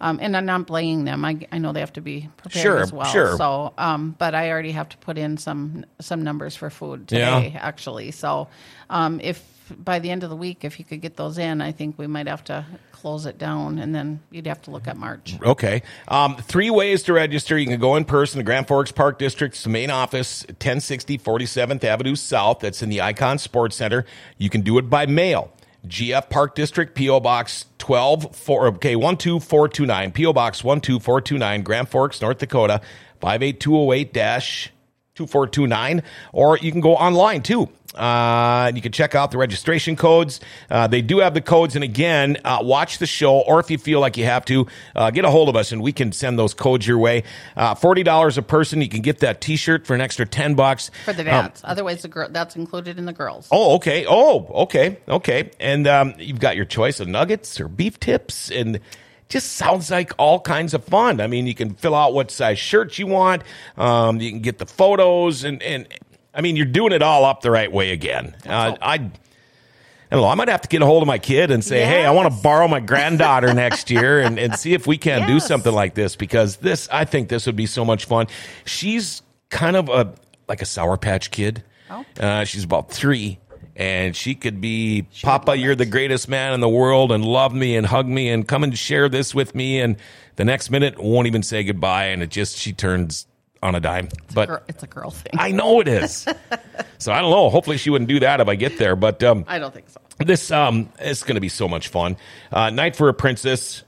um, 0.02 0.19
and 0.22 0.36
I'm 0.36 0.46
not 0.46 0.67
blaming 0.67 1.06
them. 1.06 1.24
I, 1.24 1.39
I 1.52 1.58
know 1.58 1.72
they 1.72 1.80
have 1.80 1.93
to 1.93 2.02
be 2.02 2.30
prepared 2.38 2.65
Mm-hmm. 2.65 2.76
Sure, 2.76 2.80
as 2.82 2.93
well. 2.93 3.06
sure. 3.12 3.38
So, 3.38 3.74
um, 3.78 4.15
but 4.17 4.36
I 4.36 4.52
already 4.52 4.72
have 4.72 4.89
to 4.89 4.98
put 4.98 5.17
in 5.17 5.38
some 5.38 5.86
some 6.00 6.24
numbers 6.24 6.56
for 6.56 6.69
food 6.69 7.10
Yeah. 7.12 7.39
today, 7.39 7.58
actually. 7.60 8.12
So, 8.12 8.48
um, 8.89 9.19
if 9.22 9.41
by 9.78 9.99
the 9.99 10.12
end 10.12 10.23
of 10.23 10.30
the 10.30 10.36
week, 10.36 10.63
if 10.63 10.80
you 10.80 10.86
could 10.86 11.02
get 11.02 11.15
those 11.15 11.38
in, 11.38 11.62
I 11.62 11.71
think 11.71 11.97
we 11.97 12.08
might 12.08 12.28
have 12.28 12.43
to 12.45 12.65
close 12.91 13.26
it 13.26 13.38
down, 13.38 13.80
and 13.80 13.93
then 13.93 14.21
you'd 14.32 14.47
have 14.47 14.62
to 14.63 14.71
look 14.71 14.88
at 14.88 14.95
March. 14.97 15.38
Okay. 15.43 15.84
Um, 16.08 16.38
three 16.38 16.69
ways 16.69 17.04
to 17.04 17.13
register. 17.13 17.58
You 17.58 17.67
can 17.67 17.80
go 17.80 17.95
in 17.95 18.06
person, 18.06 18.38
the 18.38 18.43
Grand 18.43 18.67
Forks 18.67 18.91
Park 18.91 19.19
District's 19.19 19.67
main 19.67 19.89
office, 19.89 20.45
1060 20.47 21.17
47th 21.17 21.84
Avenue 21.84 22.15
South. 22.15 22.60
That's 22.60 22.82
in 22.82 22.89
the 22.89 23.02
Icon 23.02 23.39
Sports 23.39 23.76
Center. 23.76 24.06
You 24.38 24.49
can 24.49 24.62
do 24.62 24.78
it 24.78 24.89
by 24.89 25.06
mail. 25.06 25.52
GF 25.88 26.30
Park 26.30 26.56
District, 26.56 26.95
P.O. 26.95 27.19
Box 27.19 27.65
12, 27.78 28.34
four, 28.34 28.67
okay, 28.67 28.93
12429, 28.93 30.12
P.O. 30.13 30.32
Box 30.32 30.60
12429, 30.60 31.62
Grand 31.62 31.89
Forks, 31.89 32.21
North 32.21 32.38
Dakota, 32.38 32.80
58208 33.19 34.73
2429, 35.15 36.02
or 36.32 36.58
you 36.58 36.71
can 36.71 36.82
go 36.82 36.95
online 36.95 37.43
too. 37.43 37.69
Uh, 37.93 38.71
you 38.73 38.82
can 38.82 38.91
check 38.91 39.13
out 39.13 39.30
the 39.30 39.38
registration 39.38 39.95
codes. 39.95 40.41
Uh, 40.71 40.88
they 40.88 41.04
do 41.04 41.19
have 41.19 41.36
the 41.36 41.41
codes. 41.41 41.76
And 41.76 41.84
again, 41.84 42.38
uh, 42.43 42.58
watch 42.63 42.97
the 42.97 43.06
show, 43.06 43.41
or 43.41 43.60
if 43.60 43.69
you 43.69 43.78
feel 43.78 43.99
like 43.99 44.17
you 44.17 44.26
have 44.26 44.43
to, 44.45 44.65
uh, 44.95 45.12
get 45.12 45.26
a 45.26 45.30
hold 45.30 45.49
of 45.49 45.56
us 45.56 45.71
and 45.71 45.84
we 45.84 45.91
can 45.91 46.12
send 46.12 46.39
those 46.39 46.56
codes 46.56 46.88
your 46.88 46.97
way. 46.97 47.23
Uh, 47.56 47.76
$40 47.76 48.38
a 48.38 48.41
person. 48.41 48.82
You 48.82 48.89
can 48.89 49.02
get 49.02 49.19
that 49.19 49.41
t 49.41 49.56
shirt 49.56 49.86
for 49.86 49.93
an 49.93 50.02
extra 50.02 50.26
10 50.26 50.56
bucks. 50.56 50.89
For 51.06 51.13
the 51.13 51.23
Um. 51.32 51.52
Otherwise, 51.63 52.02
the 52.02 52.08
girl 52.08 52.30
that's 52.32 52.56
included 52.56 52.97
in 52.97 53.06
the 53.06 53.13
girls. 53.13 53.47
Oh, 53.52 53.76
okay. 53.76 54.06
Oh, 54.10 54.47
okay. 54.63 54.97
Okay. 55.08 55.52
And 55.60 55.86
um, 55.86 56.15
you've 56.17 56.39
got 56.39 56.56
your 56.56 56.65
choice 56.65 56.99
of 56.99 57.08
nuggets 57.08 57.60
or 57.60 57.67
beef 57.67 57.99
tips 57.99 58.49
and 58.49 58.80
just 59.34 59.54
sounds 59.54 59.89
like 59.89 60.13
all 60.19 60.39
kinds 60.39 60.76
of 60.76 60.84
fun. 60.84 61.19
I 61.19 61.26
mean, 61.26 61.48
you 61.48 61.56
can 61.56 61.74
fill 61.74 61.96
out 61.96 62.13
what 62.13 62.30
size 62.30 62.60
shirt 62.60 63.00
you 63.00 63.08
want. 63.08 63.41
Um, 63.78 64.22
you 64.22 64.30
can 64.30 64.41
get 64.41 64.60
the 64.60 64.67
photos 64.67 65.43
and, 65.43 65.62
and 65.63 65.88
I 66.36 66.41
mean, 66.41 66.56
you're 66.56 66.67
doing 66.67 66.93
it 66.93 67.02
all 67.02 67.26
up 67.26 67.41
the 67.41 67.50
right 67.50 67.72
way 67.72 67.91
again. 67.91 68.36
Uh, 68.46 68.76
I, 68.80 68.93
I 68.93 68.98
don't 68.98 70.22
know. 70.22 70.28
I 70.28 70.36
might 70.36 70.50
have 70.50 70.62
to 70.62 70.67
get 70.67 70.84
a 70.84 70.86
hold 70.86 71.02
of 71.02 71.08
my 71.08 71.17
kid 71.17 71.50
and 71.50 71.63
say, 71.63 71.84
"Hey, 71.86 72.06
I 72.06 72.12
want 72.12 72.32
to 72.32 72.41
borrow 72.43 72.67
my 72.67 72.80
granddaughter 72.80 73.52
next 73.56 73.89
year 73.89 74.19
and, 74.19 74.38
and 74.38 74.54
see 74.56 74.74
if 74.74 74.86
we 74.86 74.98
can 74.98 75.28
do 75.28 75.39
something 75.39 75.74
like 75.74 75.96
this 75.96 76.15
because 76.15 76.58
this, 76.58 76.88
I 76.91 77.06
think, 77.06 77.30
this 77.30 77.48
would 77.48 77.56
be 77.56 77.65
so 77.65 77.84
much 77.84 78.06
fun." 78.06 78.28
She's 78.65 79.24
kind 79.50 79.76
of 79.76 79.89
a 79.89 80.13
like 80.48 80.62
a 80.62 80.65
sour 80.65 80.98
patch 80.98 81.32
kid. 81.32 81.63
Oh. 81.89 82.06
Uh, 82.19 82.43
she's 82.43 82.63
about 82.63 82.91
three, 82.91 83.39
and 83.76 84.16
she 84.16 84.36
could 84.36 84.62
be 84.62 85.08
Papa. 85.22 85.56
You're 85.58 85.76
the 85.76 85.86
greatest 85.86 86.30
man 86.30 86.54
in 86.54 86.60
the 86.60 86.70
world, 86.70 87.12
and 87.12 87.26
love 87.26 87.54
me 87.54 87.76
and 87.76 87.86
hug 87.86 88.08
me 88.08 88.30
and 88.30 88.48
come 88.48 88.64
and 88.64 88.78
share 88.78 89.10
this 89.10 89.34
with 89.34 89.56
me. 89.56 89.80
And 89.80 89.98
the 90.36 90.46
next 90.46 90.70
minute, 90.70 91.00
won't 91.00 91.28
even 91.28 91.44
say 91.44 91.64
goodbye, 91.64 92.06
and 92.06 92.22
it 92.22 92.30
just 92.30 92.58
she 92.58 92.74
turns 92.74 93.28
on 93.62 93.76
a 93.76 93.80
dime. 93.80 94.10
But 94.34 94.50
Girl- 94.50 94.64
it's 94.68 94.84
a 94.84 94.88
girl 94.88 95.10
thing. 95.10 95.32
I 95.38 95.52
know 95.52 95.80
it 95.80 95.88
is. 95.88 96.28
so 96.98 97.12
I 97.12 97.22
don't 97.22 97.32
know. 97.32 97.50
Hopefully, 97.50 97.78
she 97.78 97.90
wouldn't 97.90 98.10
do 98.10 98.20
that 98.20 98.40
if 98.42 98.48
I 98.48 98.56
get 98.56 98.78
there. 98.78 98.96
But 98.96 99.24
um, 99.24 99.46
I 99.48 99.58
don't 99.58 99.74
think 99.74 99.90
so. 99.90 100.00
this 100.20 100.52
um 100.52 100.90
is 101.02 101.24
going 101.24 101.36
to 101.36 101.42
be 101.42 101.50
so 101.50 101.68
much 101.68 101.88
fun. 101.88 102.18
Uh, 102.52 102.70
night 102.70 102.96
for 102.96 103.10
a 103.10 103.14
princess, 103.14 103.84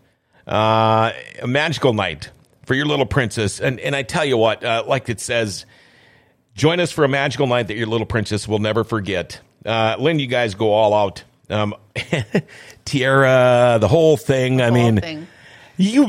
uh, 0.48 1.12
a 1.42 1.48
magical 1.48 1.94
night 1.94 2.32
for 2.66 2.74
your 2.74 2.86
little 2.86 3.06
princess. 3.06 3.60
And 3.60 3.80
and 3.80 3.96
I 3.96 4.02
tell 4.04 4.26
you 4.26 4.38
what, 4.38 4.64
uh, 4.64 4.84
like 4.88 5.10
it 5.10 5.20
says, 5.20 5.66
join 6.56 6.80
us 6.80 6.92
for 6.92 7.04
a 7.04 7.10
magical 7.10 7.46
night 7.46 7.68
that 7.68 7.76
your 7.76 7.88
little 7.88 8.08
princess 8.08 8.48
will 8.48 8.60
never 8.60 8.84
forget. 8.84 9.42
Uh, 9.66 9.96
Lynn, 10.00 10.20
you 10.20 10.28
guys 10.28 10.56
go 10.56 10.72
all 10.72 10.94
out. 10.94 11.24
Um, 11.50 11.76
tiara, 12.86 13.78
the 13.80 13.88
whole 13.88 14.18
thing. 14.18 14.62
I 14.62 14.66
Whole 14.66 14.74
mean, 14.74 15.02
thing. 15.02 15.28
You 15.78 16.08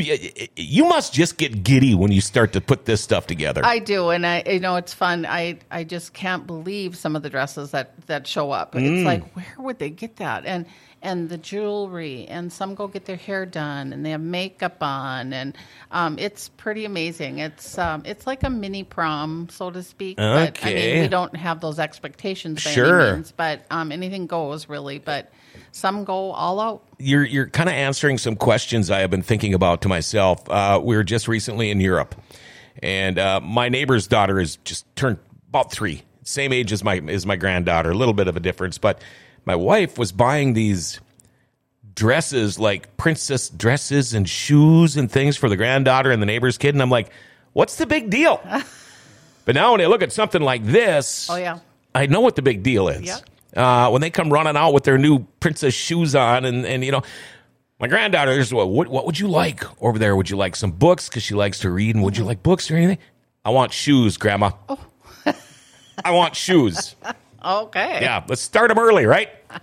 you 0.57 0.85
must 0.85 1.13
just 1.13 1.39
get 1.39 1.63
giddy 1.63 1.95
when 1.95 2.13
you 2.13 2.21
start 2.21 2.53
to 2.53 2.61
put 2.61 2.85
this 2.85 3.01
stuff 3.03 3.27
together. 3.27 3.63
I 3.65 3.79
do, 3.79 4.11
and 4.11 4.27
I 4.27 4.43
you 4.47 4.61
know 4.61 4.77
it's 4.77 4.95
fun. 4.95 5.27
I 5.27 5.59
I 5.71 5.85
just 5.85 6.13
can't 6.13 6.47
believe 6.47 6.97
some 6.97 7.17
of 7.17 7.23
the 7.23 7.31
dresses 7.31 7.73
that 7.73 7.93
that 8.07 8.27
show 8.27 8.51
up. 8.51 8.73
Mm. 8.73 8.99
It's 8.99 9.05
like 9.05 9.35
where 9.35 9.55
would 9.59 9.79
they 9.79 9.91
get 9.91 10.17
that? 10.17 10.47
And 10.47 10.67
and 11.03 11.29
the 11.29 11.39
jewelry, 11.39 12.27
and 12.27 12.53
some 12.53 12.75
go 12.75 12.89
get 12.89 13.05
their 13.05 13.17
hair 13.17 13.47
done, 13.47 13.93
and 13.93 14.05
they 14.05 14.11
have 14.11 14.21
makeup 14.21 14.83
on, 14.83 15.33
and 15.33 15.57
um, 15.91 16.19
it's 16.19 16.49
pretty 16.49 16.85
amazing. 16.85 17.39
It's 17.39 17.79
um, 17.79 18.03
it's 18.05 18.27
like 18.27 18.43
a 18.43 18.51
mini 18.51 18.83
prom, 18.83 19.49
so 19.51 19.71
to 19.71 19.83
speak. 19.83 20.17
But 20.17 20.59
I 20.65 20.75
mean, 20.75 21.03
we 21.03 21.09
don't 21.09 21.37
have 21.37 21.61
those 21.61 21.79
expectations 21.79 22.65
by 22.65 22.71
Sure. 22.71 23.01
any 23.01 23.17
means, 23.17 23.33
but 23.33 23.67
um, 23.71 23.93
anything 23.93 24.27
goes 24.27 24.69
really. 24.69 24.99
But 24.99 25.31
some 25.77 26.05
go 26.05 26.33
all 26.33 26.59
out. 26.59 26.83
you're 26.99 27.25
you're 27.25 27.49
kind 27.49 27.69
of 27.69 27.75
answering 27.75 28.17
some 28.17 28.35
questions 28.35 28.91
I 28.91 29.01
have 29.01 29.11
been 29.11 29.23
thinking 29.23 29.53
about 29.53 29.83
to 29.83 29.89
myself. 29.89 30.49
Uh, 30.49 30.81
we 30.83 30.97
were 30.97 31.05
just 31.05 31.29
recently 31.29 31.71
in 31.71 31.81
Europe, 31.81 32.15
and 32.83 33.19
uh, 33.19 33.41
my 33.41 33.69
neighbor's 33.69 34.07
daughter 34.07 34.41
is 34.41 34.57
just 34.65 34.87
turned 34.97 35.19
about 35.51 35.71
three, 35.71 36.03
same 36.23 36.53
age 36.53 36.73
as 36.73 36.83
my 36.83 36.97
as 37.09 37.27
my 37.27 37.37
granddaughter, 37.37 37.91
a 37.91 37.95
little 37.95 38.15
bit 38.15 38.27
of 38.27 38.37
a 38.37 38.41
difference. 38.41 38.79
But 38.79 39.03
my 39.45 39.55
wife 39.55 39.99
was 39.99 40.13
buying 40.13 40.55
these 40.55 40.99
dresses, 41.95 42.59
like 42.59 42.97
princess 42.97 43.51
dresses 43.51 44.15
and 44.15 44.27
shoes 44.27 44.97
and 44.97 45.13
things 45.13 45.37
for 45.37 45.51
the 45.51 45.57
granddaughter 45.57 46.11
and 46.11 46.23
the 46.23 46.27
neighbor's 46.27 46.57
kid, 46.57 46.75
and 46.75 46.81
I'm 46.81 46.91
like, 46.91 47.11
what's 47.53 47.77
the 47.77 47.87
big 47.87 48.09
deal? 48.09 48.41
but 49.45 49.55
now 49.55 49.73
when 49.73 49.83
I 49.83 49.87
look 49.87 50.03
at 50.03 50.11
something 50.11 50.41
like 50.41 50.65
this, 50.65 51.29
Oh 51.29 51.37
yeah. 51.37 51.59
I 51.95 52.07
know 52.07 52.23
what 52.23 52.35
the 52.35 52.43
big 52.43 52.63
deal 52.63 52.89
is. 52.89 53.03
Yep. 53.03 53.36
Uh, 53.57 53.89
when 53.89 54.03
they 54.03 54.11
come 54.11 54.31
running 54.31 54.57
out 54.57 54.75
with 54.75 54.85
their 54.85 54.99
new 54.99 55.21
princess 55.41 55.73
shoes 55.75 56.15
on, 56.15 56.45
and, 56.45 56.67
and 56.67 56.85
you 56.85 56.93
know, 56.93 57.03
my 57.81 57.89
granddaughter, 57.89 58.35
there's 58.35 58.53
what, 58.53 58.69
what, 58.69 58.89
what 58.89 59.07
would 59.07 59.19
you 59.19 59.29
like 59.29 59.65
over 59.83 59.99
there? 59.99 60.15
Would 60.15 60.31
you 60.31 60.37
like 60.37 60.55
some 60.57 60.71
books? 60.73 61.09
Because 61.09 61.23
she 61.23 61.35
likes 61.35 61.61
to 61.61 61.71
read. 61.71 61.95
And 61.95 62.05
would 62.05 62.17
you 62.17 62.25
like 62.25 62.43
books 62.43 62.71
or 62.71 62.77
anything? 62.77 62.99
I 63.45 63.51
want 63.51 63.73
shoes, 63.73 64.17
Grandma. 64.17 64.51
I 66.05 66.11
want 66.11 66.37
shoes. 66.37 66.95
Okay. 67.45 68.01
Yeah, 68.03 68.25
let's 68.29 68.43
start 68.43 68.69
them 68.69 68.79
early, 68.79 69.07
right? 69.07 69.31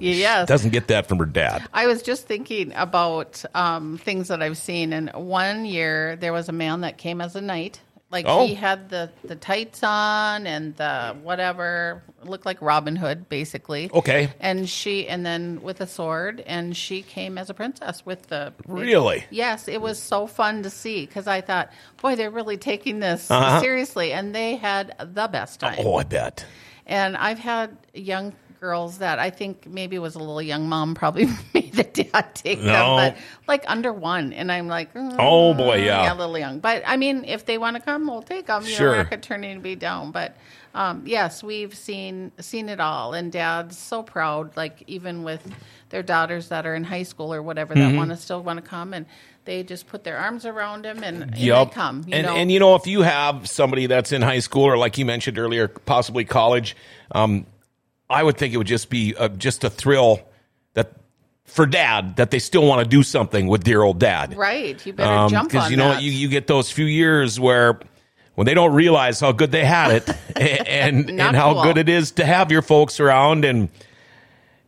Yes. 0.00 0.48
Doesn't 0.48 0.70
get 0.70 0.88
that 0.88 1.06
from 1.06 1.18
her 1.18 1.24
dad. 1.24 1.68
I 1.72 1.86
was 1.86 2.02
just 2.02 2.26
thinking 2.26 2.72
about 2.74 3.44
um, 3.54 3.96
things 3.98 4.26
that 4.28 4.42
I've 4.42 4.58
seen, 4.58 4.92
and 4.92 5.08
one 5.10 5.64
year 5.64 6.16
there 6.16 6.32
was 6.32 6.48
a 6.48 6.52
man 6.52 6.80
that 6.80 6.98
came 6.98 7.20
as 7.20 7.36
a 7.36 7.40
knight. 7.40 7.80
Like 8.12 8.26
Oh. 8.28 8.46
he 8.46 8.54
had 8.54 8.90
the 8.90 9.10
the 9.24 9.34
tights 9.34 9.82
on 9.82 10.46
and 10.46 10.76
the 10.76 11.16
whatever 11.22 12.02
looked 12.22 12.44
like 12.46 12.60
Robin 12.60 12.94
Hood 12.94 13.28
basically. 13.28 13.90
Okay. 13.92 14.28
And 14.38 14.68
she 14.68 15.08
and 15.08 15.24
then 15.26 15.60
with 15.62 15.80
a 15.80 15.86
sword, 15.86 16.40
and 16.46 16.76
she 16.76 17.02
came 17.02 17.38
as 17.38 17.48
a 17.50 17.54
princess 17.54 18.04
with 18.06 18.28
the 18.28 18.52
Really? 18.68 19.24
Yes, 19.30 19.66
it 19.66 19.80
was 19.80 19.98
so 19.98 20.26
fun 20.26 20.62
to 20.62 20.70
see 20.70 21.06
because 21.06 21.26
I 21.26 21.40
thought, 21.40 21.72
boy, 22.00 22.14
they're 22.16 22.30
really 22.30 22.58
taking 22.58 23.00
this 23.00 23.30
Uh-huh. 23.30 23.60
seriously, 23.60 24.12
and 24.12 24.34
they 24.34 24.56
had 24.56 24.94
the 25.00 25.26
best 25.28 25.58
time. 25.60 25.76
Oh, 25.78 25.96
I 25.96 26.04
bet. 26.04 26.44
And 26.86 27.16
I've 27.16 27.38
had 27.38 27.76
young 27.94 28.34
girls 28.60 28.98
that 28.98 29.18
I 29.18 29.30
think 29.30 29.66
maybe 29.66 29.98
was 29.98 30.14
a 30.14 30.18
little 30.18 30.42
young 30.42 30.68
mom 30.68 30.94
probably 30.94 31.26
the 31.76 31.84
dad 31.84 32.34
take 32.34 32.60
No. 32.60 32.72
them, 32.72 32.96
but 33.14 33.16
like 33.48 33.64
under 33.66 33.92
one. 33.92 34.32
And 34.32 34.50
I'm 34.52 34.68
like, 34.68 34.92
mm, 34.94 35.16
Oh, 35.18 35.54
boy, 35.54 35.76
yeah. 35.76 36.04
yeah, 36.04 36.12
a 36.12 36.16
little 36.16 36.38
young. 36.38 36.60
But 36.60 36.82
I 36.86 36.96
mean, 36.96 37.24
if 37.24 37.46
they 37.46 37.58
want 37.58 37.76
to 37.76 37.82
come, 37.82 38.06
we'll 38.06 38.22
take 38.22 38.46
them. 38.46 38.62
You 38.64 38.68
Sure. 38.70 38.86
know, 38.86 38.92
we're 38.92 38.96
not 38.98 39.10
gonna 39.10 39.22
turn 39.22 39.44
anybody 39.44 39.76
down. 39.76 40.10
But 40.12 40.36
um, 40.74 41.02
yes, 41.06 41.42
we've 41.42 41.74
seen 41.76 42.32
seen 42.40 42.68
it 42.68 42.80
all, 42.80 43.14
and 43.14 43.30
dad's 43.32 43.76
so 43.78 44.02
proud. 44.02 44.56
Like 44.56 44.82
even 44.86 45.22
with 45.22 45.42
their 45.90 46.02
daughters 46.02 46.48
that 46.48 46.64
are 46.66 46.74
in 46.74 46.84
high 46.84 47.02
school 47.02 47.32
or 47.34 47.42
whatever 47.42 47.74
Mm-hmm. 47.74 47.90
that 47.92 47.96
want 47.96 48.10
to 48.10 48.16
still 48.16 48.42
want 48.42 48.62
to 48.62 48.68
come 48.68 48.92
and. 48.94 49.06
They 49.44 49.64
just 49.64 49.88
put 49.88 50.04
their 50.04 50.18
arms 50.18 50.46
around 50.46 50.86
him 50.86 51.02
and, 51.02 51.24
and 51.24 51.36
Yep. 51.36 51.68
they 51.70 51.74
come. 51.74 52.04
You 52.06 52.14
and 52.14 52.26
know? 52.28 52.36
and 52.36 52.52
you 52.52 52.60
know, 52.60 52.76
if 52.76 52.86
you 52.86 53.02
have 53.02 53.48
somebody 53.48 53.86
that's 53.88 54.12
in 54.12 54.22
high 54.22 54.38
school 54.38 54.62
or 54.62 54.78
like 54.78 54.98
you 54.98 55.04
mentioned 55.04 55.36
earlier, 55.36 55.66
possibly 55.66 56.24
college, 56.24 56.76
um, 57.10 57.44
I 58.08 58.22
would 58.22 58.36
think 58.38 58.54
it 58.54 58.58
would 58.58 58.68
just 58.68 58.88
be 58.88 59.16
uh, 59.16 59.26
just 59.30 59.64
a 59.64 59.68
thrill 59.70 60.20
for 61.52 61.66
dad 61.66 62.16
that 62.16 62.30
they 62.30 62.38
still 62.38 62.66
want 62.66 62.82
to 62.82 62.88
do 62.88 63.02
something 63.02 63.46
with 63.46 63.62
dear 63.64 63.82
old 63.82 63.98
dad. 63.98 64.36
right, 64.36 64.84
you 64.86 64.92
better 64.92 65.08
jump 65.28 65.32
on 65.32 65.36
Um, 65.40 65.46
because 65.48 65.70
you 65.70 65.76
know 65.76 65.90
that. 65.90 66.02
you 66.02 66.10
you 66.10 66.28
get 66.28 66.46
those 66.46 66.70
few 66.70 66.86
years 66.86 67.38
where 67.38 67.78
when 68.34 68.46
they 68.46 68.54
don't 68.54 68.72
realize 68.72 69.20
how 69.20 69.32
good 69.32 69.52
they 69.52 69.64
had 69.64 69.90
it 69.92 70.08
a- 70.36 70.68
and 70.70 71.10
and 71.10 71.36
how 71.36 71.52
cool. 71.54 71.62
good 71.64 71.78
it 71.78 71.88
is 71.88 72.12
to 72.12 72.24
have 72.24 72.50
your 72.50 72.62
folks 72.62 72.98
around 73.00 73.44
and 73.44 73.68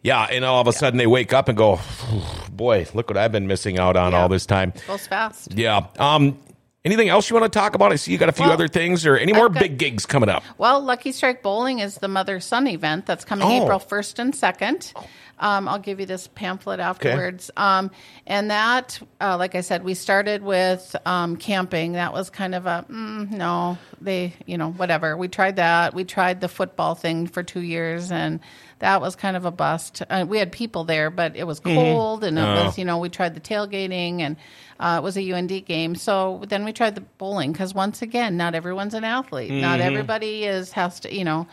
yeah 0.02 0.24
and 0.30 0.44
all 0.44 0.60
of 0.60 0.66
a 0.66 0.72
sudden 0.72 0.98
they 0.98 1.06
wake 1.06 1.32
up 1.32 1.48
and 1.48 1.56
go 1.56 1.80
boy 2.52 2.86
look 2.94 3.08
what 3.08 3.16
I've 3.16 3.32
been 3.32 3.46
missing 3.46 3.78
out 3.78 3.96
on 3.96 4.12
Yeah. 4.12 4.20
all 4.22 4.28
this 4.28 4.46
time 4.46 4.72
Goes 4.86 5.06
fast. 5.06 5.54
yeah 5.54 5.86
um 5.98 6.38
anything 6.84 7.08
else 7.08 7.30
you 7.30 7.34
want 7.36 7.50
to 7.50 7.58
talk 7.58 7.74
about 7.74 7.92
I 7.92 7.96
see 7.96 8.12
you 8.12 8.18
got 8.18 8.28
a 8.28 8.32
few 8.32 8.44
Well, 8.44 8.52
other 8.52 8.68
things 8.68 9.06
or 9.06 9.16
any 9.16 9.32
more 9.32 9.48
got- 9.48 9.60
big 9.62 9.78
gigs 9.78 10.04
coming 10.04 10.28
up 10.28 10.42
Well, 10.58 10.80
Lucky 10.82 11.12
Strike 11.12 11.42
Bowling 11.42 11.78
is 11.78 11.96
the 11.96 12.08
mother 12.08 12.40
son 12.40 12.66
event 12.66 13.06
that's 13.06 13.24
coming 13.24 13.48
Oh. 13.48 13.62
April 13.64 13.78
1st 13.80 14.18
and 14.18 14.34
2nd. 14.34 14.92
Um, 15.38 15.68
I'll 15.68 15.78
give 15.78 16.00
you 16.00 16.06
this 16.06 16.28
pamphlet 16.28 16.80
afterwards. 16.80 17.50
Um, 17.56 17.90
and 18.26 18.50
that, 18.50 19.00
uh, 19.20 19.36
like 19.36 19.54
I 19.54 19.60
said, 19.60 19.84
we 19.84 19.94
started 19.94 20.42
with 20.42 20.94
um, 21.04 21.36
camping. 21.36 21.92
That 21.92 22.12
was 22.12 22.30
kind 22.30 22.54
of 22.54 22.66
a 22.66 22.84
mm, 22.88 23.30
no, 23.30 23.78
they, 24.00 24.34
you 24.46 24.58
know, 24.58 24.72
whatever. 24.72 25.16
We 25.16 25.28
tried 25.28 25.56
that. 25.56 25.94
We 25.94 26.04
tried 26.04 26.40
the 26.40 26.48
football 26.48 26.94
thing 26.94 27.26
for 27.26 27.42
two 27.42 27.62
years, 27.62 28.10
and 28.10 28.40
that 28.80 29.00
was 29.00 29.16
kind 29.16 29.36
of 29.36 29.44
a 29.44 29.50
bust. 29.50 30.02
Uh, 30.10 30.24
we 30.28 30.38
had 30.38 30.52
people 30.52 30.84
there, 30.84 31.10
but 31.10 31.36
it 31.36 31.44
was 31.46 31.60
cold, 31.60 32.24
and 32.24 32.38
it 32.38 32.42
Oh. 32.42 32.64
was, 32.66 32.78
you 32.78 32.84
know, 32.84 32.98
we 32.98 33.08
tried 33.08 33.34
the 33.34 33.40
tailgating, 33.40 34.20
and 34.20 34.36
uh, 34.80 34.96
it 35.00 35.04
was 35.04 35.16
a 35.16 35.22
UND 35.32 35.64
game. 35.66 35.94
So 35.94 36.42
then 36.48 36.64
we 36.64 36.72
tried 36.72 36.96
the 36.96 37.00
bowling 37.18 37.52
because 37.52 37.72
once 37.72 38.02
again, 38.02 38.36
not 38.36 38.54
everyone's 38.56 38.92
an 38.94 39.04
athlete. 39.04 39.50
Not 39.52 39.78
Mm-hmm. 39.78 39.88
everybody 39.88 40.44
is 40.44 40.72
has 40.72 41.00
to, 41.00 41.14
you 41.14 41.24
know. 41.24 41.46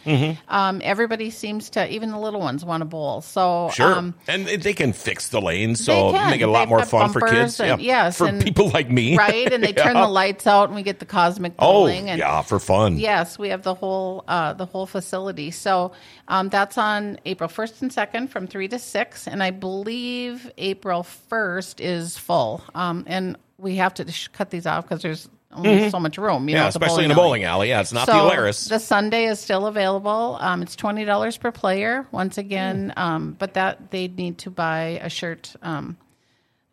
Um, 0.49 0.81
everybody 0.83 1.29
seems 1.29 1.69
to, 1.71 1.87
even 1.91 2.09
the 2.11 2.17
little 2.19 2.39
ones, 2.39 2.65
want 2.65 2.81
to 2.81 2.85
bowl. 2.85 3.21
So 3.21 3.69
Sure, 3.73 3.93
um, 3.93 4.15
and 4.27 4.47
they 4.47 4.73
can 4.73 4.91
fix 4.93 5.29
the 5.29 5.39
lanes, 5.41 5.83
so 5.85 6.11
make 6.13 6.41
it 6.41 6.45
a 6.45 6.47
lot 6.51 6.61
They've 6.61 6.69
more 6.69 6.85
fun 6.85 7.11
for 7.11 7.21
kids. 7.21 7.59
and- 7.59 7.79
yeah, 7.81 8.05
yes, 8.05 8.17
for 8.17 8.27
and- 8.27 8.43
people 8.43 8.69
like 8.69 8.89
me, 8.89 9.15
right, 9.27 9.51
and 9.53 9.63
they 9.63 9.73
turn 9.73 9.93
the 9.93 10.07
lights 10.07 10.47
out, 10.47 10.65
and 10.69 10.75
we 10.75 10.81
get 10.83 10.99
the 10.99 11.05
cosmic 11.05 11.53
Oh, 11.59 11.71
bowling. 11.73 12.09
and, 12.09 12.17
yeah, 12.19 12.41
for 12.41 12.59
fun. 12.59 12.97
Yes, 12.97 13.37
we 13.37 13.49
have 13.49 13.61
the 13.61 13.75
whole 13.75 14.23
uh, 14.27 14.53
the 14.53 14.65
whole 14.65 14.87
facility. 14.87 15.51
So 15.51 15.91
um, 16.27 16.49
that's 16.49 16.77
on 16.77 17.10
April 17.25 17.47
first 17.49 17.81
and 17.81 17.91
second 17.91 18.27
from 18.29 18.47
three 18.47 18.67
to 18.67 18.79
six, 18.79 19.27
and 19.27 19.41
I 19.43 19.51
believe 19.51 20.49
April 20.57 21.03
first 21.03 21.79
is 21.81 22.17
full. 22.17 22.63
Um, 22.75 23.03
and 23.07 23.37
we 23.57 23.75
have 23.77 23.93
to 23.95 24.11
sh- 24.11 24.27
cut 24.29 24.49
these 24.49 24.65
off 24.65 24.85
because 24.87 25.01
there's 25.01 25.29
only 25.53 25.89
so 25.89 25.99
much 25.99 26.17
room. 26.17 26.47
You 26.47 26.55
Mm-hmm. 26.55 26.55
Yeah, 26.55 26.61
know, 26.63 26.67
especially 26.69 27.05
in 27.05 27.11
a 27.11 27.15
bowling 27.15 27.43
alley. 27.43 27.69
Yeah, 27.69 27.81
it's 27.81 27.91
not 27.93 28.05
so 28.07 28.13
the 28.13 28.33
Alerus. 28.33 28.69
The 28.69 28.79
Sunday 28.79 29.25
is 29.25 29.39
still 29.39 29.67
available. 29.67 30.37
Um, 30.39 30.61
it's 30.61 30.75
twenty 30.75 31.03
dollars 31.05 31.37
per 31.37 31.51
player. 31.51 32.07
Once 32.11 32.37
again, 32.37 32.93
um, 32.97 33.35
but 33.37 33.55
that 33.55 33.91
they 33.91 34.07
need 34.07 34.37
to 34.39 34.49
buy 34.49 34.99
a 35.03 35.09
shirt. 35.09 35.53
Um, 35.61 35.97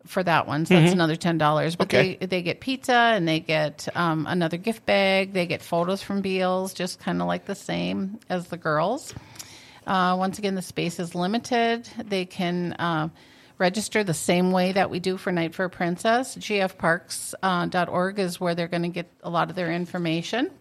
for 0.07 0.23
that 0.23 0.47
one, 0.47 0.65
so 0.65 0.73
that's 0.73 0.93
another 0.93 1.17
ten 1.17 1.37
dollars. 1.37 1.75
But 1.75 1.89
Mm-hmm. 1.89 1.97
Okay. 1.97 2.17
they 2.21 2.25
they 2.25 2.41
get 2.41 2.61
pizza 2.61 2.93
and 2.93 3.27
they 3.27 3.41
get 3.41 3.87
um, 3.95 4.25
another 4.27 4.57
gift 4.57 4.85
bag. 4.85 5.33
They 5.33 5.45
get 5.45 5.61
photos 5.61 6.01
from 6.01 6.21
Beals, 6.21 6.73
just 6.73 6.99
kind 6.99 7.21
of 7.21 7.27
like 7.27 7.45
the 7.45 7.53
same 7.53 8.19
as 8.29 8.47
the 8.47 8.57
girls. 8.57 9.13
Uh, 9.89 10.15
once 10.15 10.37
again, 10.37 10.53
the 10.55 10.61
space 10.61 10.99
is 10.99 11.15
limited. 11.15 11.89
They 11.97 12.25
can 12.25 12.73
uh, 12.73 13.09
register 13.57 14.03
the 14.03 14.13
same 14.13 14.51
way 14.51 14.71
that 14.73 14.89
we 14.91 14.99
do 14.99 15.17
for 15.17 15.31
Night 15.31 15.55
for 15.55 15.65
a 15.65 15.69
Princess. 15.69 16.35
GFParks.org 16.37 18.19
is 18.19 18.39
where 18.39 18.53
they're 18.55 18.67
going 18.67 18.83
to 18.83 18.89
get 18.89 19.11
a 19.23 19.29
lot 19.29 19.49
of 19.49 19.55
their 19.55 19.71
information. 19.73 20.51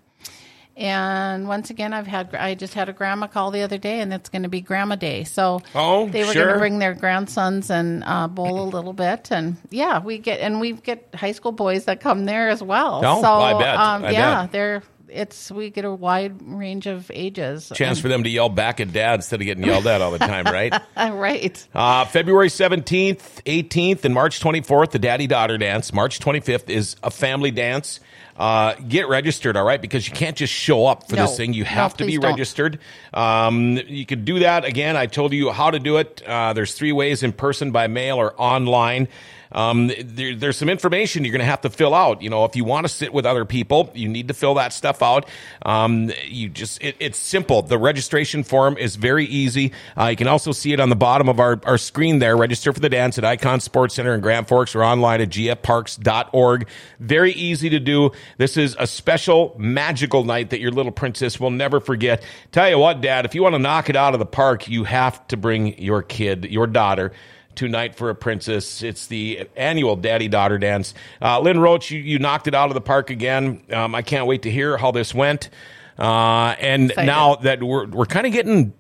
And 0.77 1.49
once 1.49 1.71
again, 1.71 1.93
I've 1.93 2.07
had 2.07 2.33
I 2.37 2.55
just 2.55 2.73
had 2.73 2.89
a 2.89 2.93
grandma 2.93 3.27
call 3.27 3.51
the 3.51 3.63
other 3.63 3.79
day, 3.79 3.99
and 4.01 4.15
it's 4.15 4.29
going 4.29 4.45
to 4.45 4.49
be 4.49 4.61
Grandma 4.61 4.95
Day. 4.95 5.25
So 5.25 5.61
Oh, 5.75 6.09
they 6.09 6.25
were 6.25 6.33
sure. 6.33 6.45
going 6.45 6.55
to 6.55 6.61
bring 6.61 6.79
their 6.79 6.95
grandsons 6.95 7.69
and 7.69 8.05
uh, 8.07 8.29
bowl 8.29 8.63
a 8.63 8.69
little 8.71 8.93
bit, 8.93 9.33
and 9.33 9.57
yeah, 9.71 9.99
we 9.99 10.19
get 10.19 10.39
and 10.39 10.61
we 10.61 10.75
get 10.75 11.13
high 11.17 11.33
school 11.33 11.51
boys 11.51 11.87
that 11.87 12.01
come 12.01 12.27
there 12.27 12.49
as 12.49 12.63
well. 12.63 13.01
Oh, 13.05 13.21
so 13.21 13.29
I 13.29 13.59
bet. 13.59 13.77
Um, 13.77 14.05
I 14.05 14.11
yeah, 14.13 14.43
bet. 14.43 14.53
they're 14.53 14.83
it's 15.11 15.51
we 15.51 15.71
get 15.71 15.85
a 15.85 15.93
wide 15.93 16.41
range 16.43 16.87
of 16.87 17.11
ages. 17.15 17.71
Chance 17.75 18.01
for 18.01 18.09
them 18.09 18.25
to 18.25 18.29
yell 18.29 18.49
back 18.49 18.81
at 18.81 18.93
dad 18.93 19.17
instead 19.17 19.41
of 19.41 19.45
getting 19.47 19.65
yelled 19.65 19.87
at 19.87 20.01
all 20.01 20.11
the 20.11 20.19
time, 20.19 20.45
right? 20.47 20.75
Right. 20.97 21.69
Uh, 21.75 22.05
February 22.05 22.49
17th, 22.49 23.43
18th, 23.45 24.05
and 24.05 24.15
March 24.15 24.41
24th, 24.41 24.91
the 24.91 24.99
daddy 24.99 25.27
daughter 25.27 25.59
dance. 25.59 25.93
March 25.93 26.21
25th 26.21 26.69
is 26.71 26.97
a 27.03 27.11
family 27.11 27.51
dance. 27.51 28.01
Uh, 28.39 28.75
get 28.89 29.09
registered, 29.09 29.57
all 29.57 29.65
right, 29.65 29.83
because 29.83 30.07
you 30.09 30.15
can't 30.15 30.37
just 30.37 30.53
show 30.53 30.87
up 30.87 31.09
for 31.09 31.17
No. 31.17 31.23
this 31.23 31.37
thing. 31.37 31.53
You 31.55 31.65
No, 31.65 31.71
have 31.71 31.97
to 31.97 32.07
be 32.07 32.19
registered. 32.19 32.79
Um, 33.13 33.79
you 33.89 34.07
can 34.07 34.25
do 34.25 34.39
that. 34.39 34.65
Again, 34.65 34.97
I 34.97 35.07
told 35.07 35.33
you 35.33 35.51
how 35.51 35.73
to 35.73 35.81
do 35.81 35.97
it. 35.97 36.23
Uh, 36.25 36.53
there's 36.53 36.73
three 36.75 36.93
ways 36.93 37.25
in 37.25 37.33
person, 37.33 37.73
by 37.73 37.89
mail, 37.89 38.17
or 38.17 38.35
online. 38.41 39.09
Um, 39.51 39.91
there, 40.05 40.35
there's 40.35 40.59
some 40.59 40.69
information 40.69 41.25
you're 41.25 41.33
going 41.33 41.39
to 41.41 41.47
have 41.47 41.63
to 41.63 41.71
fill 41.71 41.95
out. 41.95 42.21
You 42.21 42.29
know, 42.29 42.45
if 42.45 42.55
you 42.55 42.65
want 42.65 42.85
to 42.87 42.93
sit 42.93 43.15
with 43.15 43.25
other 43.25 43.47
people, 43.47 43.91
you 43.95 44.07
need 44.07 44.29
to 44.29 44.35
fill 44.35 44.55
that 44.55 44.75
stuff 44.75 45.03
out. 45.03 45.27
Um, 45.65 46.13
you 46.27 46.51
just, 46.51 46.83
it, 46.83 46.97
it's 47.01 47.19
simple. 47.19 47.63
The 47.63 47.79
registration 47.79 48.43
form 48.45 48.77
is 48.77 48.97
very 48.97 49.25
easy. 49.25 49.73
Uh, 49.99 50.09
you 50.09 50.17
can 50.17 50.27
also 50.29 50.53
see 50.53 50.75
it 50.75 50.81
on 50.81 50.91
the 50.91 50.97
bottom 50.97 51.31
of 51.31 51.41
our, 51.41 51.59
our 51.65 51.79
screen 51.79 52.19
there. 52.19 52.37
Register 52.37 52.75
for 52.75 52.81
the 52.81 52.91
dance 52.91 53.17
at 53.17 53.25
Icon 53.25 53.61
Sports 53.61 53.95
Center 53.95 54.15
in 54.15 54.21
Grand 54.21 54.49
Forks 54.49 54.75
or 54.75 54.85
online 54.85 55.23
at 55.23 55.31
gfparks.org. 55.31 56.69
Very 57.01 57.33
easy 57.33 57.71
to 57.71 57.81
do. 57.81 58.11
This 58.37 58.57
is 58.57 58.77
a 58.79 58.87
special 58.87 59.55
magical 59.59 60.25
night 60.25 60.51
that 60.51 60.61
your 60.61 60.71
little 60.71 60.93
princess 60.93 61.41
will 61.41 61.51
never 61.51 61.81
forget. 61.81 62.23
Tell 62.53 62.69
you 62.69 62.79
what, 62.79 63.01
Dad, 63.01 63.25
if 63.25 63.35
you 63.35 63.43
want 63.43 63.55
to 63.55 63.59
knock 63.59 63.89
it 63.89 63.97
out 63.97 64.15
of 64.15 64.21
the 64.21 64.27
park, 64.27 64.69
you 64.69 64.85
have 64.85 65.27
to 65.29 65.37
bring 65.37 65.81
your 65.81 66.03
kid, 66.03 66.45
your 66.51 66.67
daughter, 66.67 67.13
tonight 67.55 67.97
for 67.97 68.09
a 68.09 68.15
Princess. 68.15 68.83
It's 68.85 69.09
the 69.09 69.49
annual 69.57 69.97
Daddy 69.97 70.29
Daughter 70.29 70.59
Dance. 70.59 70.95
Uh, 71.21 71.41
Lynn 71.41 71.59
Roach, 71.59 71.91
you, 71.91 71.99
you 71.99 72.19
knocked 72.21 72.47
it 72.47 72.55
out 72.55 72.69
of 72.71 72.75
the 72.75 72.81
park 72.81 73.11
again. 73.11 73.63
Um, 73.73 73.95
I 73.95 74.03
can't 74.03 74.27
wait 74.27 74.43
to 74.43 74.51
hear 74.51 74.77
how 74.77 74.93
this 74.93 75.13
went. 75.13 75.51
Uh, 75.99 76.55
and 76.61 76.91
Excited. 76.91 77.07
now 77.07 77.35
that 77.37 77.61
we're 77.61 77.89
we're 77.89 78.07
kind 78.07 78.27
of 78.27 78.33
getting 78.33 78.73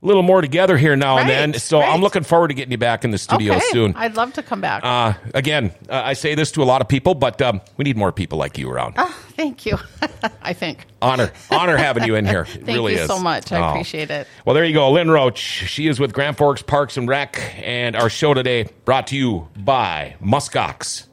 a 0.00 0.06
little 0.06 0.22
more 0.22 0.40
together 0.40 0.76
here 0.76 0.94
now 0.94 1.18
and 1.18 1.28
then. 1.28 1.54
So 1.54 1.80
right. 1.80 1.88
I'm 1.92 2.00
looking 2.00 2.22
forward 2.22 2.48
to 2.48 2.54
getting 2.54 2.70
you 2.70 2.78
back 2.78 3.04
in 3.04 3.10
the 3.10 3.18
studio 3.18 3.54
okay. 3.54 3.64
soon. 3.72 3.94
I'd 3.96 4.14
love 4.16 4.32
to 4.34 4.42
come 4.42 4.60
back. 4.60 4.84
Uh, 4.84 5.14
again, 5.34 5.72
uh, 5.88 6.02
I 6.04 6.12
say 6.12 6.34
this 6.36 6.52
to 6.52 6.62
a 6.62 6.64
lot 6.64 6.80
of 6.80 6.88
people, 6.88 7.14
but 7.14 7.42
um, 7.42 7.60
we 7.76 7.82
need 7.84 7.96
more 7.96 8.12
people 8.12 8.38
like 8.38 8.58
you 8.58 8.70
around. 8.70 8.94
Ah, 8.96 9.16
Thank 9.30 9.66
you. 9.66 9.78
I 10.42 10.52
think. 10.52 10.86
Honor, 11.02 11.32
honor 11.50 11.76
having 11.76 12.04
you 12.04 12.14
in 12.14 12.26
here. 12.26 12.42
It 12.48 12.64
Thank 12.64 12.68
really 12.68 12.94
you 12.94 13.00
is. 13.00 13.06
so 13.08 13.18
much. 13.18 13.50
I 13.52 13.58
Oh. 13.60 13.70
appreciate 13.70 14.10
it. 14.10 14.26
Well, 14.44 14.54
there 14.54 14.64
you 14.64 14.74
go, 14.74 14.90
Lynn 14.92 15.10
Roach. 15.10 15.38
She 15.38 15.86
is 15.88 15.98
with 16.00 16.12
Grand 16.12 16.36
Forks 16.36 16.62
Parks 16.62 16.96
and 16.96 17.08
Rec, 17.08 17.40
and 17.62 17.94
our 17.96 18.08
show 18.10 18.34
today 18.34 18.68
brought 18.84 19.08
to 19.08 19.16
you 19.16 19.48
by 19.56 20.16
Muskox. 20.22 21.06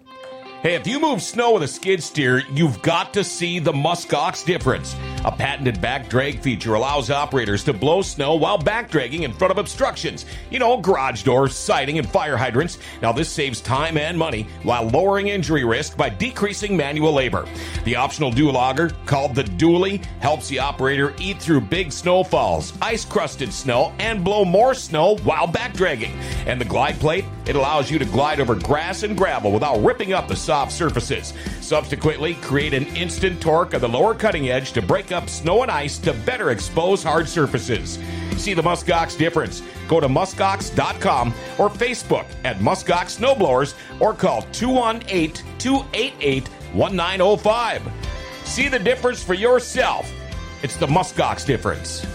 Hey, 0.65 0.73
if 0.73 0.87
you 0.87 0.99
move 0.99 1.21
snow 1.21 1.51
with 1.51 1.61
a 1.61 1.67
skid 1.67 2.01
steer, 2.01 2.41
you've 2.51 2.81
got 2.81 3.13
to 3.13 3.23
see 3.23 3.59
the 3.59 3.71
Muskox 3.71 4.43
difference. 4.43 4.95
A 5.23 5.31
patented 5.31 5.79
back 5.79 6.09
drag 6.09 6.39
feature 6.39 6.73
allows 6.73 7.11
operators 7.11 7.63
to 7.65 7.73
blow 7.73 8.01
snow 8.01 8.33
while 8.33 8.57
back 8.57 8.89
dragging 8.89 9.23
in 9.23 9.33
front 9.33 9.51
of 9.51 9.59
obstructions. 9.59 10.25
You 10.49 10.57
know, 10.57 10.77
garage 10.77 11.21
doors, 11.21 11.55
siding, 11.55 11.99
and 11.99 12.09
fire 12.09 12.35
hydrants. 12.35 12.79
Now, 13.03 13.11
this 13.11 13.29
saves 13.29 13.61
time 13.61 13.95
and 13.95 14.17
money 14.17 14.47
while 14.63 14.87
lowering 14.89 15.27
injury 15.27 15.63
risk 15.63 15.97
by 15.97 16.09
decreasing 16.09 16.75
manual 16.75 17.13
labor. 17.13 17.47
The 17.83 17.97
optional 17.97 18.31
dual 18.31 18.57
auger, 18.57 18.89
called 19.05 19.35
the 19.35 19.43
dually, 19.43 20.03
helps 20.19 20.47
the 20.47 20.57
operator 20.57 21.13
eat 21.19 21.39
through 21.39 21.61
big 21.61 21.91
snowfalls, 21.91 22.73
ice 22.81 23.05
crusted 23.05 23.53
snow, 23.53 23.93
and 23.99 24.23
blow 24.23 24.43
more 24.43 24.73
snow 24.73 25.17
while 25.17 25.45
back 25.45 25.73
dragging. 25.73 26.13
And 26.47 26.59
the 26.59 26.65
glide 26.65 26.99
plate, 26.99 27.25
it 27.45 27.55
allows 27.55 27.91
you 27.91 27.99
to 27.99 28.05
glide 28.05 28.39
over 28.39 28.55
grass 28.55 29.03
and 29.03 29.15
gravel 29.15 29.51
without 29.51 29.83
ripping 29.83 30.13
up 30.13 30.27
the 30.27 30.35
soft 30.55 30.71
surfaces. 30.71 31.33
Subsequently, 31.59 32.35
create 32.35 32.73
an 32.73 32.85
instant 32.95 33.41
torque 33.41 33.73
of 33.73 33.81
the 33.81 33.89
lower 33.89 34.15
cutting 34.15 34.49
edge 34.49 34.71
to 34.71 34.81
break 34.81 35.11
up 35.11 35.27
snow 35.27 35.63
and 35.63 35.69
ice 35.69 35.97
to 35.97 36.13
better 36.13 36.51
expose 36.51 37.03
hard 37.03 37.27
surfaces. 37.27 37.99
See 38.37 38.53
the 38.53 38.61
Muskox 38.61 39.17
difference. 39.17 39.61
Go 39.89 39.99
to 39.99 40.07
muskox.com 40.07 41.33
or 41.57 41.69
Facebook 41.69 42.25
at 42.45 42.59
Muskox 42.59 43.19
Snowblowers 43.19 43.75
or 43.99 44.13
call 44.13 44.43
218 44.53 45.33
288 45.57 46.47
1905. 46.73 47.81
See 48.45 48.69
the 48.69 48.79
difference 48.79 49.21
for 49.21 49.33
yourself. 49.33 50.09
It's 50.63 50.77
the 50.77 50.87
Muskox 50.87 51.45
difference. 51.45 52.05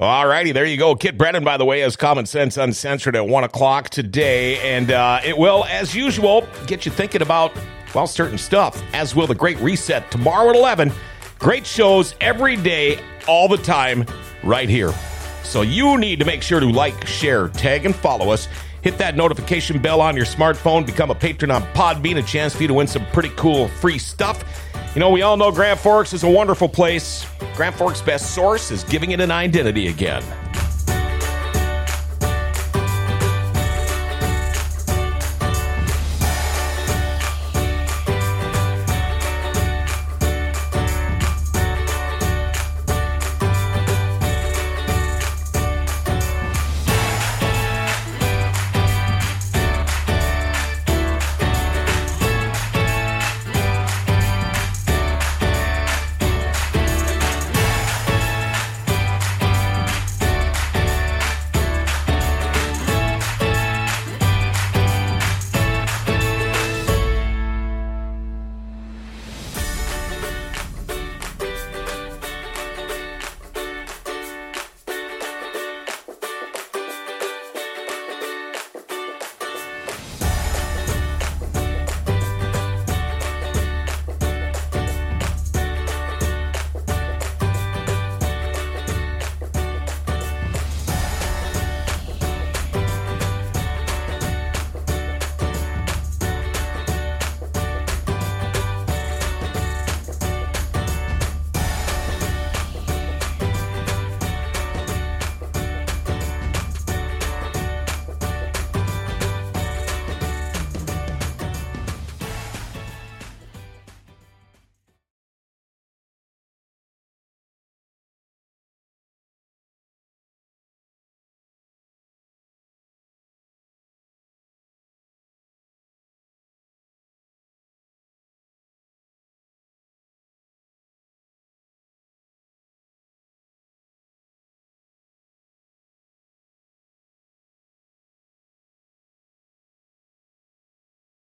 All 0.00 0.26
righty, 0.26 0.52
there 0.52 0.64
you 0.64 0.78
go. 0.78 0.94
Kit 0.94 1.18
Brennan, 1.18 1.44
by 1.44 1.58
the 1.58 1.66
way, 1.66 1.80
has 1.80 1.94
Common 1.94 2.24
Sense 2.24 2.56
Uncensored 2.56 3.14
at 3.16 3.26
1 3.26 3.44
o'clock 3.44 3.90
today. 3.90 4.58
And 4.60 4.90
uh, 4.90 5.20
it 5.22 5.36
will, 5.36 5.66
as 5.66 5.94
usual, 5.94 6.48
get 6.66 6.86
you 6.86 6.90
thinking 6.90 7.20
about, 7.20 7.52
well, 7.94 8.06
certain 8.06 8.38
stuff, 8.38 8.82
as 8.94 9.14
will 9.14 9.26
the 9.26 9.34
Great 9.34 9.58
Reset 9.58 10.10
tomorrow 10.10 10.48
at 10.48 10.56
11. 10.56 10.90
Great 11.38 11.66
shows 11.66 12.14
every 12.22 12.56
day, 12.56 12.98
all 13.28 13.46
the 13.46 13.58
time, 13.58 14.06
right 14.42 14.70
here. 14.70 14.94
So 15.42 15.60
you 15.60 15.98
need 15.98 16.18
to 16.20 16.24
make 16.24 16.42
sure 16.42 16.60
to 16.60 16.70
like, 16.70 17.06
share, 17.06 17.48
tag, 17.48 17.84
and 17.84 17.94
follow 17.94 18.30
us. 18.30 18.48
Hit 18.80 18.96
that 18.96 19.16
notification 19.16 19.82
bell 19.82 20.00
on 20.00 20.16
your 20.16 20.24
smartphone. 20.24 20.86
Become 20.86 21.10
a 21.10 21.14
patron 21.14 21.50
on 21.50 21.62
Podbean. 21.74 22.16
A 22.16 22.22
chance 22.22 22.54
for 22.54 22.62
you 22.62 22.68
to 22.68 22.74
win 22.74 22.86
some 22.86 23.04
pretty 23.08 23.28
cool 23.36 23.68
free 23.68 23.98
stuff. 23.98 24.69
You 24.94 24.98
know, 24.98 25.10
we 25.10 25.22
all 25.22 25.36
know 25.36 25.52
Grand 25.52 25.78
Forks 25.78 26.12
is 26.12 26.24
a 26.24 26.28
wonderful 26.28 26.68
place. 26.68 27.24
Grand 27.54 27.76
Forks' 27.76 28.02
best 28.02 28.34
source 28.34 28.72
is 28.72 28.82
giving 28.82 29.12
it 29.12 29.20
an 29.20 29.30
identity 29.30 29.86
again. 29.86 30.24